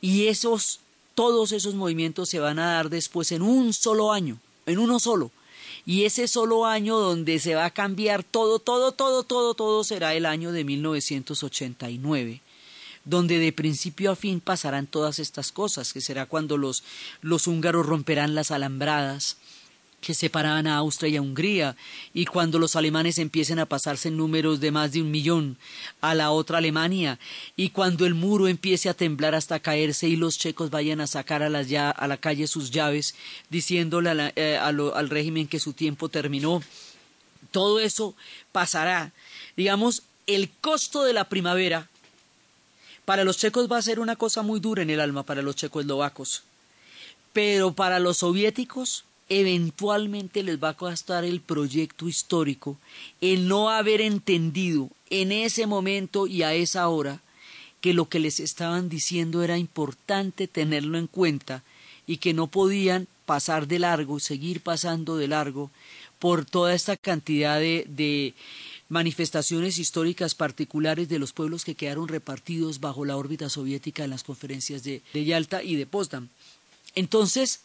Y 0.00 0.28
esos, 0.28 0.80
todos 1.14 1.52
esos 1.52 1.74
movimientos 1.74 2.28
se 2.28 2.38
van 2.38 2.58
a 2.58 2.74
dar 2.74 2.90
después 2.90 3.32
en 3.32 3.42
un 3.42 3.72
solo 3.72 4.12
año, 4.12 4.38
en 4.66 4.78
uno 4.78 5.00
solo. 5.00 5.30
Y 5.84 6.04
ese 6.04 6.28
solo 6.28 6.66
año 6.66 6.98
donde 6.98 7.38
se 7.38 7.54
va 7.54 7.64
a 7.64 7.70
cambiar 7.70 8.22
todo, 8.22 8.58
todo, 8.58 8.92
todo, 8.92 9.22
todo, 9.22 9.54
todo 9.54 9.84
será 9.84 10.14
el 10.14 10.26
año 10.26 10.52
de 10.52 10.64
1989 10.64 12.42
donde 13.08 13.38
de 13.38 13.52
principio 13.54 14.10
a 14.10 14.16
fin 14.16 14.38
pasarán 14.38 14.86
todas 14.86 15.18
estas 15.18 15.50
cosas, 15.50 15.94
que 15.94 16.02
será 16.02 16.26
cuando 16.26 16.58
los, 16.58 16.84
los 17.22 17.46
húngaros 17.46 17.86
romperán 17.86 18.34
las 18.34 18.50
alambradas, 18.50 19.38
que 20.00 20.14
separaban 20.14 20.66
a 20.66 20.76
Austria 20.76 21.10
y 21.10 21.16
a 21.16 21.22
Hungría, 21.22 21.76
y 22.14 22.24
cuando 22.24 22.58
los 22.58 22.76
alemanes 22.76 23.18
empiecen 23.18 23.58
a 23.58 23.66
pasarse 23.66 24.08
en 24.08 24.16
números 24.16 24.60
de 24.60 24.70
más 24.70 24.92
de 24.92 25.02
un 25.02 25.10
millón 25.10 25.56
a 26.00 26.14
la 26.14 26.30
otra 26.30 26.58
Alemania, 26.58 27.18
y 27.56 27.70
cuando 27.70 28.06
el 28.06 28.14
muro 28.14 28.46
empiece 28.46 28.88
a 28.88 28.94
temblar 28.94 29.34
hasta 29.34 29.60
caerse 29.60 30.08
y 30.08 30.16
los 30.16 30.38
checos 30.38 30.70
vayan 30.70 31.00
a 31.00 31.06
sacar 31.06 31.42
a, 31.42 31.48
la, 31.48 31.90
a 31.90 32.06
la 32.06 32.16
calle 32.16 32.46
sus 32.46 32.70
llaves, 32.70 33.14
diciéndole 33.50 34.32
eh, 34.36 34.56
al 34.56 35.10
régimen 35.10 35.48
que 35.48 35.60
su 35.60 35.72
tiempo 35.72 36.08
terminó, 36.08 36.62
todo 37.50 37.80
eso 37.80 38.14
pasará. 38.52 39.12
Digamos, 39.56 40.02
el 40.26 40.50
costo 40.60 41.02
de 41.02 41.12
la 41.12 41.28
primavera 41.28 41.88
para 43.04 43.24
los 43.24 43.38
checos 43.38 43.72
va 43.72 43.78
a 43.78 43.82
ser 43.82 44.00
una 44.00 44.16
cosa 44.16 44.42
muy 44.42 44.60
dura 44.60 44.82
en 44.82 44.90
el 44.90 45.00
alma 45.00 45.22
para 45.22 45.42
los 45.42 45.56
checoslovacos, 45.56 46.42
pero 47.32 47.72
para 47.72 47.98
los 47.98 48.18
soviéticos 48.18 49.04
eventualmente 49.28 50.42
les 50.42 50.62
va 50.62 50.70
a 50.70 50.76
costar 50.76 51.24
el 51.24 51.40
proyecto 51.40 52.08
histórico 52.08 52.78
el 53.20 53.46
no 53.46 53.70
haber 53.70 54.00
entendido 54.00 54.90
en 55.10 55.32
ese 55.32 55.66
momento 55.66 56.26
y 56.26 56.42
a 56.42 56.54
esa 56.54 56.88
hora 56.88 57.20
que 57.80 57.94
lo 57.94 58.08
que 58.08 58.20
les 58.20 58.40
estaban 58.40 58.88
diciendo 58.88 59.42
era 59.42 59.58
importante 59.58 60.48
tenerlo 60.48 60.98
en 60.98 61.06
cuenta 61.06 61.62
y 62.06 62.16
que 62.16 62.34
no 62.34 62.46
podían 62.46 63.06
pasar 63.26 63.68
de 63.68 63.78
largo, 63.78 64.18
seguir 64.18 64.62
pasando 64.62 65.16
de 65.16 65.28
largo 65.28 65.70
por 66.18 66.44
toda 66.44 66.74
esta 66.74 66.96
cantidad 66.96 67.60
de, 67.60 67.84
de 67.88 68.34
manifestaciones 68.88 69.78
históricas 69.78 70.34
particulares 70.34 71.08
de 71.08 71.18
los 71.18 71.32
pueblos 71.32 71.64
que 71.64 71.74
quedaron 71.74 72.08
repartidos 72.08 72.80
bajo 72.80 73.04
la 73.04 73.16
órbita 73.16 73.48
soviética 73.50 74.04
en 74.04 74.10
las 74.10 74.24
conferencias 74.24 74.82
de, 74.82 75.02
de 75.12 75.24
Yalta 75.24 75.62
y 75.62 75.76
de 75.76 75.86
Potsdam. 75.86 76.28
Entonces, 76.94 77.60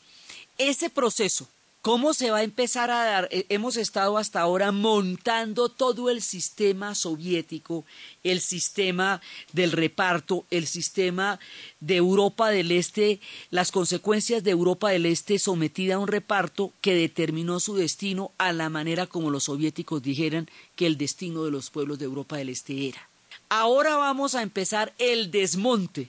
ese 0.58 0.89
proceso 0.89 1.47
¿Cómo 1.84 2.14
se 2.14 2.32
va 2.32 2.38
a 2.38 2.43
empezar 2.43 2.91
a 2.91 3.04
dar? 3.04 3.28
Eh, 3.30 3.45
hemos 3.49 3.76
estado 3.76 4.18
hasta 4.18 4.39
ahora 4.39 4.72
montando 4.72 5.68
todo 5.68 6.10
el 6.10 6.22
sistema 6.22 6.95
soviético, 6.95 7.84
el 8.24 8.39
sistema 8.39 9.20
del 9.51 9.74
reparto, 9.74 10.45
el 10.49 10.66
sistema 10.66 11.41
de 11.82 11.97
Europa 11.97 12.51
del 12.51 12.72
Este, 12.72 13.20
las 13.51 13.74
consecuencias 13.74 14.45
de 14.45 14.51
Europa 14.51 14.91
del 14.91 15.06
Este 15.06 15.38
sometida 15.39 15.95
a 15.95 15.99
un 15.99 16.08
reparto 16.08 16.72
que 16.80 16.95
determinó 16.95 17.60
su 17.60 17.76
destino 17.76 18.32
a 18.38 18.54
la 18.54 18.70
manera 18.70 19.06
como 19.06 19.30
los 19.30 19.43
soviéticos 19.43 20.01
dijeran 20.01 20.49
que 20.78 20.88
el 20.88 20.97
destino 20.97 21.43
de 21.43 21.51
los 21.51 21.70
pueblos 21.70 21.99
de 21.99 22.06
Europa 22.06 22.38
del 22.38 22.47
Este 22.47 22.88
era. 22.88 23.10
Ahora 23.49 23.97
vamos 23.97 24.36
a 24.36 24.41
empezar 24.41 24.93
el 24.99 25.32
desmonte 25.32 26.08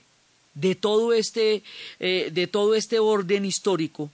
de 0.53 0.75
todo 0.75 1.11
este, 1.11 1.63
eh, 1.99 2.31
de 2.33 2.47
todo 2.47 2.75
este 2.75 2.99
orden 2.99 3.43
histórico. 3.43 4.09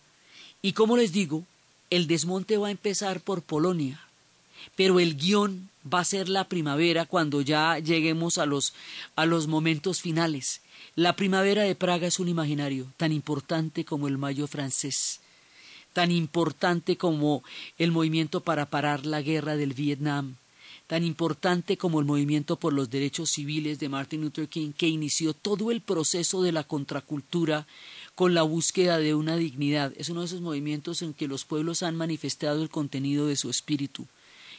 Y 0.62 0.74
como 0.74 0.97
les 0.97 1.12
digo, 1.12 1.43
el 1.89 2.07
desmonte 2.07 2.57
va 2.57 2.68
a 2.68 2.72
empezar 2.72 3.22
por 3.22 3.41
Polonia, 3.41 3.99
pero 4.76 4.99
el 4.99 5.18
guion 5.18 5.70
va 5.91 5.99
a 5.99 6.05
ser 6.05 6.30
la 6.30 6.47
primavera 6.47 7.05
cuando 7.05 7.41
ya 7.41 7.80
lleguemos 7.80 8.38
a 8.38 8.45
los, 8.45 8.74
a 9.16 9.26
los 9.26 9.47
momentos 9.47 10.01
finales. 10.01 10.62
La 10.95 11.16
primavera 11.16 11.64
de 11.64 11.76
Praga 11.76 12.07
es 12.07 12.20
un 12.20 12.28
imaginario 12.28 12.88
tan 12.97 13.12
importante 13.12 13.86
como 13.86 14.07
el 14.07 14.18
mayo 14.18 14.45
francés, 14.47 15.20
tan 15.93 16.12
importante 16.12 16.95
como 16.95 17.43
el 17.78 17.91
movimiento 17.91 18.41
para 18.41 18.68
parar 18.68 19.05
la 19.05 19.22
guerra 19.22 19.55
del 19.55 19.74
Vietnam, 19.74 20.36
tan 20.88 21.03
importante 21.03 21.78
como 21.78 21.99
el 22.01 22.05
movimiento 22.05 22.57
por 22.57 22.74
los 22.74 22.89
derechos 22.89 23.32
civiles 23.32 23.80
de 23.80 23.89
Martin 23.89 24.22
Luther 24.22 24.47
King, 24.49 24.74
que 24.74 24.88
inició 24.88 25.34
todo 25.34 25.72
el 25.72 25.82
proceso 25.82 26.43
de 26.43 26.51
la 26.51 26.66
contracultura 26.66 27.66
con 28.16 28.34
la 28.34 28.43
búsqueda 28.43 28.97
de 28.99 29.16
una 29.16 29.36
dignidad. 29.36 29.93
Es 29.97 30.09
uno 30.09 30.22
de 30.22 30.28
esos 30.28 30.41
movimientos 30.41 31.01
en 31.01 31.14
que 31.14 31.28
los 31.28 31.45
pueblos 31.45 31.84
han 31.84 31.95
manifestado 31.95 32.62
el 32.62 32.70
contenido 32.70 33.28
de 33.28 33.36
su 33.36 33.49
espíritu. 33.49 34.07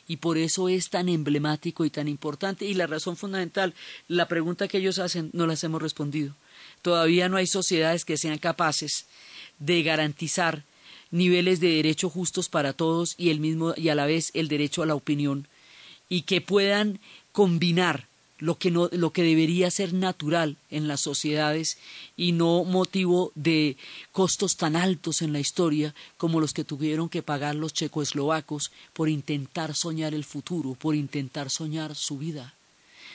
Y 0.08 0.16
por 0.16 0.36
eso 0.36 0.68
es 0.68 0.90
tan 0.90 1.08
emblemático 1.08 1.84
y 1.84 1.90
tan 1.90 2.08
importante. 2.08 2.64
Y 2.64 2.74
la 2.74 2.86
razón 2.86 3.16
fundamental, 3.16 3.74
la 4.08 4.26
pregunta 4.26 4.68
que 4.68 4.78
ellos 4.78 4.98
hacen, 4.98 5.30
no 5.32 5.46
las 5.46 5.62
hemos 5.64 5.80
respondido. 5.80 6.34
Todavía 6.82 7.28
no 7.28 7.36
hay 7.36 7.46
sociedades 7.46 8.04
que 8.04 8.16
sean 8.16 8.38
capaces 8.38 9.06
de 9.58 9.82
garantizar 9.82 10.64
niveles 11.12 11.60
de 11.60 11.68
derecho 11.68 12.10
justos 12.10 12.48
para 12.48 12.72
todos 12.72 13.14
y 13.16 13.30
el 13.30 13.38
mismo 13.38 13.74
y 13.76 13.90
a 13.90 13.94
la 13.94 14.06
vez 14.06 14.30
el 14.34 14.48
derecho 14.48 14.82
a 14.82 14.86
la 14.86 14.94
opinión 14.94 15.46
y 16.08 16.22
que 16.22 16.40
puedan 16.40 16.98
combinar 17.32 18.08
lo 18.42 18.58
que, 18.58 18.72
no, 18.72 18.88
lo 18.90 19.12
que 19.12 19.22
debería 19.22 19.70
ser 19.70 19.94
natural 19.94 20.56
en 20.68 20.88
las 20.88 21.00
sociedades 21.00 21.78
y 22.16 22.32
no 22.32 22.64
motivo 22.64 23.30
de 23.36 23.76
costos 24.10 24.56
tan 24.56 24.74
altos 24.74 25.22
en 25.22 25.32
la 25.32 25.38
historia 25.38 25.94
como 26.16 26.40
los 26.40 26.52
que 26.52 26.64
tuvieron 26.64 27.08
que 27.08 27.22
pagar 27.22 27.54
los 27.54 27.72
checoslovacos 27.72 28.72
por 28.94 29.08
intentar 29.08 29.76
soñar 29.76 30.12
el 30.12 30.24
futuro, 30.24 30.74
por 30.74 30.96
intentar 30.96 31.50
soñar 31.50 31.94
su 31.94 32.18
vida. 32.18 32.52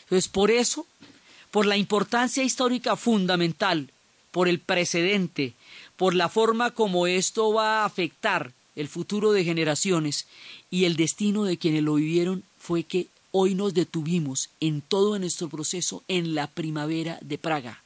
Entonces, 0.03 0.30
por 0.30 0.49
eso, 0.49 0.88
por 1.51 1.65
la 1.65 1.75
importancia 1.75 2.41
histórica 2.41 2.95
fundamental, 2.95 3.89
por 4.32 4.47
el 4.47 4.59
precedente, 4.61 5.55
por 5.97 6.15
la 6.15 6.30
forma 6.30 6.71
como 6.71 7.05
esto 7.05 7.51
va 7.51 7.82
a 7.82 7.86
afectar 7.86 8.53
el 8.78 8.88
futuro 8.88 9.34
de 9.34 9.43
generaciones 9.43 10.25
y 10.71 10.86
el 10.86 10.95
destino 10.95 11.43
de 11.43 11.57
quienes 11.57 11.84
lo 11.84 11.95
vivieron, 11.95 12.43
fue 12.59 12.84
que 12.84 13.07
Hoy 13.32 13.55
nos 13.55 13.73
detuvimos 13.73 14.51
en 14.61 14.82
todo 14.82 15.19
nuestro 15.19 15.49
proceso 15.49 16.03
en 16.07 16.34
la 16.34 16.47
primavera 16.47 17.19
de 17.21 17.38
Praga 17.38 17.84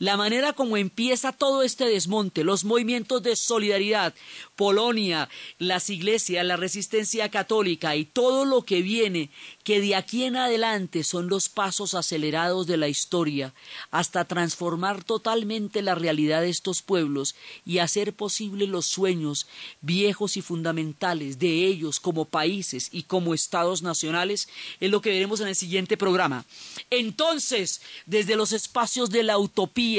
la 0.00 0.16
manera 0.16 0.54
como 0.54 0.78
empieza 0.78 1.30
todo 1.30 1.62
este 1.62 1.84
desmonte, 1.84 2.42
los 2.42 2.64
movimientos 2.64 3.22
de 3.22 3.36
solidaridad, 3.36 4.14
Polonia, 4.56 5.28
las 5.58 5.90
iglesias, 5.90 6.44
la 6.44 6.56
resistencia 6.56 7.28
católica 7.28 7.94
y 7.96 8.06
todo 8.06 8.46
lo 8.46 8.62
que 8.62 8.80
viene, 8.80 9.28
que 9.62 9.82
de 9.82 9.94
aquí 9.94 10.24
en 10.24 10.36
adelante 10.36 11.04
son 11.04 11.28
los 11.28 11.50
pasos 11.50 11.92
acelerados 11.92 12.66
de 12.66 12.78
la 12.78 12.88
historia, 12.88 13.52
hasta 13.90 14.24
transformar 14.24 15.04
totalmente 15.04 15.82
la 15.82 15.94
realidad 15.94 16.40
de 16.40 16.48
estos 16.48 16.80
pueblos 16.80 17.34
y 17.66 17.76
hacer 17.78 18.14
posible 18.14 18.66
los 18.66 18.86
sueños 18.86 19.46
viejos 19.82 20.38
y 20.38 20.40
fundamentales 20.40 21.38
de 21.38 21.66
ellos 21.66 22.00
como 22.00 22.24
países 22.24 22.88
y 22.90 23.02
como 23.02 23.34
estados 23.34 23.82
nacionales, 23.82 24.48
es 24.80 24.90
lo 24.90 25.02
que 25.02 25.10
veremos 25.10 25.40
en 25.40 25.48
el 25.48 25.56
siguiente 25.56 25.98
programa. 25.98 26.46
Entonces, 26.88 27.82
desde 28.06 28.36
los 28.36 28.52
espacios 28.52 29.10
de 29.10 29.24
la 29.24 29.36
utopía, 29.36 29.89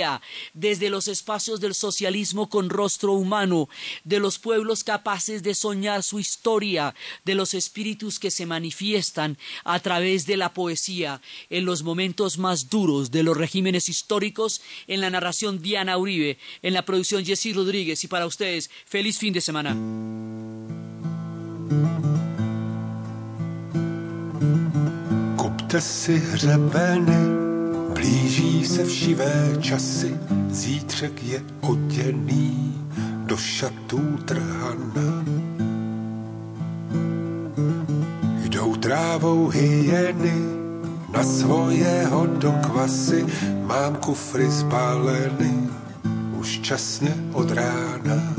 desde 0.53 0.89
los 0.89 1.07
espacios 1.07 1.59
del 1.59 1.73
socialismo 1.73 2.49
con 2.49 2.69
rostro 2.69 3.13
humano, 3.13 3.67
de 4.03 4.19
los 4.19 4.39
pueblos 4.39 4.83
capaces 4.83 5.43
de 5.43 5.55
soñar 5.55 6.03
su 6.03 6.19
historia, 6.19 6.95
de 7.25 7.35
los 7.35 7.53
espíritus 7.53 8.19
que 8.19 8.31
se 8.31 8.45
manifiestan 8.45 9.37
a 9.63 9.79
través 9.79 10.25
de 10.25 10.37
la 10.37 10.53
poesía 10.53 11.21
en 11.49 11.65
los 11.65 11.83
momentos 11.83 12.37
más 12.37 12.69
duros 12.69 13.11
de 13.11 13.23
los 13.23 13.37
regímenes 13.37 13.89
históricos, 13.89 14.61
en 14.87 15.01
la 15.01 15.09
narración 15.09 15.61
Diana 15.61 15.97
Uribe, 15.97 16.37
en 16.61 16.73
la 16.73 16.85
producción 16.85 17.25
Jessy 17.25 17.53
Rodríguez 17.53 18.03
y 18.03 18.07
para 18.07 18.25
ustedes, 18.25 18.69
feliz 18.85 19.17
fin 19.17 19.33
de 19.33 19.41
semana. 19.41 19.75
Blíží 28.01 28.65
se 28.65 28.85
všivé 28.85 29.57
časy, 29.59 30.17
zítřek 30.49 31.23
je 31.23 31.41
oděný 31.61 32.75
do 33.25 33.37
šatů 33.37 34.17
trhana. 34.25 35.25
Jdou 38.43 38.75
trávou 38.75 39.47
hyeny 39.47 40.33
na 41.13 41.23
svojeho 41.23 42.25
do 42.25 42.51
kvasy, 42.51 43.25
mám 43.63 43.95
kufry 43.95 44.51
zbaleny 44.51 45.53
už 46.39 46.59
časně 46.59 47.15
od 47.33 47.51
rána. 47.51 48.33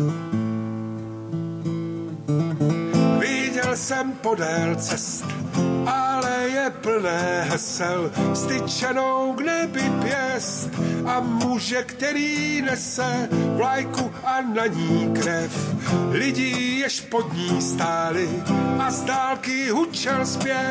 Jsem 4.02 4.12
podél 4.12 4.76
cest 4.76 5.24
ale 5.86 6.48
je 6.48 6.70
plné 6.70 7.46
hesel, 7.50 8.10
styčenou 8.34 9.32
k 9.32 9.40
nebi 9.40 9.82
pěst 10.02 10.68
a 11.06 11.20
muže, 11.20 11.82
který 11.82 12.62
nese 12.62 13.28
vlajku 13.56 14.12
a 14.24 14.40
na 14.40 14.66
ní 14.66 15.12
krev. 15.20 15.74
Lidí, 16.10 16.78
jež 16.78 17.00
pod 17.00 17.32
ní 17.32 17.62
stáli 17.62 18.28
a 18.78 18.90
z 18.90 19.04
dálky 19.04 19.70
hučel 19.70 20.26
zpěv 20.26 20.62